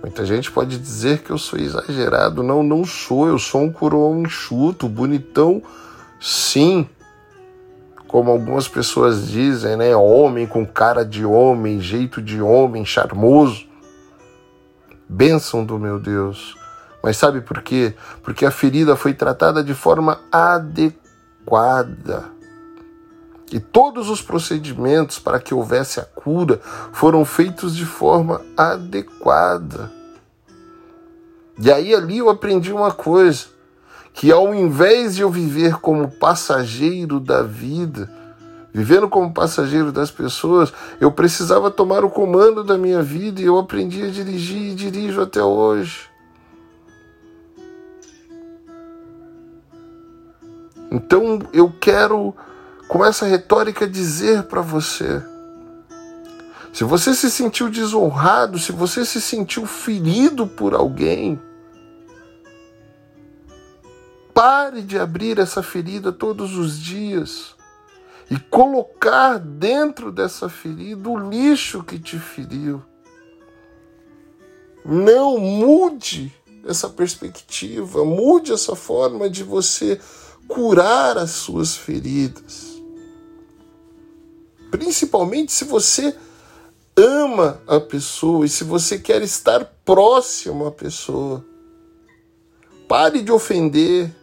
Muita 0.02 0.26
gente 0.26 0.50
pode 0.50 0.78
dizer 0.80 1.20
que 1.20 1.30
eu 1.30 1.38
sou 1.38 1.60
exagerado. 1.60 2.42
Não, 2.42 2.64
não 2.64 2.86
sou. 2.86 3.28
Eu 3.28 3.38
sou 3.38 3.64
um 3.64 3.72
coroão 3.72 4.22
enxuto, 4.22 4.88
bonitão, 4.88 5.62
sim. 6.20 6.90
Como 8.08 8.32
algumas 8.32 8.68
pessoas 8.68 9.28
dizem, 9.28 9.78
né? 9.78 9.96
Homem 9.96 10.48
com 10.48 10.66
cara 10.66 11.06
de 11.06 11.24
homem, 11.24 11.80
jeito 11.80 12.22
de 12.22 12.42
homem, 12.42 12.84
charmoso. 12.86 13.68
Bênção 15.08 15.64
do 15.64 15.78
meu 15.78 16.00
Deus. 16.00 16.56
Mas 17.04 17.18
sabe 17.18 17.42
por 17.42 17.62
quê? 17.62 17.94
Porque 18.24 18.46
a 18.46 18.52
ferida 18.52 18.96
foi 18.96 19.14
tratada 19.14 19.64
de 19.64 19.74
forma 19.74 20.20
adequada. 20.32 20.80
E 23.52 23.60
todos 23.60 24.10
os 24.10 24.22
procedimentos 24.22 25.18
para 25.18 25.40
que 25.40 25.54
houvesse 25.54 26.00
a 26.00 26.06
cura 26.06 26.60
foram 26.92 27.26
feitos 27.26 27.76
de 27.76 27.86
forma 27.86 28.42
adequada. 28.56 29.92
E 31.58 31.72
aí 31.72 31.94
ali 31.96 32.20
eu 32.20 32.30
aprendi 32.30 32.72
uma 32.72 32.92
coisa, 32.92 33.48
que 34.20 34.34
ao 34.34 34.54
invés 34.54 35.16
de 35.16 35.22
eu 35.22 35.30
viver 35.30 35.78
como 35.78 36.12
passageiro 36.12 37.22
da 37.22 37.42
vida, 37.42 38.12
vivendo 38.74 39.08
como 39.08 39.34
passageiro 39.34 39.94
das 39.94 40.12
pessoas, 40.12 40.74
eu 41.00 41.10
precisava 41.10 41.72
tomar 41.72 42.04
o 42.04 42.10
comando 42.10 42.62
da 42.62 42.78
minha 42.78 43.02
vida 43.02 43.40
e 43.40 43.46
eu 43.46 43.58
aprendi 43.58 44.04
a 44.04 44.10
dirigir 44.10 44.74
e 44.74 44.76
dirijo 44.76 45.22
até 45.22 45.42
hoje. 45.42 46.10
Então 50.92 51.40
eu 51.54 51.74
quero 51.80 52.36
com 52.90 53.06
essa 53.06 53.26
retórica 53.26 53.88
dizer 53.88 54.44
para 54.44 54.60
você: 54.60 55.24
se 56.74 56.84
você 56.84 57.14
se 57.14 57.32
sentiu 57.32 57.70
desonrado, 57.70 58.60
se 58.60 58.74
você 58.74 59.06
se 59.06 59.22
sentiu 59.22 59.66
ferido 59.66 60.46
por 60.46 60.74
alguém, 60.74 61.40
pare 64.40 64.82
de 64.82 64.98
abrir 64.98 65.38
essa 65.38 65.62
ferida 65.62 66.14
todos 66.14 66.56
os 66.56 66.80
dias 66.80 67.56
e 68.32 68.40
colocar 68.40 69.38
dentro 69.38 70.14
dessa 70.14 70.48
ferida 70.48 71.10
o 71.10 71.30
lixo 71.30 71.84
que 71.84 72.00
te 72.00 72.18
feriu. 72.18 72.82
Não 74.86 75.38
mude 75.38 76.34
essa 76.66 76.88
perspectiva, 76.88 78.06
mude 78.06 78.54
essa 78.54 78.78
forma 78.78 79.30
de 79.30 79.44
você 79.44 80.00
curar 80.48 81.18
as 81.18 81.32
suas 81.32 81.76
feridas. 81.76 82.82
Principalmente 84.72 85.52
se 85.52 85.66
você 85.66 86.16
ama 86.96 87.62
a 87.68 87.78
pessoa 87.78 88.46
e 88.46 88.50
se 88.50 88.64
você 88.64 88.98
quer 88.98 89.22
estar 89.22 89.66
próximo 89.84 90.66
à 90.66 90.72
pessoa. 90.72 91.44
Pare 92.88 93.22
de 93.22 93.34
ofender, 93.34 94.16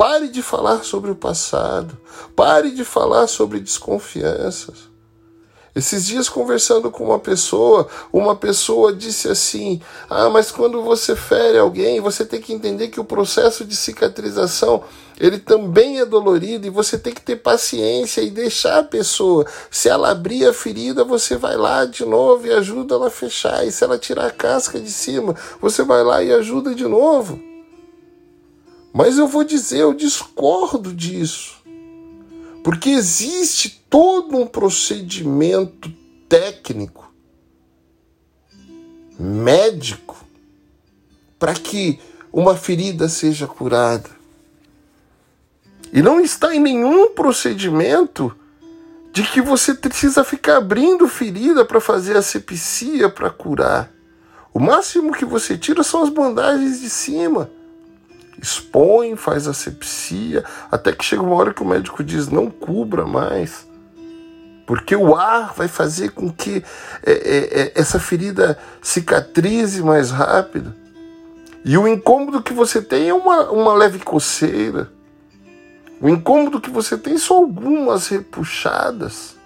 pare 0.00 0.28
de 0.28 0.40
falar 0.40 0.82
sobre 0.82 1.10
o 1.10 1.14
passado, 1.14 1.94
pare 2.34 2.70
de 2.70 2.86
falar 2.86 3.26
sobre 3.26 3.60
desconfianças. 3.60 4.88
Esses 5.76 6.06
dias 6.06 6.26
conversando 6.26 6.90
com 6.90 7.04
uma 7.04 7.18
pessoa, 7.18 7.86
uma 8.10 8.34
pessoa 8.34 8.94
disse 8.94 9.28
assim: 9.28 9.78
"Ah, 10.08 10.30
mas 10.30 10.50
quando 10.50 10.82
você 10.82 11.14
fere 11.14 11.58
alguém, 11.58 12.00
você 12.00 12.24
tem 12.24 12.40
que 12.40 12.50
entender 12.50 12.88
que 12.88 12.98
o 12.98 13.04
processo 13.04 13.62
de 13.62 13.76
cicatrização, 13.76 14.82
ele 15.18 15.38
também 15.38 16.00
é 16.00 16.06
dolorido 16.06 16.66
e 16.66 16.70
você 16.70 16.96
tem 16.96 17.12
que 17.12 17.20
ter 17.20 17.36
paciência 17.36 18.22
e 18.22 18.30
deixar 18.30 18.78
a 18.78 18.84
pessoa. 18.84 19.44
Se 19.70 19.90
ela 19.90 20.12
abrir 20.12 20.46
a 20.46 20.54
ferida, 20.54 21.04
você 21.04 21.36
vai 21.36 21.58
lá 21.58 21.84
de 21.84 22.06
novo 22.06 22.46
e 22.46 22.52
ajuda 22.54 22.94
ela 22.94 23.08
a 23.08 23.10
fechar. 23.10 23.66
E 23.66 23.70
se 23.70 23.84
ela 23.84 23.98
tirar 23.98 24.28
a 24.28 24.30
casca 24.30 24.80
de 24.80 24.90
cima, 24.90 25.36
você 25.60 25.82
vai 25.82 26.02
lá 26.02 26.22
e 26.22 26.32
ajuda 26.32 26.74
de 26.74 26.88
novo." 26.88 27.49
Mas 28.92 29.18
eu 29.18 29.28
vou 29.28 29.44
dizer, 29.44 29.80
eu 29.80 29.94
discordo 29.94 30.92
disso. 30.92 31.60
Porque 32.62 32.90
existe 32.90 33.82
todo 33.88 34.36
um 34.36 34.46
procedimento 34.46 35.92
técnico, 36.28 37.12
médico, 39.18 40.24
para 41.38 41.54
que 41.54 41.98
uma 42.32 42.54
ferida 42.54 43.08
seja 43.08 43.46
curada. 43.46 44.10
E 45.92 46.02
não 46.02 46.20
está 46.20 46.54
em 46.54 46.60
nenhum 46.60 47.12
procedimento 47.14 48.36
de 49.12 49.24
que 49.24 49.40
você 49.40 49.74
precisa 49.74 50.22
ficar 50.22 50.58
abrindo 50.58 51.08
ferida 51.08 51.64
para 51.64 51.80
fazer 51.80 52.16
asepsia 52.16 53.08
para 53.08 53.30
curar. 53.30 53.90
O 54.52 54.60
máximo 54.60 55.12
que 55.12 55.24
você 55.24 55.56
tira 55.56 55.82
são 55.82 56.02
as 56.02 56.10
bandagens 56.10 56.80
de 56.80 56.90
cima 56.90 57.50
expõe, 58.40 59.16
faz 59.16 59.46
asepsia, 59.46 60.44
até 60.70 60.92
que 60.92 61.04
chega 61.04 61.22
uma 61.22 61.34
hora 61.34 61.52
que 61.52 61.62
o 61.62 61.66
médico 61.66 62.02
diz 62.02 62.28
não 62.28 62.50
cubra 62.50 63.04
mais. 63.04 63.68
Porque 64.66 64.94
o 64.94 65.16
ar 65.16 65.52
vai 65.54 65.66
fazer 65.66 66.10
com 66.10 66.30
que 66.32 66.64
é, 67.04 67.12
é, 67.12 67.60
é, 67.60 67.72
essa 67.74 67.98
ferida 67.98 68.58
cicatrize 68.80 69.82
mais 69.82 70.10
rápido. 70.10 70.74
E 71.64 71.76
o 71.76 71.86
incômodo 71.86 72.42
que 72.42 72.52
você 72.52 72.80
tem 72.80 73.08
é 73.08 73.14
uma, 73.14 73.50
uma 73.50 73.74
leve 73.74 73.98
coceira. 73.98 74.90
O 76.00 76.08
incômodo 76.08 76.60
que 76.60 76.70
você 76.70 76.96
tem 76.96 77.18
são 77.18 77.36
algumas 77.38 78.06
repuxadas. 78.08 79.36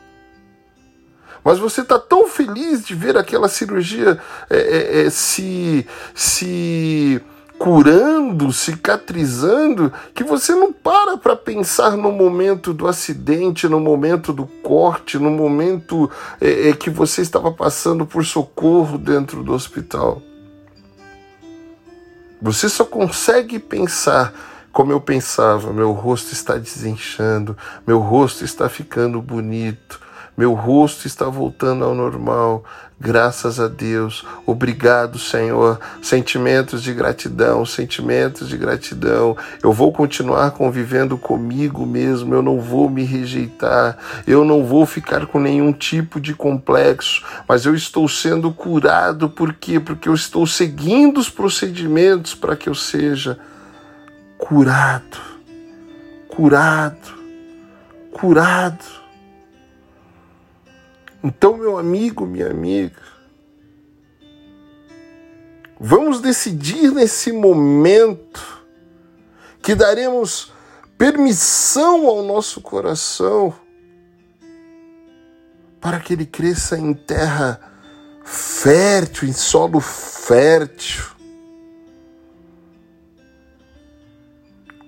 Mas 1.43 1.59
você 1.59 1.81
está 1.81 1.99
tão 1.99 2.29
feliz 2.29 2.85
de 2.85 2.95
ver 2.95 3.17
aquela 3.19 3.49
cirurgia 3.49 4.19
é, 4.49 5.03
é, 5.03 5.11
se, 5.11 5.87
se 6.15 7.21
curando, 7.59 8.53
cicatrizando, 8.53 9.93
que 10.15 10.25
você 10.25 10.55
não 10.55 10.73
para 10.73 11.17
para 11.17 11.37
pensar 11.37 11.97
no 11.97 12.13
momento 12.13 12.75
do 12.75 12.87
acidente, 12.87 13.69
no 13.69 13.81
momento 13.81 14.33
do 14.33 14.47
corte, 14.47 15.19
no 15.19 15.31
momento 15.31 16.11
é, 16.41 16.71
é, 16.71 16.73
que 16.73 16.91
você 16.91 17.23
estava 17.23 17.51
passando 17.53 18.05
por 18.05 18.25
socorro 18.25 18.99
dentro 18.99 19.43
do 19.43 19.53
hospital. 19.53 20.21
Você 22.43 22.69
só 22.69 22.85
consegue 22.85 23.59
pensar 23.59 24.35
como 24.73 24.93
eu 24.93 25.01
pensava: 25.01 25.73
meu 25.73 25.93
rosto 25.93 26.33
está 26.33 26.59
desinchando, 26.59 27.57
meu 27.87 28.01
rosto 28.01 28.45
está 28.45 28.69
ficando 28.69 29.23
bonito, 29.23 30.01
meu 30.37 30.53
rosto 30.53 31.07
está 31.07 31.27
voltando 31.27 31.85
ao 31.85 31.95
normal. 31.95 32.65
Graças 32.99 33.59
a 33.59 33.67
Deus. 33.67 34.25
Obrigado, 34.47 35.19
Senhor. 35.19 35.81
Sentimentos 36.01 36.83
de 36.83 36.95
gratidão, 36.95 37.67
sentimentos 37.67 38.49
de 38.49 38.57
gratidão. 38.57 39.37
Eu 39.63 39.73
vou 39.73 39.93
continuar 39.93 40.53
convivendo 40.53 41.19
comigo 41.19 41.85
mesmo. 41.85 42.35
Eu 42.35 42.41
não 42.41 42.61
vou 42.61 42.89
me 42.89 43.05
rejeitar. 43.05 43.99
Eu 44.27 44.45
não 44.45 44.65
vou 44.65 44.87
ficar 44.87 45.27
com 45.27 45.41
nenhum 45.41 45.73
tipo 45.73 46.21
de 46.21 46.35
complexo. 46.35 47.25
Mas 47.49 47.67
eu 47.67 47.75
estou 47.75 48.09
sendo 48.09 48.53
curado. 48.53 49.29
Por 49.29 49.53
quê? 49.53 49.81
Porque 49.81 50.09
eu 50.09 50.15
estou 50.15 50.47
seguindo 50.47 51.19
os 51.19 51.29
procedimentos 51.29 52.35
para 52.35 52.57
que 52.57 52.69
eu 52.69 52.75
seja 52.75 53.39
curado. 54.39 55.19
Curado. 56.29 57.13
Curado. 58.13 59.04
Então, 61.25 61.57
meu 61.57 61.79
amigo, 61.79 62.27
minha 62.27 62.51
amiga, 62.51 63.01
Vamos 65.87 66.21
decidir 66.21 66.93
nesse 66.93 67.33
momento 67.33 68.65
que 69.61 69.75
daremos 69.75 70.53
permissão 70.97 72.07
ao 72.07 72.23
nosso 72.23 72.61
coração 72.61 73.53
para 75.81 75.99
que 76.01 76.13
ele 76.13 76.25
cresça 76.25 76.79
em 76.79 76.95
terra 76.95 77.61
fértil, 78.25 79.29
em 79.29 79.33
solo 79.33 79.81
fértil. 79.81 81.05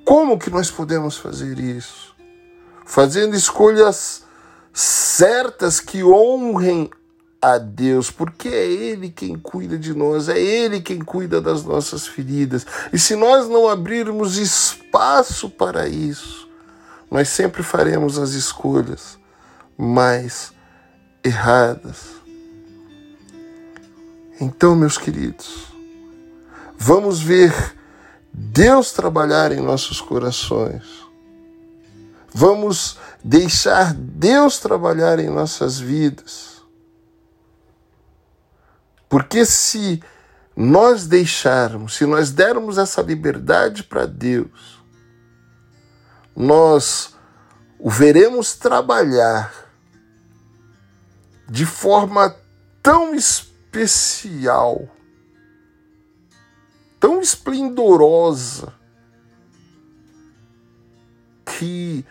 Como 0.05 0.39
que 0.39 0.49
nós 0.49 0.71
podemos 0.71 1.17
fazer 1.17 1.59
isso? 1.59 2.15
Fazendo 2.87 3.35
escolhas 3.35 4.25
certas 4.77 5.81
que 5.81 6.05
honrem 6.05 6.91
a 7.41 7.57
Deus, 7.57 8.11
porque 8.11 8.47
é 8.49 8.67
Ele 8.67 9.09
quem 9.09 9.39
cuida 9.39 9.79
de 9.79 9.95
nós, 9.95 10.29
é 10.29 10.39
Ele 10.39 10.83
quem 10.83 10.99
cuida 10.99 11.41
das 11.41 11.65
nossas 11.65 12.07
feridas. 12.07 12.67
E 12.93 12.99
se 12.99 13.17
nós 13.17 13.49
não 13.49 13.67
abrirmos 13.67 14.37
espaço 14.37 15.49
para 15.49 15.89
isso, 15.89 16.47
nós 17.11 17.31
sempre 17.31 17.63
faremos 17.63 18.19
as 18.19 18.33
escolhas 18.33 19.19
mais 19.79 20.53
erradas. 21.25 22.17
Então, 24.39 24.77
meus 24.77 24.99
queridos, 24.99 25.69
vamos 26.77 27.19
ver 27.19 27.75
Deus 28.31 28.93
trabalhar 28.93 29.53
em 29.53 29.63
nossos 29.63 30.03
corações. 30.03 31.06
Vamos 32.39 32.99
deixar 33.25 33.95
Deus 33.95 34.59
trabalhar 34.59 35.19
em 35.19 35.31
nossas 35.31 35.81
vidas. 35.81 36.63
Porque 39.09 39.47
se 39.47 40.03
nós 40.55 41.07
deixarmos, 41.07 41.97
se 41.97 42.05
nós 42.05 42.31
dermos 42.31 42.77
essa 42.77 43.01
liberdade 43.01 43.85
para 43.85 44.05
Deus, 44.05 44.85
nós 46.37 47.15
o 47.79 47.89
veremos 47.89 48.55
trabalhar 48.55 49.51
de 51.49 51.65
forma 51.65 52.37
tão 52.83 53.15
especial, 53.15 54.87
tão 57.01 57.19
esplendorosa, 57.19 58.75
que 61.47 62.05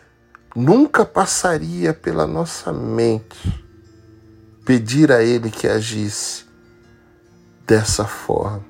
nunca 0.56 1.06
passaria 1.06 1.94
pela 1.94 2.26
nossa 2.26 2.72
mente 2.72 3.66
pedir 4.66 5.12
a 5.12 5.22
Ele 5.22 5.52
que 5.52 5.68
agisse 5.68 6.46
dessa 7.68 8.06
forma. 8.06 8.64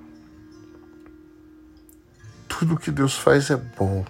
Tudo 2.47 2.77
que 2.77 2.89
Deus 2.89 3.15
faz 3.15 3.49
é 3.49 3.55
bom. 3.55 4.05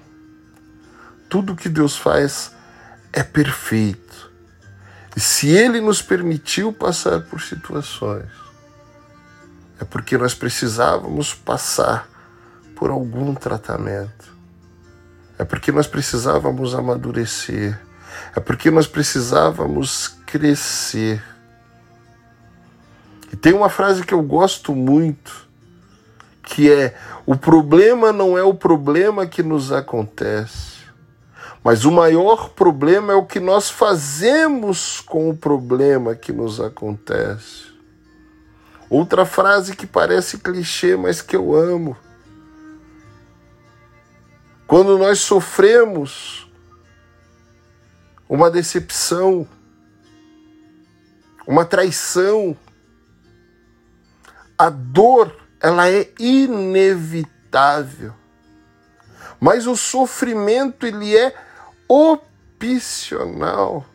Tudo 1.28 1.56
que 1.56 1.68
Deus 1.68 1.98
faz 1.98 2.52
é 3.12 3.24
perfeito. 3.24 4.32
E 5.16 5.20
se 5.20 5.50
Ele 5.50 5.82
nos 5.82 6.02
permitiu 6.02 6.72
passar 6.72 7.22
por 7.22 7.42
situações, 7.42 8.30
é 9.80 9.84
porque 9.84 10.18
nós 10.18 10.34
precisávamos 10.34 11.34
passar 11.34 12.08
por 12.76 12.90
algum 12.90 13.34
tratamento. 13.34 14.35
É 15.38 15.44
porque 15.44 15.72
nós 15.72 15.88
precisávamos 15.88 16.74
amadurecer. 16.74 17.80
É 18.36 18.40
porque 18.40 18.72
nós 18.72 18.88
precisávamos 18.88 20.08
crescer. 20.26 21.24
E 23.32 23.36
tem 23.36 23.54
uma 23.54 23.70
frase 23.70 24.06
que 24.06 24.14
eu 24.14 24.22
gosto 24.22 24.74
muito, 24.74 25.48
que 26.44 26.72
é: 26.72 26.96
o 27.26 27.36
problema 27.36 28.14
não 28.14 28.38
é 28.38 28.44
o 28.44 28.54
problema 28.54 29.26
que 29.26 29.44
nos 29.44 29.72
acontece, 29.72 30.86
mas 31.64 31.84
o 31.84 31.92
maior 31.92 32.50
problema 32.50 33.14
é 33.14 33.16
o 33.16 33.26
que 33.26 33.40
nós 33.40 33.70
fazemos 33.70 35.02
com 35.02 35.30
o 35.30 35.36
problema 35.36 36.16
que 36.16 36.32
nos 36.32 36.62
acontece. 36.62 37.74
Outra 38.90 39.26
frase 39.26 39.76
que 39.76 39.88
parece 39.88 40.38
clichê, 40.38 40.96
mas 40.96 41.22
que 41.22 41.36
eu 41.36 41.56
amo. 41.56 41.98
Quando 44.68 44.98
nós 44.98 45.20
sofremos 45.20 46.50
uma 48.28 48.50
decepção, 48.50 49.48
uma 51.46 51.64
traição, 51.64 52.58
a 54.58 54.70
dor, 54.70 55.36
ela 55.60 55.90
é 55.90 56.10
inevitável. 56.20 58.14
Mas 59.40 59.68
o 59.68 59.76
sofrimento, 59.76 60.86
ele 60.86 61.16
é 61.16 61.36
opcional. 61.88 63.86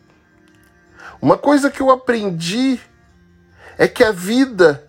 Uma 1.21 1.37
coisa 1.37 1.69
que 1.69 1.81
eu 1.81 1.91
aprendi 1.91 2.79
é 3.77 3.87
que 3.87 4.03
a 4.03 4.11
vida 4.11 4.87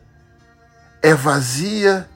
é 1.03 1.13
vazia 1.15 2.09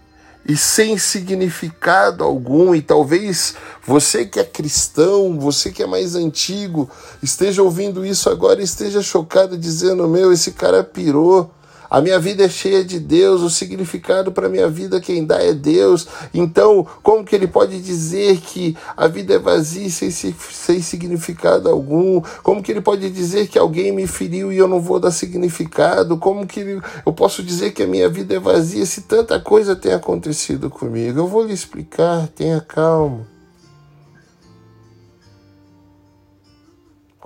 e 0.48 0.56
sem 0.56 0.96
significado 0.96 2.22
algum, 2.22 2.74
e 2.74 2.80
talvez 2.80 3.54
você 3.84 4.24
que 4.24 4.38
é 4.38 4.44
cristão, 4.44 5.38
você 5.38 5.72
que 5.72 5.82
é 5.82 5.86
mais 5.86 6.14
antigo, 6.14 6.88
esteja 7.22 7.62
ouvindo 7.62 8.06
isso 8.06 8.30
agora 8.30 8.60
e 8.60 8.64
esteja 8.64 9.02
chocado, 9.02 9.58
dizendo: 9.58 10.06
Meu, 10.08 10.32
esse 10.32 10.52
cara 10.52 10.84
pirou. 10.84 11.50
A 11.88 12.00
minha 12.00 12.18
vida 12.18 12.44
é 12.44 12.48
cheia 12.48 12.84
de 12.84 12.98
Deus, 12.98 13.42
o 13.42 13.50
significado 13.50 14.32
para 14.32 14.46
a 14.46 14.50
minha 14.50 14.68
vida 14.68 15.00
quem 15.00 15.24
dá 15.24 15.42
é 15.42 15.52
Deus. 15.52 16.06
Então, 16.34 16.86
como 17.02 17.24
que 17.24 17.34
ele 17.34 17.46
pode 17.46 17.80
dizer 17.80 18.38
que 18.38 18.76
a 18.96 19.06
vida 19.06 19.34
é 19.34 19.38
vazia 19.38 19.88
sem, 19.88 20.10
sem 20.10 20.82
significado 20.82 21.68
algum? 21.68 22.20
Como 22.42 22.62
que 22.62 22.72
ele 22.72 22.80
pode 22.80 23.08
dizer 23.10 23.48
que 23.48 23.58
alguém 23.58 23.92
me 23.92 24.06
feriu 24.06 24.52
e 24.52 24.58
eu 24.58 24.68
não 24.68 24.80
vou 24.80 24.98
dar 24.98 25.10
significado? 25.10 26.18
Como 26.18 26.46
que 26.46 26.80
eu 27.04 27.12
posso 27.12 27.42
dizer 27.42 27.72
que 27.72 27.82
a 27.82 27.86
minha 27.86 28.08
vida 28.08 28.34
é 28.34 28.40
vazia 28.40 28.84
se 28.84 29.02
tanta 29.02 29.38
coisa 29.38 29.76
tem 29.76 29.92
acontecido 29.92 30.68
comigo? 30.68 31.20
Eu 31.20 31.28
vou 31.28 31.44
lhe 31.44 31.52
explicar, 31.52 32.28
tenha 32.28 32.60
calma. 32.60 33.26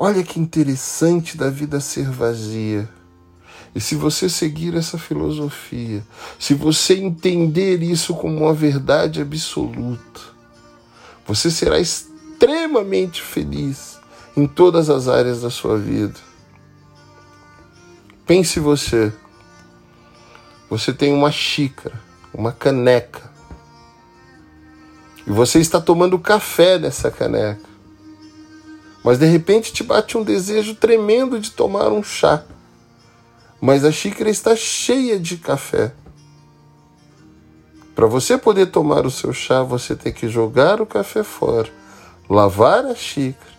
Olha 0.03 0.23
que 0.23 0.41
interessante 0.41 1.37
da 1.37 1.51
vida 1.51 1.79
ser 1.79 2.11
vazia. 2.11 2.89
E 3.75 3.81
se 3.81 3.95
você 3.95 4.29
seguir 4.29 4.75
essa 4.75 4.99
filosofia, 4.99 6.05
se 6.39 6.55
você 6.55 6.95
entender 6.95 7.83
isso 7.83 8.14
como 8.14 8.45
uma 8.45 8.55
verdade 8.55 9.21
absoluta, 9.21 10.21
você 11.27 11.51
será 11.51 11.79
extremamente 11.79 13.23
feliz 13.23 13.99
em 14.37 14.47
todas 14.47 14.91
as 14.91 15.07
áreas 15.07 15.43
da 15.43 15.51
sua 15.51 15.79
vida. 15.79 16.18
Pense 18.27 18.59
você. 18.59 19.12
Você 20.68 20.93
tem 20.93 21.12
uma 21.12 21.31
xícara, 21.31 22.01
uma 22.35 22.53
caneca. 22.53 23.31
E 25.27 25.31
você 25.31 25.61
está 25.61 25.81
tomando 25.81 26.18
café 26.18 26.79
nessa 26.79 27.11
caneca. 27.11 27.68
Mas 29.05 29.18
de 29.18 29.27
repente 29.27 29.73
te 29.73 29.83
bate 29.83 30.18
um 30.18 30.25
desejo 30.25 30.75
tremendo 30.75 31.39
de 31.39 31.53
tomar 31.53 31.89
um 31.93 32.03
chá 32.03 32.45
mas 33.61 33.85
a 33.85 33.93
xícara 33.93 34.31
está 34.31 34.57
cheia 34.57 35.21
de 35.21 35.37
café. 35.37 35.93
Para 37.95 38.07
você 38.07 38.39
poder 38.39 38.67
tomar 38.67 39.05
o 39.05 39.11
seu 39.11 39.33
chá, 39.33 39.63
você 39.63 39.95
tem 39.95 40.13
que 40.13 40.29
jogar 40.29 40.81
o 40.81 40.87
café 40.87 41.23
fora, 41.23 41.71
lavar 42.29 42.87
a 42.87 42.95
xícara, 42.95 43.51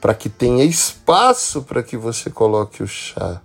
para 0.00 0.14
que 0.14 0.30
tenha 0.30 0.64
espaço 0.64 1.62
para 1.62 1.82
que 1.82 1.96
você 1.96 2.30
coloque 2.30 2.82
o 2.82 2.86
chá. 2.86 3.42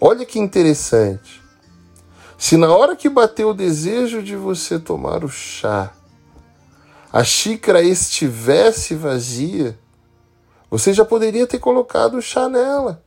Olha 0.00 0.26
que 0.26 0.38
interessante. 0.38 1.40
Se 2.36 2.56
na 2.56 2.74
hora 2.74 2.96
que 2.96 3.08
bateu 3.08 3.50
o 3.50 3.54
desejo 3.54 4.22
de 4.22 4.34
você 4.34 4.78
tomar 4.78 5.22
o 5.22 5.28
chá, 5.28 5.92
a 7.12 7.22
xícara 7.22 7.82
estivesse 7.82 8.94
vazia, 8.94 9.78
você 10.70 10.92
já 10.92 11.04
poderia 11.04 11.46
ter 11.46 11.58
colocado 11.58 12.16
o 12.16 12.22
chá 12.22 12.48
nela 12.48 13.04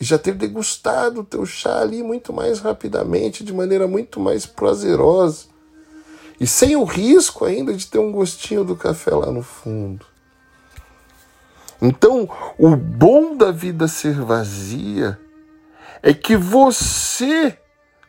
e 0.00 0.04
já 0.04 0.18
ter 0.18 0.32
degustado 0.32 1.20
o 1.20 1.24
teu 1.24 1.44
chá 1.44 1.80
ali 1.80 2.02
muito 2.02 2.32
mais 2.32 2.58
rapidamente, 2.58 3.44
de 3.44 3.52
maneira 3.52 3.86
muito 3.86 4.18
mais 4.18 4.46
prazerosa. 4.46 5.44
E 6.40 6.46
sem 6.46 6.74
o 6.74 6.84
risco 6.84 7.44
ainda 7.44 7.74
de 7.74 7.86
ter 7.86 7.98
um 7.98 8.10
gostinho 8.10 8.64
do 8.64 8.74
café 8.74 9.10
lá 9.10 9.30
no 9.30 9.42
fundo. 9.42 10.06
Então, 11.82 12.28
o 12.58 12.74
bom 12.74 13.36
da 13.36 13.50
vida 13.50 13.86
ser 13.86 14.18
vazia 14.22 15.18
é 16.02 16.14
que 16.14 16.34
você, 16.34 17.58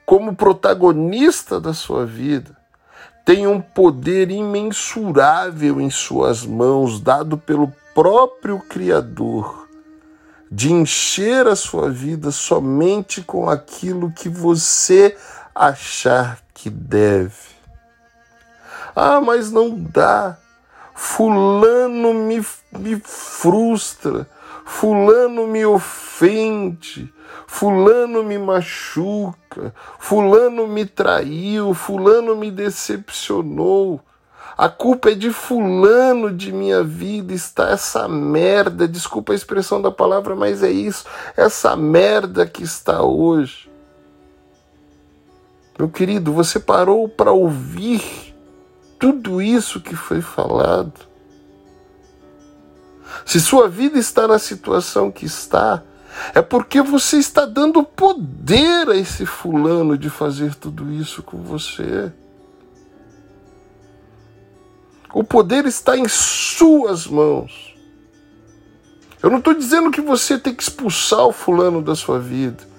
como 0.06 0.34
protagonista 0.34 1.60
da 1.60 1.74
sua 1.74 2.06
vida, 2.06 2.56
tem 3.26 3.48
um 3.48 3.60
poder 3.60 4.32
imensurável 4.32 5.82
em 5.82 5.90
suas 5.90 6.46
mãos, 6.46 7.02
dado 7.02 7.38
pelo 7.38 7.72
próprio 7.94 8.60
Criador 8.60 9.61
de 10.52 10.74
encher 10.74 11.48
a 11.48 11.56
sua 11.56 11.90
vida 11.90 12.30
somente 12.30 13.22
com 13.22 13.50
aquilo 13.50 14.12
que 14.12 14.28
você 14.28 15.16
achar 15.56 16.40
que 16.54 16.70
deve. 16.70 17.32
Ah, 18.94 19.22
mas 19.22 19.50
não 19.50 19.74
dá. 19.74 20.38
Fulano 20.94 22.14
me, 22.14 22.46
me 22.78 23.00
frustra, 23.00 24.30
Fulano 24.66 25.48
me 25.48 25.66
ofende, 25.66 27.12
Fulano 27.48 28.22
me 28.22 28.38
machuca, 28.38 29.74
Fulano 29.98 30.68
me 30.68 30.86
traiu, 30.86 31.74
Fulano 31.74 32.36
me 32.36 32.52
decepcionou. 32.52 34.02
A 34.62 34.70
culpa 34.70 35.10
é 35.10 35.16
de 35.16 35.32
Fulano 35.32 36.32
de 36.32 36.52
minha 36.52 36.84
vida, 36.84 37.34
está 37.34 37.70
essa 37.70 38.08
merda, 38.08 38.88
desculpa 38.88 39.34
a 39.34 39.36
expressão 39.36 39.82
da 39.82 39.90
palavra, 39.90 40.36
mas 40.36 40.62
é 40.62 40.70
isso, 40.70 41.04
essa 41.36 41.76
merda 41.76 42.46
que 42.46 42.62
está 42.62 43.02
hoje. 43.02 43.72
Meu 45.80 45.90
querido, 45.90 46.32
você 46.32 46.60
parou 46.60 47.10
para 47.10 47.32
ouvir 47.32 48.36
tudo 49.00 49.42
isso 49.42 49.82
que 49.82 49.96
foi 49.96 50.22
falado. 50.22 50.94
Se 53.26 53.40
sua 53.40 53.68
vida 53.68 53.98
está 53.98 54.28
na 54.28 54.38
situação 54.38 55.10
que 55.10 55.26
está, 55.26 55.82
é 56.36 56.42
porque 56.44 56.84
você 56.84 57.18
está 57.18 57.48
dando 57.48 57.82
poder 57.82 58.90
a 58.90 58.96
esse 58.96 59.26
fulano 59.26 59.98
de 59.98 60.12
fazer 60.12 60.54
tudo 60.54 60.94
isso 60.94 61.24
com 61.24 61.38
você. 61.42 62.14
O 65.14 65.24
poder 65.24 65.66
está 65.66 65.98
em 65.98 66.08
suas 66.08 67.06
mãos. 67.06 67.76
Eu 69.22 69.30
não 69.30 69.38
estou 69.38 69.54
dizendo 69.54 69.92
que 69.92 70.02
você 70.02 70.38
tem 70.38 70.54
que 70.54 70.64
expulsar 70.64 71.26
o 71.26 71.32
fulano 71.32 71.82
da 71.82 71.96
sua 71.96 72.20
vida. 72.20 72.72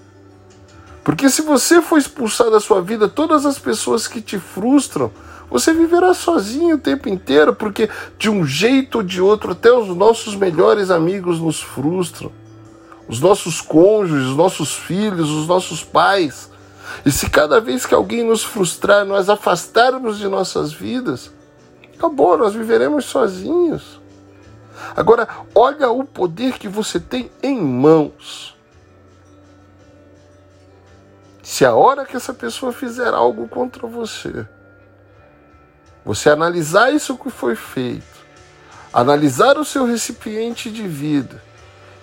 Porque 1.04 1.28
se 1.28 1.42
você 1.42 1.82
for 1.82 1.98
expulsar 1.98 2.50
da 2.50 2.60
sua 2.60 2.80
vida 2.80 3.08
todas 3.08 3.44
as 3.44 3.58
pessoas 3.58 4.06
que 4.06 4.20
te 4.20 4.38
frustram, 4.38 5.10
você 5.50 5.72
viverá 5.74 6.14
sozinho 6.14 6.76
o 6.76 6.80
tempo 6.80 7.08
inteiro, 7.08 7.54
porque 7.54 7.90
de 8.18 8.30
um 8.30 8.44
jeito 8.46 8.98
ou 8.98 9.02
de 9.02 9.20
outro, 9.20 9.52
até 9.52 9.70
os 9.70 9.88
nossos 9.88 10.34
melhores 10.34 10.90
amigos 10.90 11.38
nos 11.40 11.60
frustram. 11.60 12.32
Os 13.06 13.20
nossos 13.20 13.60
cônjuges, 13.60 14.28
os 14.28 14.36
nossos 14.36 14.74
filhos, 14.74 15.28
os 15.28 15.46
nossos 15.46 15.84
pais. 15.84 16.50
E 17.04 17.10
se 17.10 17.28
cada 17.28 17.60
vez 17.60 17.84
que 17.84 17.94
alguém 17.94 18.24
nos 18.24 18.42
frustrar, 18.42 19.04
nós 19.04 19.28
afastarmos 19.28 20.18
de 20.18 20.28
nossas 20.28 20.72
vidas, 20.72 21.30
acabou, 21.96 22.36
nós 22.36 22.54
viveremos 22.54 23.04
sozinhos. 23.04 24.00
Agora, 24.96 25.28
olha 25.54 25.90
o 25.90 26.04
poder 26.04 26.58
que 26.58 26.68
você 26.68 26.98
tem 26.98 27.30
em 27.42 27.60
mãos. 27.60 28.56
Se 31.42 31.64
a 31.64 31.74
hora 31.74 32.04
que 32.04 32.16
essa 32.16 32.32
pessoa 32.32 32.72
fizer 32.72 33.12
algo 33.12 33.48
contra 33.48 33.86
você, 33.86 34.46
você 36.04 36.30
analisar 36.30 36.92
isso 36.92 37.16
que 37.16 37.30
foi 37.30 37.54
feito, 37.54 38.04
analisar 38.92 39.58
o 39.58 39.64
seu 39.64 39.84
recipiente 39.84 40.70
de 40.70 40.86
vida 40.86 41.42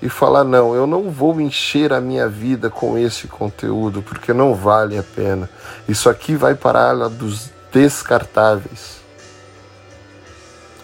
e 0.01 0.09
falar: 0.09 0.43
não, 0.43 0.75
eu 0.75 0.85
não 0.85 1.09
vou 1.09 1.39
encher 1.39 1.93
a 1.93 2.01
minha 2.01 2.27
vida 2.27 2.69
com 2.69 2.97
esse 2.97 3.27
conteúdo 3.27 4.01
porque 4.01 4.33
não 4.33 4.53
vale 4.53 4.97
a 4.97 5.03
pena. 5.03 5.49
Isso 5.87 6.09
aqui 6.09 6.35
vai 6.35 6.55
para 6.55 6.79
a 6.79 6.89
ala 6.89 7.09
dos 7.09 7.49
descartáveis. 7.71 8.98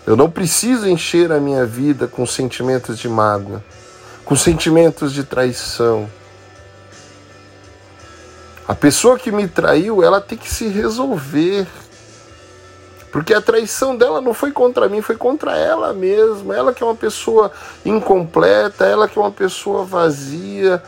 Eu 0.05 0.15
não 0.15 0.29
preciso 0.29 0.87
encher 0.87 1.31
a 1.31 1.39
minha 1.39 1.65
vida 1.65 2.07
com 2.07 2.27
sentimentos 2.27 2.99
de 2.99 3.09
mágoa, 3.09 3.63
com 4.23 4.35
sentimentos 4.35 5.11
de 5.11 5.23
traição. 5.23 6.07
A 8.67 8.75
pessoa 8.75 9.17
que 9.17 9.31
me 9.31 9.47
traiu, 9.47 10.03
ela 10.03 10.21
tem 10.21 10.37
que 10.37 10.51
se 10.51 10.67
resolver. 10.67 11.67
Porque 13.11 13.33
a 13.33 13.41
traição 13.41 13.95
dela 13.95 14.21
não 14.21 14.33
foi 14.33 14.51
contra 14.51 14.89
mim, 14.89 15.01
foi 15.01 15.15
contra 15.15 15.57
ela 15.57 15.91
mesma. 15.91 16.55
Ela 16.55 16.73
que 16.73 16.83
é 16.83 16.85
uma 16.85 16.95
pessoa 16.95 17.51
incompleta, 17.83 18.85
ela 18.85 19.07
que 19.07 19.17
é 19.17 19.21
uma 19.21 19.31
pessoa 19.31 19.85
vazia, 19.85 20.83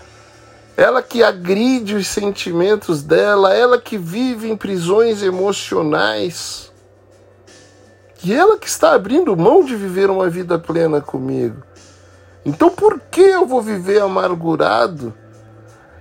ela 0.76 1.02
que 1.02 1.24
agride 1.24 1.96
os 1.96 2.08
sentimentos 2.08 3.02
dela, 3.02 3.56
ela 3.56 3.80
que 3.80 3.98
vive 3.98 4.48
em 4.48 4.56
prisões 4.56 5.24
emocionais. 5.24 6.67
E 8.24 8.34
ela 8.34 8.58
que 8.58 8.68
está 8.68 8.94
abrindo 8.94 9.36
mão 9.38 9.64
de 9.64 9.76
viver 9.76 10.10
uma 10.10 10.30
vida 10.30 10.58
plena 10.58 11.00
comigo. 11.02 11.64
Então 12.46 12.70
por 12.70 13.00
que 13.12 13.22
eu 13.22 13.46
vou 13.46 13.62
viver 13.62 14.02
amargurado? 14.02 15.14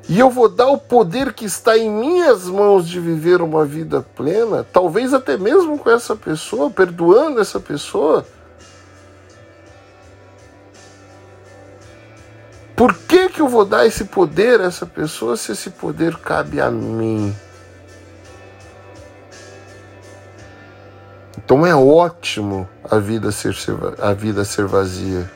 E 0.08 0.18
eu 0.20 0.30
vou 0.30 0.48
dar 0.48 0.68
o 0.68 0.78
poder 0.78 1.32
que 1.32 1.44
está 1.44 1.76
em 1.76 1.90
minhas 1.90 2.44
mãos 2.44 2.88
de 2.88 3.00
viver 3.00 3.42
uma 3.42 3.64
vida 3.64 4.06
plena, 4.14 4.64
talvez 4.72 5.12
até 5.12 5.36
mesmo 5.36 5.76
com 5.76 5.90
essa 5.90 6.14
pessoa, 6.14 6.70
perdoando 6.70 7.40
essa 7.40 7.58
pessoa. 7.58 8.24
Por 12.76 12.94
que, 12.94 13.30
que 13.30 13.40
eu 13.40 13.48
vou 13.48 13.64
dar 13.64 13.86
esse 13.86 14.04
poder 14.04 14.60
a 14.60 14.64
essa 14.64 14.86
pessoa 14.86 15.36
se 15.36 15.50
esse 15.50 15.70
poder 15.70 16.16
cabe 16.18 16.60
a 16.60 16.70
mim? 16.70 17.34
Então 21.38 21.66
é 21.66 21.74
ótimo 21.74 22.68
a 22.84 22.98
vida 22.98 23.30
ser, 23.30 23.54
a 23.98 24.12
vida 24.12 24.44
ser 24.44 24.66
vazia. 24.66 25.30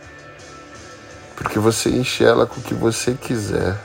Porque 1.37 1.59
você 1.59 1.91
enche 1.91 2.25
ela 2.25 2.47
com 2.47 2.61
o 2.61 2.63
que 2.63 2.75
você 2.75 3.15
quiser. 3.15 3.79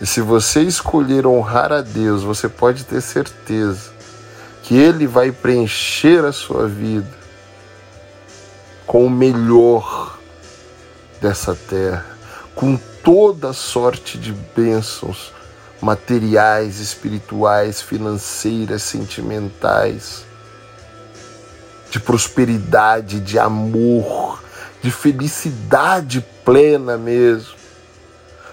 E 0.00 0.06
se 0.06 0.20
você 0.20 0.60
escolher 0.60 1.26
honrar 1.26 1.72
a 1.72 1.80
Deus, 1.80 2.22
você 2.22 2.48
pode 2.48 2.84
ter 2.84 3.00
certeza 3.00 3.92
que 4.62 4.76
Ele 4.76 5.06
vai 5.06 5.30
preencher 5.30 6.24
a 6.24 6.32
sua 6.32 6.66
vida 6.66 7.24
com 8.86 9.06
o 9.06 9.10
melhor 9.10 10.18
dessa 11.20 11.54
terra, 11.54 12.04
com 12.54 12.76
toda 13.02 13.52
sorte 13.52 14.18
de 14.18 14.32
bênçãos 14.32 15.32
materiais, 15.80 16.80
espirituais, 16.80 17.82
financeiras, 17.82 18.82
sentimentais, 18.82 20.24
de 21.94 22.00
prosperidade, 22.00 23.20
de 23.20 23.38
amor, 23.38 24.42
de 24.82 24.90
felicidade 24.90 26.26
plena 26.44 26.98
mesmo. 26.98 27.54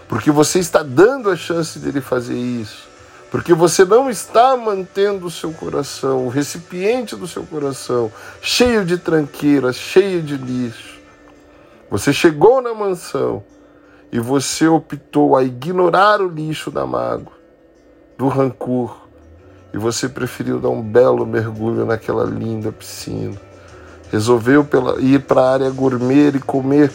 Porque 0.08 0.30
você 0.30 0.60
está 0.60 0.84
dando 0.84 1.28
a 1.28 1.36
chance 1.36 1.80
dele 1.80 2.02
fazer 2.02 2.38
isso, 2.38 2.88
porque 3.32 3.52
você 3.52 3.84
não 3.84 4.12
está 4.12 4.56
mantendo 4.56 5.26
o 5.26 5.32
seu 5.32 5.52
coração, 5.52 6.28
o 6.28 6.30
recipiente 6.30 7.16
do 7.16 7.28
seu 7.28 7.42
coração, 7.44 8.12
cheio 8.44 8.86
de 8.86 9.00
tranqueiras, 9.00 9.76
cheio 9.76 10.22
de 10.22 10.38
lixo. 10.38 11.00
Você 11.90 12.14
chegou 12.14 12.62
na 12.62 12.76
mansão 12.76 13.44
e 14.12 14.20
você 14.20 14.68
optou 14.68 15.36
a 15.36 15.44
ignorar 15.44 16.22
o 16.22 16.28
lixo 16.28 16.70
da 16.70 16.86
mágoa, 16.86 17.34
do 18.20 18.28
rancor, 18.28 19.01
e 19.74 19.78
você 19.78 20.10
preferiu 20.10 20.60
dar 20.60 20.70
um 20.70 20.82
belo 20.82 21.26
mergulho 21.26 21.86
naquela 21.86 22.24
linda 22.24 22.72
piscina. 22.72 23.36
Resolveu 24.12 24.66
pela, 24.66 25.00
ir 25.00 25.22
para 25.22 25.42
a 25.42 25.54
área 25.54 25.70
gourmet 25.70 26.30
e 26.36 26.40
comer 26.40 26.92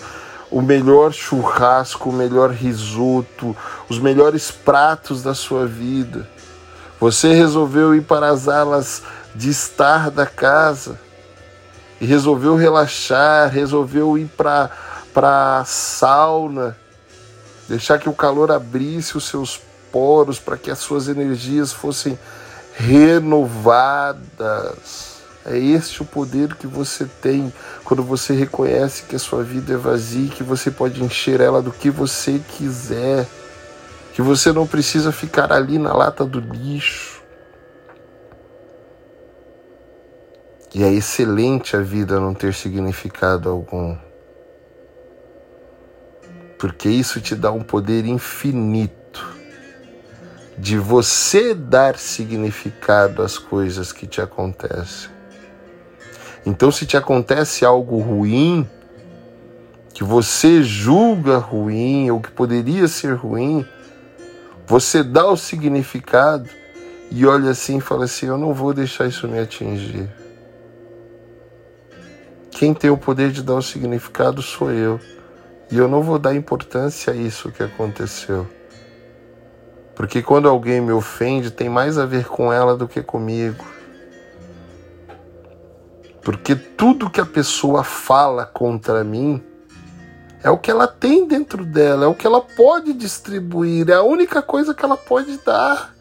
o 0.51 0.61
melhor 0.61 1.13
churrasco, 1.13 2.11
o 2.11 2.13
melhor 2.13 2.51
risoto, 2.51 3.57
os 3.89 3.99
melhores 3.99 4.51
pratos 4.51 5.23
da 5.23 5.35
sua 5.35 5.67
vida. 5.67 6.29
Você 7.01 7.33
resolveu 7.33 7.95
ir 7.95 8.03
para 8.03 8.29
as 8.29 8.49
alas 8.49 9.03
de 9.35 9.51
estar 9.51 10.11
da 10.11 10.27
casa 10.27 10.99
e 12.01 12.07
resolveu 12.07 12.57
relaxar, 12.57 13.51
resolveu 13.51 14.17
ir 14.19 14.27
para 14.37 14.71
para 15.17 15.61
a 15.61 15.65
sauna, 15.65 16.77
deixar 17.67 17.99
que 17.99 18.07
o 18.07 18.13
calor 18.13 18.53
abrisse 18.53 19.17
os 19.17 19.25
seus 19.25 19.59
poros 19.91 20.39
para 20.39 20.59
que 20.59 20.71
as 20.71 20.79
suas 20.79 21.09
energias 21.09 21.73
fossem 21.73 22.19
renovadas. 22.77 24.27
É 25.45 25.57
este 25.57 26.03
o 26.03 26.05
poder 26.05 26.55
que 26.57 26.67
você 26.67 27.07
tem 27.23 27.53
quando 27.85 28.03
você 28.03 28.35
reconhece 28.35 29.05
que 29.05 29.15
a 29.17 29.19
sua 29.19 29.43
vida 29.43 29.75
é 29.75 29.77
vazia, 29.77 30.29
que 30.29 30.43
você 30.43 30.71
pode 30.71 31.03
encher 31.03 31.41
ela 31.41 31.63
do 31.63 31.71
que 31.71 31.89
você 31.89 32.41
quiser, 32.57 33.27
que 34.13 34.21
você 34.21 34.53
não 34.53 34.67
precisa 34.67 35.13
ficar 35.13 35.53
ali 35.53 35.79
na 35.79 35.95
lata 35.95 36.25
do 36.25 36.41
lixo. 36.41 37.23
E 40.75 40.83
é 40.83 40.93
excelente 40.93 41.77
a 41.77 41.81
vida 41.81 42.21
não 42.21 42.35
ter 42.35 42.53
significado 42.53 43.49
algum. 43.49 43.97
Porque 46.59 46.89
isso 46.89 47.21
te 47.21 47.35
dá 47.35 47.53
um 47.53 47.63
poder 47.63 48.05
infinito 48.05 49.06
de 50.59 50.79
você 50.79 51.55
dar 51.55 51.99
significado 51.99 53.23
às 53.23 53.37
coisas 53.37 53.93
que 53.93 54.07
te 54.07 54.21
acontecem. 54.21 55.11
Então, 56.45 56.71
se 56.71 56.87
te 56.87 56.97
acontece 56.97 57.65
algo 57.65 57.99
ruim, 57.99 58.69
que 59.93 60.05
você 60.05 60.63
julga 60.63 61.39
ruim 61.39 62.11
ou 62.11 62.21
que 62.21 62.31
poderia 62.31 62.87
ser 62.87 63.15
ruim, 63.15 63.67
você 64.67 65.03
dá 65.03 65.27
o 65.27 65.37
significado 65.37 66.49
e 67.11 67.27
olha 67.27 67.51
assim 67.51 67.79
e 67.79 67.81
fala 67.81 68.05
assim: 68.05 68.27
Eu 68.27 68.39
não 68.39 68.55
vou 68.55 68.73
deixar 68.73 69.07
isso 69.07 69.29
me 69.29 69.39
atingir. 69.39 70.09
Quem 72.51 72.73
tem 72.73 72.91
o 72.91 72.97
poder 72.97 73.31
de 73.31 73.43
dar 73.43 73.55
o 73.55 73.63
significado 73.63 74.41
sou 74.41 74.71
eu. 74.71 74.99
E 75.71 75.77
eu 75.77 75.89
não 75.89 76.03
vou 76.03 76.19
dar 76.19 76.35
importância 76.35 77.13
a 77.13 77.17
isso 77.17 77.51
que 77.51 77.63
aconteceu. 77.63 78.47
Porque 79.97 80.23
quando 80.23 80.47
alguém 80.47 80.79
me 80.81 80.93
ofende, 80.93 81.51
tem 81.51 81.71
mais 81.71 81.97
a 81.97 82.05
ver 82.05 82.27
com 82.27 82.53
ela 82.53 82.77
do 82.77 82.87
que 82.87 83.03
comigo. 83.03 83.65
Porque 86.23 86.55
tudo 86.55 87.09
que 87.09 87.21
a 87.21 87.25
pessoa 87.25 87.83
fala 87.83 88.45
contra 88.45 89.03
mim 89.03 89.43
é 90.43 90.51
o 90.51 90.59
que 90.59 90.71
ela 90.71 90.87
tem 90.87 91.27
dentro 91.27 91.65
dela, 91.65 92.05
é 92.05 92.09
o 92.09 92.15
que 92.15 92.27
ela 92.27 92.43
pode 92.43 92.93
distribuir, 92.93 93.89
é 93.89 93.95
a 93.95 94.03
única 94.03 94.43
coisa 94.43 94.75
que 94.75 94.85
ela 94.85 94.99
pode 94.99 95.39
dar. 95.39 95.95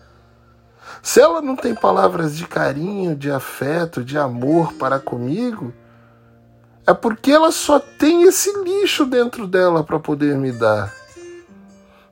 Se 1.02 1.22
ela 1.22 1.42
não 1.42 1.56
tem 1.56 1.74
palavras 1.74 2.36
de 2.36 2.46
carinho, 2.46 3.16
de 3.16 3.32
afeto, 3.32 4.04
de 4.04 4.18
amor 4.18 4.74
para 4.74 5.00
comigo, 5.00 5.74
é 6.86 6.94
porque 6.94 7.32
ela 7.32 7.52
só 7.52 7.80
tem 7.80 8.24
esse 8.24 8.52
lixo 8.62 9.06
dentro 9.06 9.48
dela 9.48 9.84
para 9.84 10.00
poder 10.00 10.36
me 10.36 10.52
dar. 10.52 10.94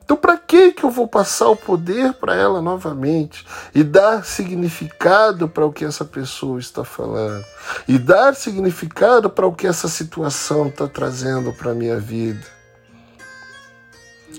Então, 0.04 0.16
para 0.18 0.36
que 0.36 0.72
que 0.72 0.84
eu 0.84 0.90
vou 0.90 1.08
passar 1.08 1.48
o 1.48 1.56
poder 1.56 2.12
para 2.14 2.34
ela 2.34 2.60
novamente 2.60 3.44
e 3.74 3.82
dar 3.82 4.24
significado 4.24 5.48
para 5.48 5.64
o 5.64 5.72
que 5.72 5.84
essa 5.84 6.04
pessoa 6.04 6.60
está 6.60 6.84
falando 6.84 7.44
e 7.88 7.98
dar 7.98 8.34
significado 8.34 9.30
para 9.30 9.46
o 9.46 9.54
que 9.54 9.66
essa 9.66 9.88
situação 9.88 10.68
está 10.68 10.86
trazendo 10.86 11.52
para 11.54 11.74
minha 11.74 11.98
vida? 11.98 12.53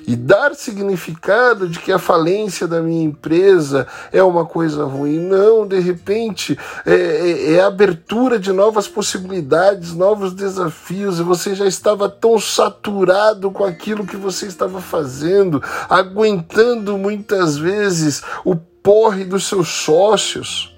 E 0.07 0.15
dar 0.15 0.53
significado 0.53 1.67
de 1.67 1.79
que 1.79 1.91
a 1.91 1.99
falência 1.99 2.67
da 2.67 2.81
minha 2.81 3.03
empresa 3.03 3.87
é 4.11 4.21
uma 4.21 4.45
coisa 4.45 4.85
ruim. 4.85 5.19
Não, 5.19 5.67
de 5.67 5.79
repente 5.79 6.57
é, 6.85 6.93
é, 6.93 7.53
é 7.53 7.61
abertura 7.61 8.37
de 8.37 8.51
novas 8.51 8.87
possibilidades, 8.87 9.93
novos 9.93 10.33
desafios, 10.33 11.19
e 11.19 11.23
você 11.23 11.55
já 11.55 11.65
estava 11.65 12.07
tão 12.07 12.39
saturado 12.39 13.49
com 13.51 13.63
aquilo 13.63 14.05
que 14.05 14.17
você 14.17 14.45
estava 14.45 14.79
fazendo, 14.79 15.61
aguentando 15.89 16.97
muitas 16.97 17.57
vezes 17.57 18.23
o 18.43 18.55
porre 18.55 19.23
dos 19.23 19.47
seus 19.47 19.67
sócios, 19.69 20.77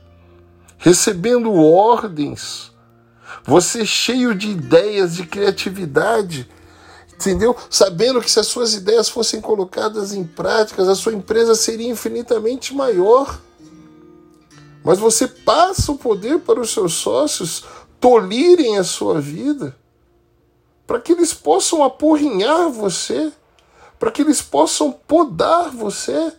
recebendo 0.77 1.53
ordens, 1.53 2.71
você 3.43 3.85
cheio 3.85 4.35
de 4.35 4.49
ideias, 4.49 5.15
de 5.15 5.25
criatividade 5.25 6.49
entendeu? 7.19 7.55
Sabendo 7.69 8.21
que 8.21 8.29
se 8.29 8.39
as 8.39 8.47
suas 8.47 8.73
ideias 8.75 9.09
fossem 9.09 9.41
colocadas 9.41 10.13
em 10.13 10.23
práticas, 10.23 10.87
a 10.87 10.95
sua 10.95 11.13
empresa 11.13 11.55
seria 11.55 11.89
infinitamente 11.89 12.73
maior. 12.73 13.41
Mas 14.83 14.99
você 14.99 15.27
passa 15.27 15.91
o 15.91 15.97
poder 15.97 16.39
para 16.39 16.61
os 16.61 16.69
seus 16.69 16.93
sócios 16.93 17.65
tolirem 17.99 18.77
a 18.77 18.83
sua 18.83 19.19
vida, 19.19 19.75
para 20.85 20.99
que 20.99 21.11
eles 21.11 21.33
possam 21.33 21.83
apurrinhar 21.83 22.69
você, 22.69 23.31
para 23.97 24.11
que 24.11 24.21
eles 24.21 24.41
possam 24.41 24.91
podar 24.91 25.71
você. 25.71 26.31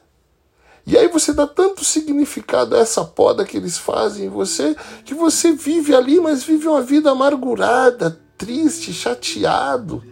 E 0.86 0.96
aí 0.96 1.08
você 1.08 1.32
dá 1.32 1.46
tanto 1.46 1.84
significado 1.84 2.76
a 2.76 2.78
essa 2.78 3.04
poda 3.04 3.44
que 3.44 3.56
eles 3.56 3.76
fazem 3.76 4.26
em 4.26 4.30
você, 4.30 4.76
que 5.04 5.12
você 5.12 5.52
vive 5.52 5.94
ali, 5.94 6.20
mas 6.20 6.44
vive 6.44 6.68
uma 6.68 6.80
vida 6.80 7.10
amargurada, 7.10 8.18
triste, 8.38 8.92
chateado 8.92 10.02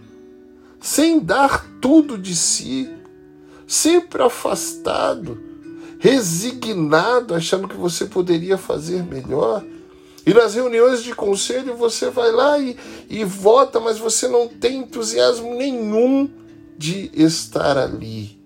sem 0.86 1.18
dar 1.18 1.66
tudo 1.80 2.16
de 2.16 2.36
si, 2.36 2.88
sempre 3.66 4.22
afastado, 4.22 5.36
resignado, 5.98 7.34
achando 7.34 7.66
que 7.66 7.74
você 7.74 8.04
poderia 8.04 8.56
fazer 8.56 9.02
melhor. 9.02 9.64
E 10.24 10.32
nas 10.32 10.54
reuniões 10.54 11.02
de 11.02 11.12
conselho 11.12 11.74
você 11.74 12.08
vai 12.08 12.30
lá 12.30 12.60
e, 12.60 12.76
e 13.10 13.24
vota, 13.24 13.80
mas 13.80 13.98
você 13.98 14.28
não 14.28 14.46
tem 14.46 14.78
entusiasmo 14.78 15.56
nenhum 15.56 16.30
de 16.78 17.10
estar 17.14 17.76
ali. 17.76 18.38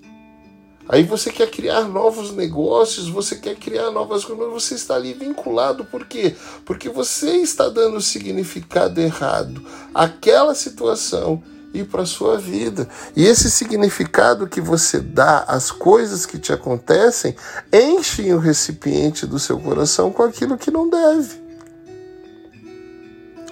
Aí 0.88 1.02
você 1.02 1.30
quer 1.30 1.50
criar 1.50 1.82
novos 1.82 2.32
negócios, 2.32 3.06
você 3.06 3.36
quer 3.36 3.56
criar 3.56 3.90
novas 3.90 4.24
coisas, 4.24 4.46
mas 4.46 4.62
você 4.64 4.76
está 4.76 4.94
ali 4.94 5.12
vinculado. 5.12 5.84
Por 5.84 6.06
quê? 6.06 6.34
Porque 6.64 6.88
você 6.88 7.36
está 7.36 7.68
dando 7.68 8.00
significado 8.00 8.98
errado 8.98 9.62
àquela 9.92 10.54
situação 10.54 11.42
e 11.72 11.84
para 11.84 12.02
a 12.02 12.06
sua 12.06 12.38
vida. 12.38 12.88
E 13.14 13.24
esse 13.24 13.50
significado 13.50 14.46
que 14.46 14.60
você 14.60 15.00
dá 15.00 15.40
às 15.40 15.70
coisas 15.70 16.26
que 16.26 16.38
te 16.38 16.52
acontecem 16.52 17.36
enchem 17.72 18.34
o 18.34 18.38
recipiente 18.38 19.26
do 19.26 19.38
seu 19.38 19.58
coração 19.58 20.10
com 20.10 20.22
aquilo 20.22 20.58
que 20.58 20.70
não 20.70 20.88
deve. 20.88 21.40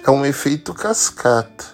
É 0.03 0.11
um 0.11 0.25
efeito 0.25 0.73
cascata. 0.73 1.65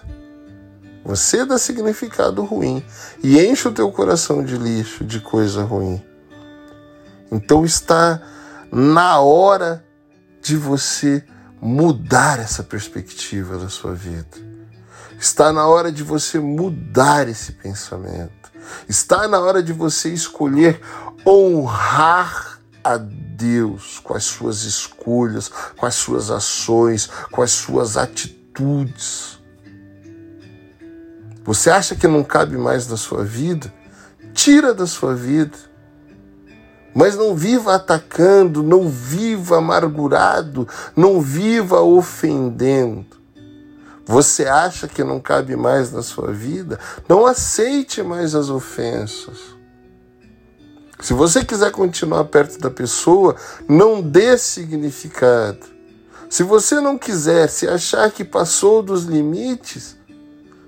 Você 1.04 1.44
dá 1.44 1.56
significado 1.56 2.44
ruim 2.44 2.84
e 3.22 3.38
enche 3.40 3.68
o 3.68 3.72
teu 3.72 3.90
coração 3.92 4.44
de 4.44 4.56
lixo, 4.56 5.04
de 5.04 5.20
coisa 5.20 5.62
ruim. 5.62 6.02
Então 7.30 7.64
está 7.64 8.20
na 8.72 9.20
hora 9.20 9.84
de 10.42 10.56
você 10.56 11.24
mudar 11.60 12.38
essa 12.38 12.62
perspectiva 12.62 13.56
da 13.56 13.68
sua 13.68 13.94
vida. 13.94 14.55
Está 15.18 15.52
na 15.52 15.66
hora 15.66 15.90
de 15.90 16.02
você 16.02 16.38
mudar 16.38 17.28
esse 17.28 17.52
pensamento. 17.52 18.52
Está 18.88 19.26
na 19.26 19.40
hora 19.40 19.62
de 19.62 19.72
você 19.72 20.10
escolher 20.10 20.80
honrar 21.26 22.60
a 22.84 22.98
Deus 22.98 23.98
com 24.02 24.14
as 24.14 24.24
suas 24.24 24.62
escolhas, 24.62 25.50
com 25.76 25.86
as 25.86 25.94
suas 25.94 26.30
ações, 26.30 27.08
com 27.30 27.42
as 27.42 27.50
suas 27.50 27.96
atitudes. 27.96 29.40
Você 31.44 31.70
acha 31.70 31.94
que 31.94 32.06
não 32.06 32.22
cabe 32.22 32.56
mais 32.56 32.86
na 32.86 32.96
sua 32.96 33.24
vida? 33.24 33.72
Tira 34.34 34.74
da 34.74 34.86
sua 34.86 35.14
vida. 35.14 35.56
Mas 36.94 37.16
não 37.16 37.34
viva 37.34 37.74
atacando, 37.74 38.62
não 38.62 38.88
viva 38.88 39.58
amargurado, 39.58 40.66
não 40.94 41.20
viva 41.20 41.80
ofendendo 41.80 43.15
você 44.06 44.46
acha 44.46 44.86
que 44.86 45.02
não 45.02 45.18
cabe 45.18 45.56
mais 45.56 45.90
na 45.90 46.00
sua 46.00 46.32
vida, 46.32 46.78
não 47.08 47.26
aceite 47.26 48.04
mais 48.04 48.36
as 48.36 48.48
ofensas. 48.48 49.56
Se 51.00 51.12
você 51.12 51.44
quiser 51.44 51.72
continuar 51.72 52.24
perto 52.26 52.58
da 52.60 52.70
pessoa, 52.70 53.34
não 53.68 54.00
dê 54.00 54.38
significado. 54.38 55.66
Se 56.30 56.44
você 56.44 56.80
não 56.80 56.96
quiser 56.96 57.48
se 57.48 57.68
achar 57.68 58.10
que 58.10 58.24
passou 58.24 58.80
dos 58.80 59.04
limites, 59.04 59.96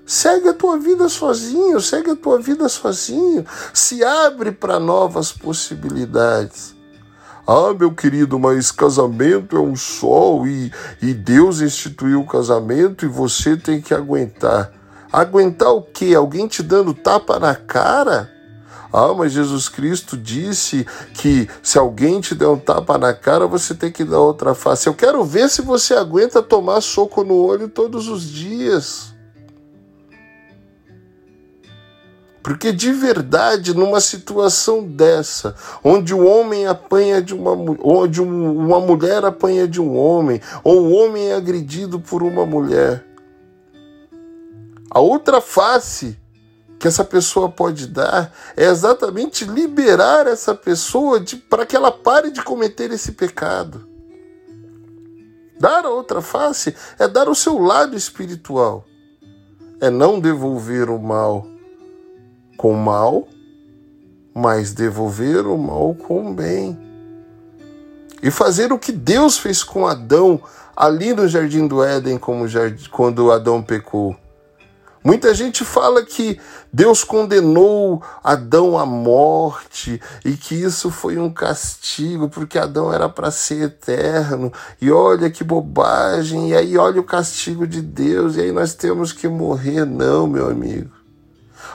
segue 0.05 0.49
a 0.49 0.53
tua 0.53 0.77
vida 0.77 1.07
sozinho, 1.07 1.79
segue 1.79 2.11
a 2.11 2.15
tua 2.15 2.39
vida 2.39 2.67
sozinho, 2.67 3.45
se 3.73 4.03
abre 4.03 4.51
para 4.51 4.79
novas 4.79 5.31
possibilidades. 5.31 6.75
Ah, 7.51 7.73
meu 7.73 7.91
querido, 7.91 8.37
mas 8.37 8.69
casamento 8.69 9.57
é 9.57 9.59
um 9.59 9.75
sol 9.75 10.45
e, 10.45 10.71
e 11.01 11.15
Deus 11.15 11.61
instituiu 11.61 12.21
o 12.21 12.27
casamento 12.27 13.03
e 13.03 13.09
você 13.09 13.57
tem 13.57 13.81
que 13.81 13.91
aguentar. 13.91 14.71
Aguentar 15.11 15.73
o 15.73 15.81
quê? 15.81 16.13
Alguém 16.13 16.47
te 16.47 16.61
dando 16.61 16.93
tapa 16.93 17.39
na 17.39 17.55
cara? 17.55 18.29
Ah, 18.93 19.15
mas 19.15 19.31
Jesus 19.31 19.67
Cristo 19.67 20.15
disse 20.15 20.85
que 21.15 21.49
se 21.63 21.79
alguém 21.79 22.21
te 22.21 22.35
der 22.35 22.49
um 22.49 22.59
tapa 22.59 22.99
na 22.99 23.15
cara, 23.15 23.47
você 23.47 23.73
tem 23.73 23.91
que 23.91 24.03
dar 24.03 24.19
outra 24.19 24.53
face. 24.53 24.85
Eu 24.85 24.93
quero 24.93 25.23
ver 25.23 25.49
se 25.49 25.63
você 25.63 25.95
aguenta 25.95 26.43
tomar 26.43 26.81
soco 26.81 27.23
no 27.23 27.33
olho 27.33 27.67
todos 27.67 28.07
os 28.07 28.29
dias. 28.29 29.15
Porque 32.49 32.71
de 32.71 32.91
verdade, 32.91 33.75
numa 33.75 34.01
situação 34.01 34.83
dessa, 34.83 35.53
onde 35.83 36.15
o 36.15 36.25
homem 36.25 36.65
apanha 36.65 37.21
de 37.21 37.35
uma 37.35 37.51
onde 37.51 38.19
uma 38.23 38.79
mulher 38.79 39.23
apanha 39.23 39.67
de 39.67 39.79
um 39.79 39.95
homem, 39.95 40.41
ou 40.63 40.81
o 40.81 40.91
homem 40.93 41.27
é 41.27 41.35
agredido 41.35 41.99
por 41.99 42.23
uma 42.23 42.47
mulher, 42.47 43.05
a 44.89 44.99
outra 44.99 45.39
face 45.39 46.17
que 46.79 46.87
essa 46.87 47.03
pessoa 47.03 47.49
pode 47.49 47.85
dar 47.85 48.33
é 48.57 48.65
exatamente 48.65 49.45
liberar 49.45 50.25
essa 50.25 50.55
pessoa 50.55 51.23
para 51.47 51.67
que 51.67 51.75
ela 51.75 51.91
pare 51.91 52.31
de 52.31 52.41
cometer 52.41 52.89
esse 52.89 53.11
pecado. 53.11 53.87
Dar 55.59 55.85
a 55.85 55.89
outra 55.89 56.19
face 56.19 56.75
é 56.97 57.07
dar 57.07 57.29
o 57.29 57.35
seu 57.35 57.59
lado 57.59 57.95
espiritual, 57.95 58.85
é 59.79 59.91
não 59.91 60.19
devolver 60.19 60.89
o 60.89 60.97
mal 60.97 61.45
com 62.59 62.73
mal, 62.73 63.25
mas 64.35 64.73
devolver 64.73 65.47
o 65.47 65.57
mal 65.57 65.95
com 65.95 66.35
bem. 66.35 66.77
E 68.21 68.29
fazer 68.29 68.73
o 68.73 68.77
que 68.77 68.91
Deus 68.91 69.37
fez 69.37 69.63
com 69.63 69.87
Adão 69.87 70.41
ali 70.75 71.13
no 71.13 71.25
jardim 71.25 71.65
do 71.67 71.81
Éden, 71.81 72.17
como 72.17 72.45
quando 72.91 73.31
Adão 73.31 73.63
pecou. 73.63 74.13
Muita 75.01 75.33
gente 75.33 75.63
fala 75.63 76.03
que 76.03 76.37
Deus 76.71 77.05
condenou 77.05 78.03
Adão 78.21 78.77
à 78.77 78.85
morte 78.85 80.01
e 80.25 80.33
que 80.33 80.55
isso 80.55 80.91
foi 80.91 81.17
um 81.17 81.31
castigo 81.31 82.27
porque 82.27 82.59
Adão 82.59 82.91
era 82.91 83.07
para 83.07 83.31
ser 83.31 83.63
eterno. 83.63 84.51
E 84.81 84.91
olha 84.91 85.31
que 85.31 85.45
bobagem, 85.45 86.49
e 86.49 86.55
aí 86.57 86.77
olha 86.77 86.99
o 86.99 87.05
castigo 87.05 87.65
de 87.65 87.81
Deus, 87.81 88.35
e 88.35 88.41
aí 88.41 88.51
nós 88.51 88.73
temos 88.73 89.13
que 89.13 89.29
morrer. 89.29 89.85
Não, 89.85 90.27
meu 90.27 90.49
amigo. 90.49 90.98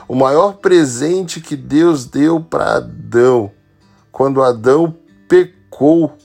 O 0.07 0.15
maior 0.15 0.57
presente 0.57 1.41
que 1.41 1.55
Deus 1.55 2.05
deu 2.05 2.39
para 2.39 2.75
Adão, 2.75 3.51
quando 4.11 4.43
Adão 4.43 4.95
pecou, 5.27 6.15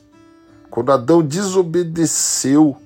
quando 0.71 0.93
Adão 0.93 1.23
desobedeceu, 1.23 2.77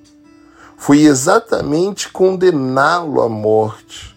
foi 0.76 1.00
exatamente 1.00 2.10
condená-lo 2.10 3.22
à 3.22 3.28
morte. 3.28 4.14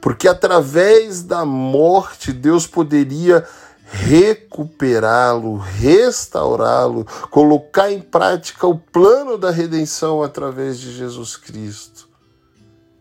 Porque 0.00 0.26
através 0.26 1.22
da 1.22 1.44
morte 1.44 2.32
Deus 2.32 2.66
poderia 2.66 3.46
recuperá-lo, 3.86 5.56
restaurá-lo, 5.56 7.06
colocar 7.30 7.92
em 7.92 8.00
prática 8.00 8.66
o 8.66 8.76
plano 8.76 9.38
da 9.38 9.50
redenção 9.50 10.22
através 10.22 10.78
de 10.80 10.92
Jesus 10.92 11.36
Cristo. 11.36 11.93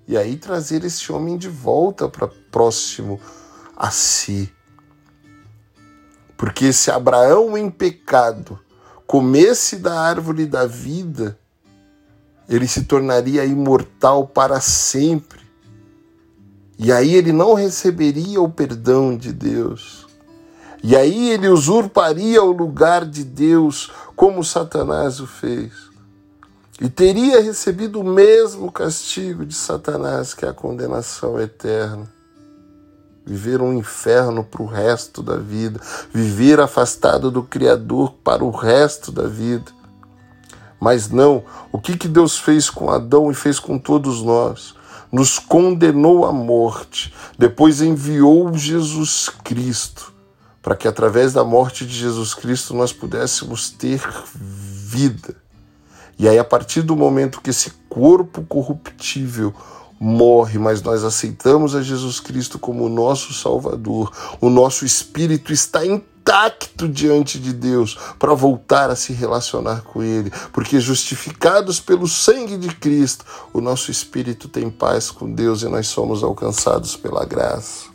E 0.08 0.18
aí 0.18 0.36
trazer 0.36 0.84
esse 0.84 1.12
homem 1.12 1.38
de 1.38 1.50
volta 1.50 2.10
para 2.10 2.28
próximo 2.28 3.20
a 3.76 3.90
si. 3.90 4.54
Porque 6.38 6.74
se 6.74 6.92
Abraão 6.92 7.58
em 7.58 7.70
pecado 7.70 8.60
comesse 9.08 9.78
da 9.78 10.00
árvore 10.00 10.46
da 10.46 10.66
vida, 10.66 11.38
ele 12.50 12.68
se 12.68 12.84
tornaria 12.84 13.46
imortal 13.46 14.28
para 14.28 14.60
sempre. 14.60 15.42
E 16.78 16.92
aí 16.92 17.16
ele 17.16 17.32
não 17.32 17.54
receberia 17.54 18.42
o 18.42 18.50
perdão 18.50 19.16
de 19.16 19.32
Deus. 19.32 20.08
E 20.84 20.96
aí 20.98 21.30
ele 21.30 21.48
usurparia 21.48 22.44
o 22.44 22.52
lugar 22.52 23.06
de 23.06 23.24
Deus, 23.24 23.90
como 24.16 24.44
Satanás 24.44 25.22
o 25.22 25.28
fez. 25.28 25.93
E 26.82 26.90
teria 26.90 27.40
recebido 27.42 28.02
o 28.02 28.04
mesmo 28.04 28.72
castigo 28.72 29.46
de 29.46 29.54
Satanás, 29.54 30.34
que 30.34 30.44
é 30.44 30.50
a 30.50 30.54
condenação 30.54 31.40
eterna. 31.40 32.12
Viver 33.26 33.62
um 33.62 33.74
inferno 33.74 34.44
para 34.44 34.62
o 34.62 34.66
resto 34.66 35.22
da 35.22 35.38
vida, 35.38 35.80
viver 36.12 36.60
afastado 36.60 37.32
do 37.32 37.44
Criador 37.44 38.14
para 38.24 38.44
o 38.44 38.50
resto 38.50 39.12
da 39.12 39.28
vida. 39.28 39.72
Mas 40.80 41.10
não, 41.10 41.46
o 41.72 41.80
que, 41.80 41.96
que 41.96 42.10
Deus 42.10 42.38
fez 42.38 42.70
com 42.70 42.90
Adão 42.90 43.32
e 43.32 43.34
fez 43.34 43.60
com 43.60 43.78
todos 43.78 44.22
nós? 44.22 44.76
Nos 45.10 45.40
condenou 45.40 46.26
à 46.26 46.34
morte, 46.34 47.14
depois 47.38 47.82
enviou 47.82 48.52
Jesus 48.58 49.30
Cristo, 49.30 50.12
para 50.62 50.76
que 50.76 50.88
através 50.88 51.32
da 51.32 51.44
morte 51.44 51.86
de 51.86 51.94
Jesus 51.94 52.34
Cristo 52.34 52.74
nós 52.74 52.92
pudéssemos 52.92 53.70
ter 53.70 54.02
vida. 54.36 55.43
E 56.18 56.28
aí, 56.28 56.38
a 56.38 56.44
partir 56.44 56.82
do 56.82 56.96
momento 56.96 57.42
que 57.42 57.50
esse 57.50 57.72
corpo 57.90 58.44
corruptível 58.44 59.54
morre, 60.00 60.60
mas 60.60 60.82
nós 60.82 61.04
aceitamos 61.04 61.76
a 61.76 61.82
Jesus 61.82 62.20
Cristo 62.20 62.60
como 62.60 62.90
nosso 62.90 63.34
Salvador, 63.34 64.12
o 64.42 64.50
nosso 64.50 64.86
espírito 64.86 65.54
está 65.54 65.86
intacto 65.86 66.90
diante 66.90 67.40
de 67.40 67.54
Deus 67.54 67.98
para 68.20 68.34
voltar 68.34 68.90
a 68.90 68.96
se 68.96 69.14
relacionar 69.14 69.82
com 69.82 70.04
Ele, 70.04 70.32
porque 70.52 70.80
justificados 70.80 71.80
pelo 71.80 72.08
sangue 72.08 72.58
de 72.58 72.76
Cristo, 72.76 73.26
o 73.54 73.62
nosso 73.62 73.92
espírito 73.92 74.50
tem 74.50 74.70
paz 74.70 75.10
com 75.10 75.32
Deus 75.32 75.62
e 75.62 75.70
nós 75.70 75.88
somos 75.88 76.24
alcançados 76.24 76.98
pela 76.98 77.26
graça. 77.26 77.86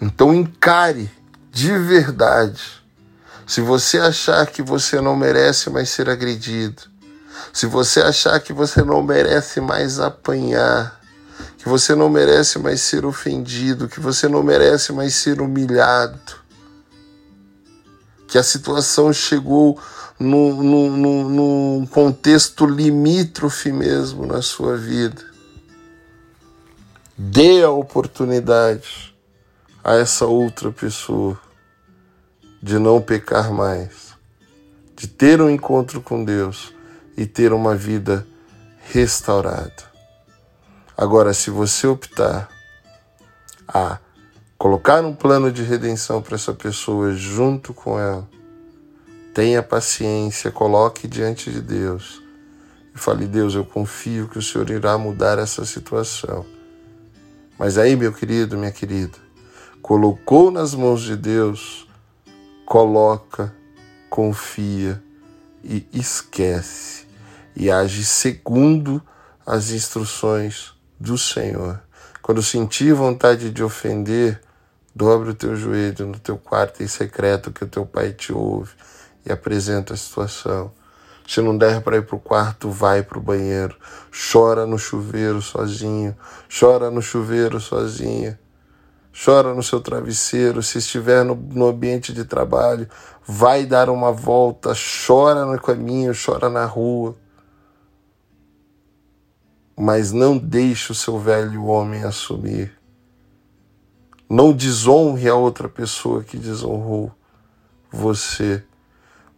Então 0.00 0.34
encare 0.34 1.10
de 1.50 1.76
verdade. 1.78 2.83
Se 3.46 3.60
você 3.60 3.98
achar 3.98 4.46
que 4.46 4.62
você 4.62 5.00
não 5.00 5.14
merece 5.14 5.68
mais 5.68 5.90
ser 5.90 6.08
agredido, 6.08 6.82
se 7.52 7.66
você 7.66 8.00
achar 8.00 8.40
que 8.40 8.52
você 8.52 8.82
não 8.82 9.02
merece 9.02 9.60
mais 9.60 10.00
apanhar, 10.00 11.00
que 11.58 11.68
você 11.68 11.94
não 11.94 12.08
merece 12.08 12.58
mais 12.58 12.80
ser 12.80 13.04
ofendido, 13.04 13.88
que 13.88 14.00
você 14.00 14.28
não 14.28 14.42
merece 14.42 14.92
mais 14.92 15.14
ser 15.14 15.40
humilhado, 15.40 16.36
que 18.26 18.38
a 18.38 18.42
situação 18.42 19.12
chegou 19.12 19.78
num, 20.18 21.86
contexto 21.90 22.66
limítrofe 22.66 23.70
mesmo 23.72 24.26
na 24.26 24.42
sua 24.42 24.76
vida. 24.76 25.22
Dê 27.16 27.62
a 27.62 27.70
oportunidade 27.70 29.14
a 29.82 29.94
essa 29.94 30.26
outra 30.26 30.72
pessoa 30.72 31.38
de 32.64 32.78
não 32.78 32.98
pecar 32.98 33.52
mais, 33.52 34.14
de 34.96 35.06
ter 35.06 35.38
um 35.42 35.50
encontro 35.50 36.00
com 36.00 36.24
Deus 36.24 36.72
e 37.14 37.26
ter 37.26 37.52
uma 37.52 37.76
vida 37.76 38.26
restaurada. 38.90 39.84
Agora, 40.96 41.34
se 41.34 41.50
você 41.50 41.86
optar 41.86 42.48
a 43.68 43.98
colocar 44.56 45.04
um 45.04 45.14
plano 45.14 45.52
de 45.52 45.62
redenção 45.62 46.22
para 46.22 46.36
essa 46.36 46.54
pessoa 46.54 47.12
junto 47.12 47.74
com 47.74 47.98
ela, 48.00 48.26
tenha 49.34 49.62
paciência, 49.62 50.50
coloque 50.50 51.06
diante 51.06 51.50
de 51.50 51.60
Deus 51.60 52.22
e 52.94 52.98
fale: 52.98 53.26
Deus, 53.26 53.54
eu 53.54 53.66
confio 53.66 54.26
que 54.26 54.38
o 54.38 54.42
Senhor 54.42 54.70
irá 54.70 54.96
mudar 54.96 55.38
essa 55.38 55.66
situação. 55.66 56.46
Mas 57.58 57.76
aí, 57.76 57.94
meu 57.94 58.10
querido, 58.14 58.56
minha 58.56 58.72
querida, 58.72 59.18
colocou 59.82 60.50
nas 60.50 60.74
mãos 60.74 61.02
de 61.02 61.14
Deus, 61.14 61.83
coloca, 62.64 63.54
confia 64.08 65.02
e 65.62 65.86
esquece 65.92 67.06
e 67.56 67.70
age 67.70 68.04
segundo 68.04 69.02
as 69.46 69.70
instruções 69.70 70.72
do 70.98 71.16
Senhor. 71.16 71.80
Quando 72.22 72.42
sentir 72.42 72.92
vontade 72.94 73.50
de 73.50 73.62
ofender, 73.62 74.40
dobre 74.94 75.30
o 75.30 75.34
teu 75.34 75.54
joelho 75.54 76.06
no 76.06 76.18
teu 76.18 76.36
quarto 76.36 76.82
em 76.82 76.88
secreto 76.88 77.52
que 77.52 77.64
o 77.64 77.68
teu 77.68 77.84
pai 77.84 78.12
te 78.12 78.32
ouve 78.32 78.72
e 79.24 79.32
apresenta 79.32 79.94
a 79.94 79.96
situação. 79.96 80.72
Se 81.26 81.40
não 81.40 81.56
der 81.56 81.80
para 81.80 81.96
ir 81.96 82.02
para 82.02 82.16
o 82.16 82.20
quarto, 82.20 82.70
vai 82.70 83.02
para 83.02 83.18
o 83.18 83.22
banheiro. 83.22 83.76
Chora 84.32 84.66
no 84.66 84.78
chuveiro 84.78 85.40
sozinho. 85.40 86.14
Chora 86.48 86.90
no 86.90 87.00
chuveiro 87.00 87.58
sozinha. 87.58 88.38
Chora 89.14 89.54
no 89.54 89.62
seu 89.62 89.80
travesseiro. 89.80 90.62
Se 90.62 90.78
estiver 90.78 91.24
no, 91.24 91.34
no 91.34 91.68
ambiente 91.68 92.12
de 92.12 92.24
trabalho, 92.24 92.88
vai 93.26 93.64
dar 93.64 93.88
uma 93.88 94.10
volta. 94.10 94.72
Chora 95.06 95.44
no 95.46 95.60
caminho, 95.60 96.12
chora 96.14 96.48
na 96.48 96.64
rua 96.64 97.16
mas 99.76 100.12
não 100.12 100.38
deixe 100.38 100.92
o 100.92 100.94
seu 100.94 101.18
velho 101.18 101.64
homem 101.64 102.04
assumir. 102.04 102.78
Não 104.28 104.52
desonre 104.52 105.28
a 105.28 105.34
outra 105.34 105.68
pessoa 105.68 106.22
que 106.22 106.38
desonrou 106.38 107.12
você, 107.90 108.64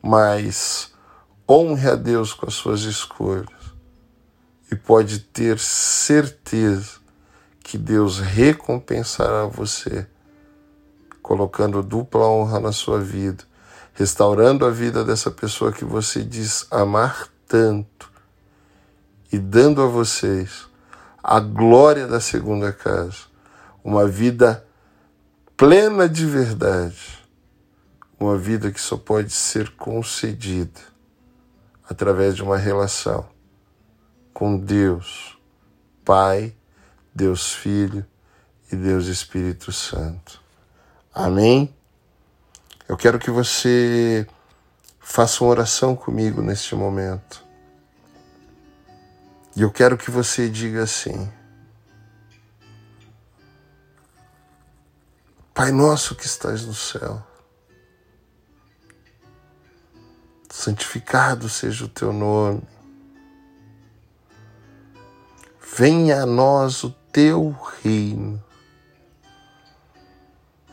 mas 0.02 0.92
honre 1.48 1.88
a 1.88 1.94
Deus 1.94 2.32
com 2.32 2.46
as 2.46 2.54
suas 2.54 2.82
escolhas. 2.82 3.48
E 4.70 4.76
pode 4.76 5.20
ter 5.20 5.58
certeza 5.58 7.00
que 7.66 7.76
Deus 7.76 8.20
recompensará 8.20 9.44
você, 9.44 10.06
colocando 11.20 11.82
dupla 11.82 12.24
honra 12.24 12.60
na 12.60 12.70
sua 12.70 13.00
vida, 13.00 13.42
restaurando 13.92 14.64
a 14.64 14.70
vida 14.70 15.04
dessa 15.04 15.32
pessoa 15.32 15.72
que 15.72 15.84
você 15.84 16.22
diz 16.22 16.68
amar 16.70 17.26
tanto 17.48 18.08
e 19.32 19.36
dando 19.36 19.82
a 19.82 19.86
vocês 19.88 20.68
a 21.20 21.40
glória 21.40 22.06
da 22.06 22.20
segunda 22.20 22.72
casa, 22.72 23.24
uma 23.82 24.06
vida 24.06 24.64
plena 25.56 26.08
de 26.08 26.24
verdade, 26.24 27.18
uma 28.16 28.38
vida 28.38 28.70
que 28.70 28.80
só 28.80 28.96
pode 28.96 29.32
ser 29.32 29.72
concedida 29.72 30.80
através 31.90 32.36
de 32.36 32.44
uma 32.44 32.58
relação 32.58 33.28
com 34.32 34.56
Deus, 34.56 35.36
Pai, 36.04 36.54
Deus 37.16 37.54
Filho 37.54 38.04
e 38.70 38.76
Deus 38.76 39.06
Espírito 39.06 39.72
Santo. 39.72 40.38
Amém? 41.14 41.74
Eu 42.86 42.94
quero 42.94 43.18
que 43.18 43.30
você 43.30 44.26
faça 45.00 45.42
uma 45.42 45.48
oração 45.48 45.96
comigo 45.96 46.42
neste 46.42 46.74
momento. 46.74 47.42
E 49.56 49.62
eu 49.62 49.72
quero 49.72 49.96
que 49.96 50.10
você 50.10 50.50
diga 50.50 50.82
assim: 50.82 51.32
Pai 55.54 55.72
nosso 55.72 56.14
que 56.14 56.26
estás 56.26 56.66
no 56.66 56.74
céu, 56.74 57.26
santificado 60.50 61.48
seja 61.48 61.86
o 61.86 61.88
teu 61.88 62.12
nome, 62.12 62.62
Venha 65.78 66.22
a 66.22 66.26
nós 66.26 66.84
o 66.84 66.90
teu 67.16 67.56
reino. 67.82 68.44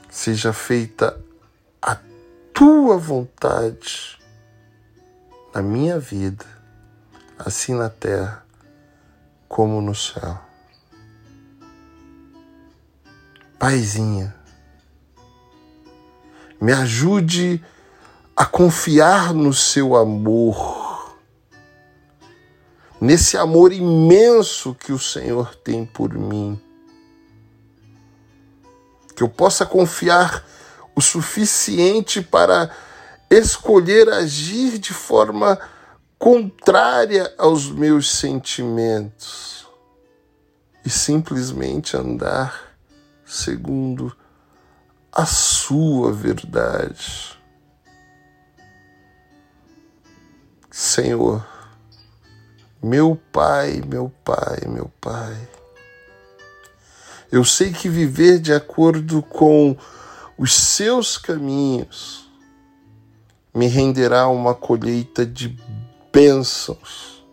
Seja 0.09 0.51
feita 0.51 1.17
a 1.81 1.97
tua 2.53 2.97
vontade 2.97 4.19
na 5.55 5.61
minha 5.61 5.97
vida, 5.97 6.45
assim 7.39 7.73
na 7.73 7.89
terra 7.89 8.45
como 9.47 9.79
no 9.79 9.95
céu. 9.95 10.37
Paizinha, 13.57 14.35
me 16.59 16.73
ajude 16.73 17.63
a 18.35 18.45
confiar 18.45 19.33
no 19.33 19.53
seu 19.53 19.95
amor, 19.95 20.92
nesse 23.03 23.37
amor 23.37 23.73
imenso 23.73 24.73
que 24.73 24.93
o 24.93 24.97
Senhor 24.97 25.53
tem 25.55 25.85
por 25.85 26.13
mim. 26.13 26.57
Que 29.13 29.21
eu 29.21 29.27
possa 29.27 29.65
confiar 29.65 30.45
o 30.95 31.01
suficiente 31.01 32.21
para 32.21 32.71
escolher 33.29 34.07
agir 34.07 34.77
de 34.77 34.93
forma 34.93 35.59
contrária 36.17 37.33
aos 37.37 37.69
meus 37.69 38.09
sentimentos 38.09 39.67
e 40.85 40.89
simplesmente 40.89 41.97
andar 41.97 42.77
segundo 43.25 44.15
a 45.11 45.25
sua 45.25 46.13
verdade. 46.13 47.37
Senhor, 50.71 51.52
meu 52.83 53.17
Pai, 53.31 53.81
meu 53.87 54.11
Pai, 54.23 54.59
meu 54.67 54.91
Pai, 54.99 55.49
eu 57.31 57.45
sei 57.45 57.71
que 57.71 57.87
viver 57.87 58.39
de 58.39 58.53
acordo 58.53 59.23
com 59.23 59.75
os 60.37 60.53
seus 60.53 61.17
caminhos 61.17 62.29
me 63.53 63.67
renderá 63.67 64.27
uma 64.27 64.53
colheita 64.53 65.25
de 65.25 65.57
bênçãos 66.11 67.23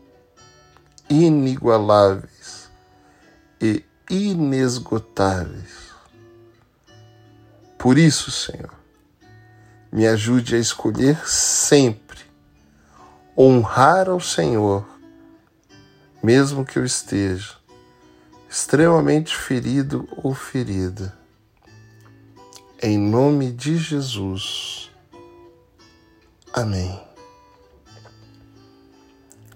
inigualáveis 1.09 2.70
e 3.60 3.85
inesgotáveis. 4.09 5.90
Por 7.77 7.98
isso, 7.98 8.31
Senhor, 8.31 8.74
me 9.90 10.06
ajude 10.06 10.55
a 10.55 10.59
escolher 10.59 11.27
sempre 11.27 12.20
honrar 13.36 14.09
ao 14.09 14.20
Senhor, 14.20 14.86
mesmo 16.22 16.64
que 16.64 16.78
eu 16.78 16.84
esteja 16.84 17.55
extremamente 18.48 19.36
ferido 19.36 20.09
ou 20.16 20.34
ferida. 20.34 21.16
Em 22.82 22.98
nome 22.98 23.52
de 23.52 23.76
Jesus. 23.76 24.90
Amém. 26.52 27.01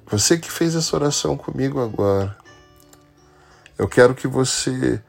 Você 0.06 0.38
que 0.38 0.50
fez 0.50 0.76
essa 0.76 0.94
oração 0.94 1.36
comigo 1.36 1.80
agora, 1.80 2.36
eu 3.76 3.88
quero 3.88 4.14
que 4.14 4.28
você 4.28 5.02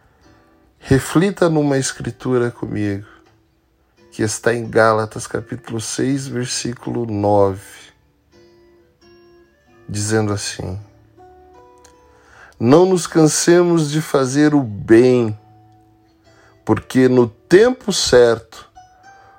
Reflita 0.87 1.49
numa 1.49 1.79
escritura 1.79 2.51
comigo, 2.51 3.07
que 4.11 4.21
está 4.21 4.53
em 4.53 4.69
Gálatas 4.69 5.25
capítulo 5.25 5.81
6, 5.81 6.27
versículo 6.27 7.07
9, 7.07 7.59
dizendo 9.89 10.31
assim: 10.31 10.79
Não 12.59 12.85
nos 12.85 13.05
cansemos 13.05 13.91
de 13.91 14.01
fazer 14.01 14.55
o 14.55 14.63
bem, 14.63 15.37
porque 16.63 17.09
no 17.09 17.27
tempo 17.27 17.91
certo 17.91 18.69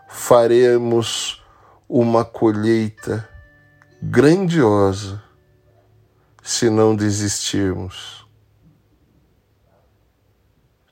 faremos 0.09 1.43
uma 1.89 2.25
colheita 2.25 3.29
grandiosa 4.03 5.23
se 6.43 6.69
não 6.69 6.95
desistirmos 6.95 8.27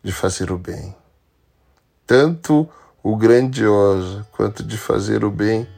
de 0.03 0.13
fazer 0.13 0.51
o 0.51 0.59
bem. 0.59 0.97
Tanto 2.07 2.69
o 3.03 3.17
grandioso 3.17 4.27
quanto 4.33 4.63
de 4.63 4.79
fazer 4.79 5.25
o 5.25 5.31
bem 5.31 5.69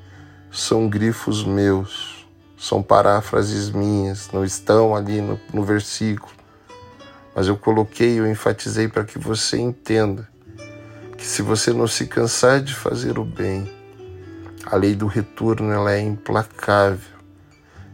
são 0.51 0.89
grifos 0.89 1.45
meus, 1.45 2.27
são 2.57 2.83
paráfrases 2.83 3.69
minhas, 3.71 4.31
não 4.33 4.45
estão 4.45 4.95
ali 4.95 5.21
no, 5.21 5.39
no 5.53 5.63
versículo, 5.65 6.36
mas 7.37 7.49
eu 7.49 7.57
coloquei, 7.59 8.19
eu 8.19 8.27
enfatizei 8.27 8.89
para 8.89 9.05
que 9.05 9.19
você 9.19 9.59
entenda 9.59 10.27
que 11.19 11.27
se 11.27 11.43
você 11.43 11.71
não 11.71 11.87
se 11.87 12.07
cansar 12.07 12.63
de 12.63 12.75
fazer 12.75 13.19
o 13.19 13.27
bem, 13.27 13.71
a 14.65 14.75
lei 14.75 14.95
do 14.95 15.07
retorno 15.07 15.71
ela 15.71 15.93
é 15.93 16.01
implacável 16.01 17.15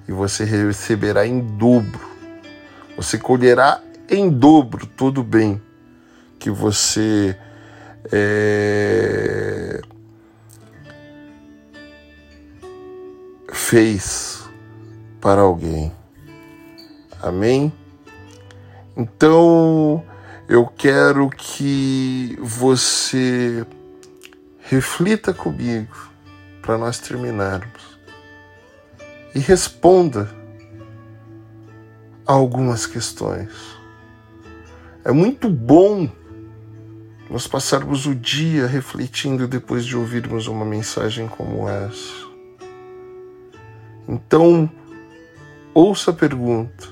e 0.06 0.12
você 0.12 0.44
receberá 0.44 1.26
em 1.26 1.40
dobro, 1.40 2.00
você 2.96 3.18
colherá 3.18 3.82
em 4.08 4.30
dobro 4.30 4.86
todo 4.86 5.22
o 5.22 5.24
bem 5.24 5.60
que 6.38 6.48
você 6.48 7.36
é, 8.12 9.80
fez 13.50 14.48
para 15.20 15.40
alguém. 15.40 15.92
Amém? 17.20 17.72
Então 18.96 20.04
eu 20.48 20.66
quero 20.66 21.30
que 21.30 22.36
você 22.40 23.66
reflita 24.60 25.32
comigo 25.32 26.10
para 26.60 26.76
nós 26.78 26.98
terminarmos 26.98 27.98
e 29.34 29.38
responda 29.38 30.28
a 32.26 32.32
algumas 32.32 32.86
questões. 32.86 33.50
É 35.04 35.10
muito 35.10 35.48
bom 35.48 36.08
nós 37.28 37.46
passarmos 37.46 38.06
o 38.06 38.14
dia 38.14 38.66
refletindo 38.66 39.48
depois 39.48 39.86
de 39.86 39.96
ouvirmos 39.96 40.46
uma 40.46 40.64
mensagem 40.64 41.26
como 41.26 41.68
essa. 41.68 42.30
Então, 44.06 44.70
ouça 45.72 46.10
a 46.10 46.14
pergunta, 46.14 46.91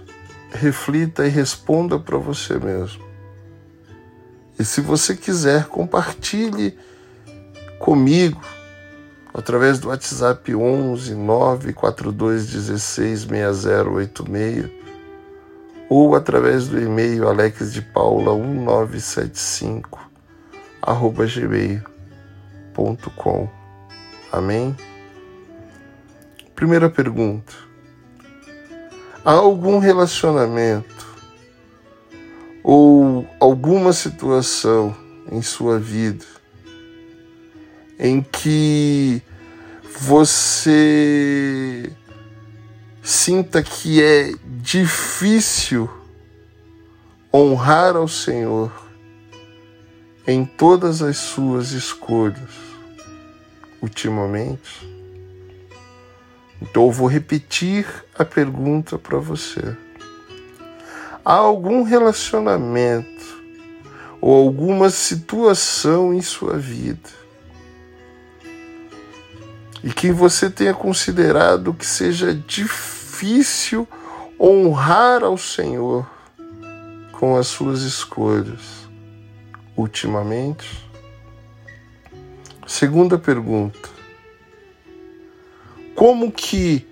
reflita 0.52 1.26
e 1.26 1.28
responda 1.28 1.98
para 1.98 2.16
você 2.18 2.58
mesmo. 2.58 3.02
E 4.58 4.64
se 4.64 4.80
você 4.80 5.14
quiser, 5.16 5.66
compartilhe 5.66 6.78
comigo 7.78 8.40
através 9.32 9.78
do 9.78 9.88
WhatsApp 9.88 10.52
11 10.54 11.14
942 11.14 12.48
16 12.48 13.20
6086 13.20 14.70
ou 15.88 16.14
através 16.14 16.68
do 16.68 16.78
e-mail 16.80 17.24
alexdepaula1975 17.24 19.98
arroba 20.82 21.26
gmail.com. 21.26 21.90
Amém? 24.32 24.76
Primeira 26.54 26.88
pergunta. 26.88 27.52
Há 29.24 29.32
algum 29.32 29.78
relacionamento 29.78 31.06
ou 32.62 33.26
alguma 33.38 33.92
situação 33.92 34.96
em 35.30 35.42
sua 35.42 35.78
vida 35.78 36.24
em 37.98 38.22
que 38.22 39.22
você 40.00 41.92
sinta 43.02 43.62
que 43.62 44.02
é 44.02 44.32
difícil 44.44 45.90
honrar 47.32 47.96
ao 47.96 48.08
Senhor 48.08 48.72
em 50.26 50.46
todas 50.46 51.02
as 51.02 51.18
suas 51.18 51.72
escolhas 51.72 52.50
ultimamente? 53.82 54.99
Então 56.60 56.86
eu 56.86 56.90
vou 56.90 57.06
repetir 57.06 57.86
a 58.18 58.24
pergunta 58.24 58.98
para 58.98 59.18
você. 59.18 59.76
Há 61.24 61.34
algum 61.34 61.82
relacionamento 61.82 63.40
ou 64.20 64.46
alguma 64.46 64.90
situação 64.90 66.12
em 66.12 66.20
sua 66.20 66.58
vida 66.58 67.08
e 69.82 69.92
que 69.92 70.12
você 70.12 70.50
tenha 70.50 70.74
considerado 70.74 71.72
que 71.72 71.86
seja 71.86 72.34
difícil 72.34 73.88
honrar 74.38 75.22
ao 75.24 75.38
Senhor 75.38 76.08
com 77.12 77.36
as 77.36 77.46
suas 77.46 77.82
escolhas? 77.82 78.80
ultimamente? 79.80 80.88
Segunda 82.66 83.18
pergunta: 83.18 83.88
como 86.00 86.32
que 86.32 86.86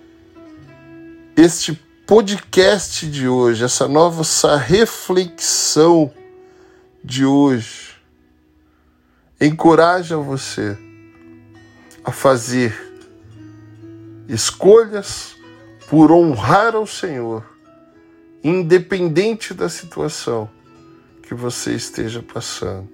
este 1.35 1.73
podcast 2.05 3.07
de 3.07 3.27
hoje, 3.27 3.63
essa 3.63 3.87
nova 3.87 4.21
essa 4.21 4.55
reflexão 4.55 6.13
de 7.03 7.25
hoje, 7.25 7.95
encoraja 9.41 10.15
você 10.15 10.77
a 12.03 12.11
fazer 12.11 12.71
escolhas 14.27 15.35
por 15.89 16.11
honrar 16.11 16.75
ao 16.75 16.85
Senhor, 16.85 17.43
independente 18.43 19.55
da 19.55 19.69
situação 19.69 20.47
que 21.23 21.33
você 21.33 21.73
esteja 21.73 22.21
passando. 22.21 22.91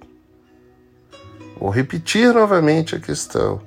Vou 1.60 1.68
repetir 1.68 2.32
novamente 2.32 2.96
a 2.96 3.00
questão. 3.00 3.60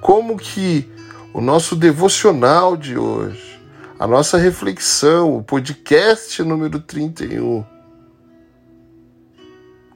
Como 0.00 0.38
que 0.38 0.94
o 1.36 1.40
nosso 1.42 1.76
devocional 1.76 2.78
de 2.78 2.96
hoje, 2.96 3.60
a 3.98 4.06
nossa 4.06 4.38
reflexão, 4.38 5.36
o 5.36 5.42
podcast 5.42 6.42
número 6.42 6.80
31, 6.80 7.62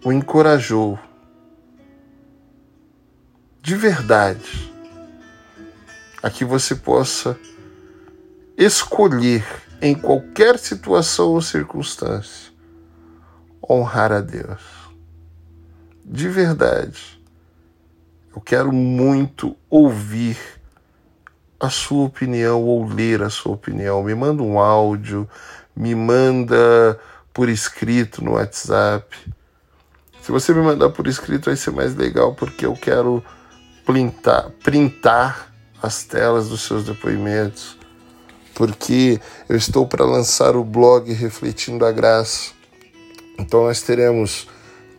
o 0.04 0.12
encorajou 0.12 0.98
de 3.62 3.74
verdade 3.74 4.70
a 6.22 6.28
que 6.28 6.44
você 6.44 6.74
possa 6.74 7.40
escolher 8.54 9.42
em 9.80 9.94
qualquer 9.94 10.58
situação 10.58 11.28
ou 11.30 11.40
circunstância 11.40 12.52
honrar 13.66 14.12
a 14.12 14.20
Deus. 14.20 14.60
De 16.04 16.28
verdade, 16.28 17.18
eu 18.36 18.42
quero 18.42 18.70
muito 18.70 19.56
ouvir 19.70 20.60
a 21.61 21.69
sua 21.69 22.07
opinião 22.07 22.62
ou 22.65 22.89
ler 22.89 23.23
a 23.23 23.28
sua 23.28 23.53
opinião. 23.53 24.03
Me 24.03 24.15
manda 24.15 24.43
um 24.43 24.59
áudio, 24.59 25.28
me 25.77 25.95
manda 25.95 26.99
por 27.32 27.49
escrito 27.49 28.24
no 28.24 28.32
WhatsApp. 28.32 29.16
Se 30.23 30.32
você 30.32 30.55
me 30.55 30.62
mandar 30.62 30.91
por 30.91 31.07
escrito, 31.07 31.47
vai 31.47 31.57
ser 31.57 31.70
mais 31.70 31.95
legal 31.95 32.35
porque 32.35 32.65
eu 32.65 32.73
quero 32.74 33.23
printar, 33.85 34.51
printar 34.62 35.53
as 35.82 36.05
telas 36.05 36.49
dos 36.49 36.62
seus 36.62 36.85
depoimentos, 36.85 37.77
porque 38.55 39.20
eu 39.49 39.57
estou 39.57 39.87
para 39.87 40.05
lançar 40.05 40.57
o 40.57 40.65
blog 40.65 41.12
Refletindo 41.12 41.85
a 41.85 41.93
Graça. 41.93 42.53
Então 43.39 43.65
nós 43.65 43.82
teremos 43.82 44.47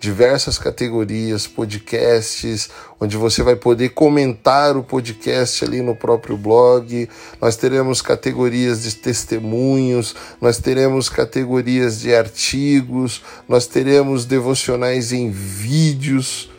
diversas 0.01 0.57
categorias, 0.57 1.45
podcasts, 1.45 2.71
onde 2.99 3.15
você 3.15 3.43
vai 3.43 3.55
poder 3.55 3.89
comentar 3.89 4.75
o 4.75 4.83
podcast 4.83 5.63
ali 5.63 5.79
no 5.83 5.95
próprio 5.95 6.35
blog. 6.35 7.07
Nós 7.39 7.55
teremos 7.55 8.01
categorias 8.01 8.81
de 8.81 8.95
testemunhos, 8.95 10.15
nós 10.41 10.57
teremos 10.57 11.07
categorias 11.07 11.99
de 11.99 12.15
artigos, 12.15 13.21
nós 13.47 13.67
teremos 13.67 14.25
devocionais 14.25 15.13
em 15.13 15.29
vídeos. 15.29 16.49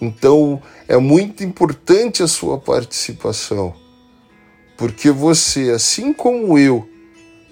Então, 0.00 0.62
é 0.86 0.96
muito 0.96 1.42
importante 1.42 2.22
a 2.22 2.28
sua 2.28 2.56
participação, 2.56 3.74
porque 4.76 5.10
você, 5.10 5.70
assim 5.70 6.12
como 6.12 6.56
eu, 6.56 6.88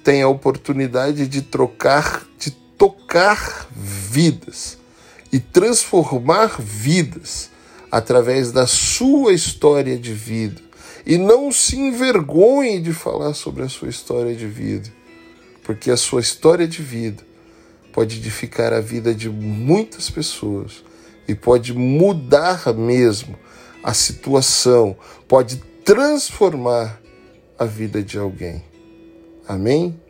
tem 0.04 0.22
a 0.22 0.28
oportunidade 0.28 1.26
de 1.26 1.42
trocar, 1.42 2.24
de 2.38 2.52
tocar 2.52 3.66
vidas 3.74 4.80
e 5.32 5.40
transformar 5.40 6.60
vidas 6.60 7.50
através 7.90 8.52
da 8.52 8.66
sua 8.66 9.32
história 9.32 9.98
de 9.98 10.12
vida. 10.12 10.60
E 11.06 11.16
não 11.16 11.50
se 11.50 11.76
envergonhe 11.76 12.80
de 12.80 12.92
falar 12.92 13.32
sobre 13.32 13.62
a 13.62 13.68
sua 13.68 13.88
história 13.88 14.34
de 14.36 14.46
vida, 14.46 14.88
porque 15.64 15.90
a 15.90 15.96
sua 15.96 16.20
história 16.20 16.68
de 16.68 16.82
vida 16.82 17.24
pode 17.92 18.18
edificar 18.18 18.72
a 18.72 18.80
vida 18.80 19.14
de 19.14 19.28
muitas 19.28 20.08
pessoas 20.10 20.84
e 21.26 21.34
pode 21.34 21.72
mudar 21.72 22.72
mesmo 22.74 23.36
a 23.82 23.92
situação, 23.92 24.96
pode 25.26 25.56
transformar 25.84 27.00
a 27.58 27.64
vida 27.64 28.02
de 28.02 28.16
alguém. 28.16 28.62
Amém? 29.48 30.00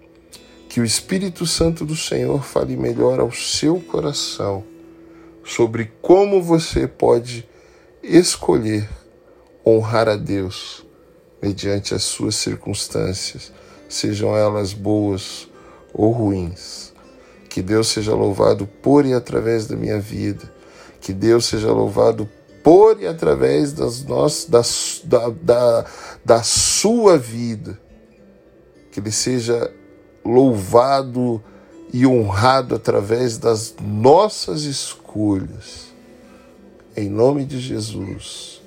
Que 0.68 0.80
o 0.80 0.84
Espírito 0.84 1.46
Santo 1.46 1.86
do 1.86 1.96
Senhor 1.96 2.44
fale 2.44 2.76
melhor 2.76 3.18
ao 3.18 3.32
seu 3.32 3.80
coração 3.80 4.71
sobre 5.44 5.92
como 6.00 6.42
você 6.42 6.86
pode 6.86 7.48
escolher 8.02 8.88
honrar 9.64 10.08
a 10.08 10.16
Deus 10.16 10.84
mediante 11.40 11.94
as 11.94 12.04
suas 12.04 12.36
circunstâncias, 12.36 13.52
sejam 13.88 14.36
elas 14.36 14.72
boas 14.72 15.48
ou 15.92 16.12
ruins. 16.12 16.92
Que 17.48 17.60
Deus 17.60 17.88
seja 17.88 18.14
louvado 18.14 18.66
por 18.66 19.04
e 19.04 19.12
através 19.12 19.66
da 19.66 19.76
minha 19.76 19.98
vida. 19.98 20.50
Que 21.00 21.12
Deus 21.12 21.44
seja 21.44 21.70
louvado 21.70 22.28
por 22.62 23.00
e 23.00 23.06
através 23.06 23.72
das 23.72 24.04
nossas, 24.04 24.46
da, 25.04 25.28
da, 25.28 25.84
da, 26.24 26.42
sua 26.42 27.18
vida. 27.18 27.78
Que 28.90 29.00
Ele 29.00 29.10
seja 29.10 29.70
louvado 30.24 31.42
e 31.92 32.06
honrado 32.06 32.74
através 32.74 33.36
das 33.36 33.74
nossas 33.80 34.62
escolhas. 34.62 35.92
Em 36.96 37.10
nome 37.10 37.44
de 37.44 37.60
Jesus. 37.60 38.62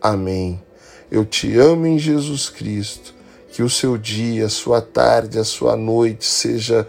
Amém. 0.00 0.62
Eu 1.10 1.24
te 1.24 1.58
amo 1.58 1.86
em 1.86 1.98
Jesus 1.98 2.48
Cristo. 2.48 3.14
Que 3.52 3.62
o 3.62 3.68
seu 3.70 3.96
dia, 3.96 4.46
a 4.46 4.50
sua 4.50 4.82
tarde, 4.82 5.38
a 5.38 5.44
sua 5.44 5.76
noite 5.76 6.26
seja 6.26 6.86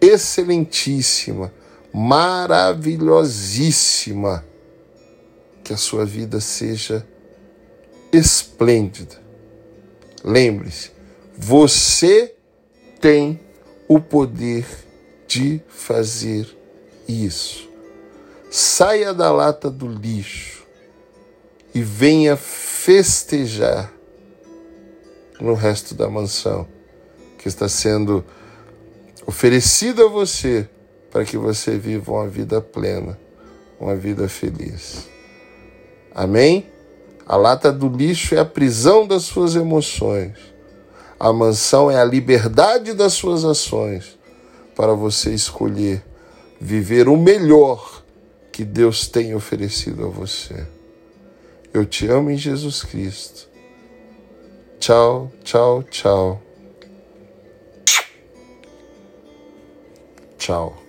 excelentíssima, 0.00 1.52
maravilhosíssima. 1.92 4.44
Que 5.62 5.74
a 5.74 5.76
sua 5.76 6.06
vida 6.06 6.40
seja 6.40 7.06
esplêndida. 8.12 9.20
Lembre-se, 10.24 10.90
você 11.36 12.34
tem 13.00 13.38
o 13.88 14.00
poder 14.00 14.66
de 15.30 15.62
fazer 15.68 16.48
isso. 17.06 17.70
Saia 18.50 19.14
da 19.14 19.30
lata 19.30 19.70
do 19.70 19.86
lixo 19.86 20.64
e 21.72 21.80
venha 21.80 22.36
festejar 22.36 23.92
no 25.40 25.54
resto 25.54 25.94
da 25.94 26.08
mansão 26.10 26.66
que 27.38 27.46
está 27.46 27.68
sendo 27.68 28.24
oferecida 29.24 30.04
a 30.04 30.08
você 30.08 30.68
para 31.12 31.24
que 31.24 31.36
você 31.36 31.78
viva 31.78 32.10
uma 32.10 32.26
vida 32.26 32.60
plena, 32.60 33.16
uma 33.78 33.94
vida 33.94 34.28
feliz. 34.28 35.08
Amém? 36.12 36.68
A 37.24 37.36
lata 37.36 37.70
do 37.70 37.88
lixo 37.88 38.34
é 38.34 38.38
a 38.38 38.44
prisão 38.44 39.06
das 39.06 39.22
suas 39.22 39.54
emoções. 39.54 40.36
A 41.20 41.32
mansão 41.32 41.88
é 41.88 42.00
a 42.00 42.04
liberdade 42.04 42.92
das 42.94 43.12
suas 43.12 43.44
ações 43.44 44.18
para 44.80 44.94
você 44.94 45.34
escolher 45.34 46.02
viver 46.58 47.06
o 47.06 47.14
melhor 47.14 48.02
que 48.50 48.64
Deus 48.64 49.06
tem 49.06 49.34
oferecido 49.34 50.06
a 50.06 50.08
você. 50.08 50.66
Eu 51.70 51.84
te 51.84 52.06
amo 52.06 52.30
em 52.30 52.38
Jesus 52.38 52.82
Cristo. 52.82 53.46
Tchau, 54.78 55.30
tchau, 55.44 55.82
tchau. 55.82 56.42
Tchau. 60.38 60.79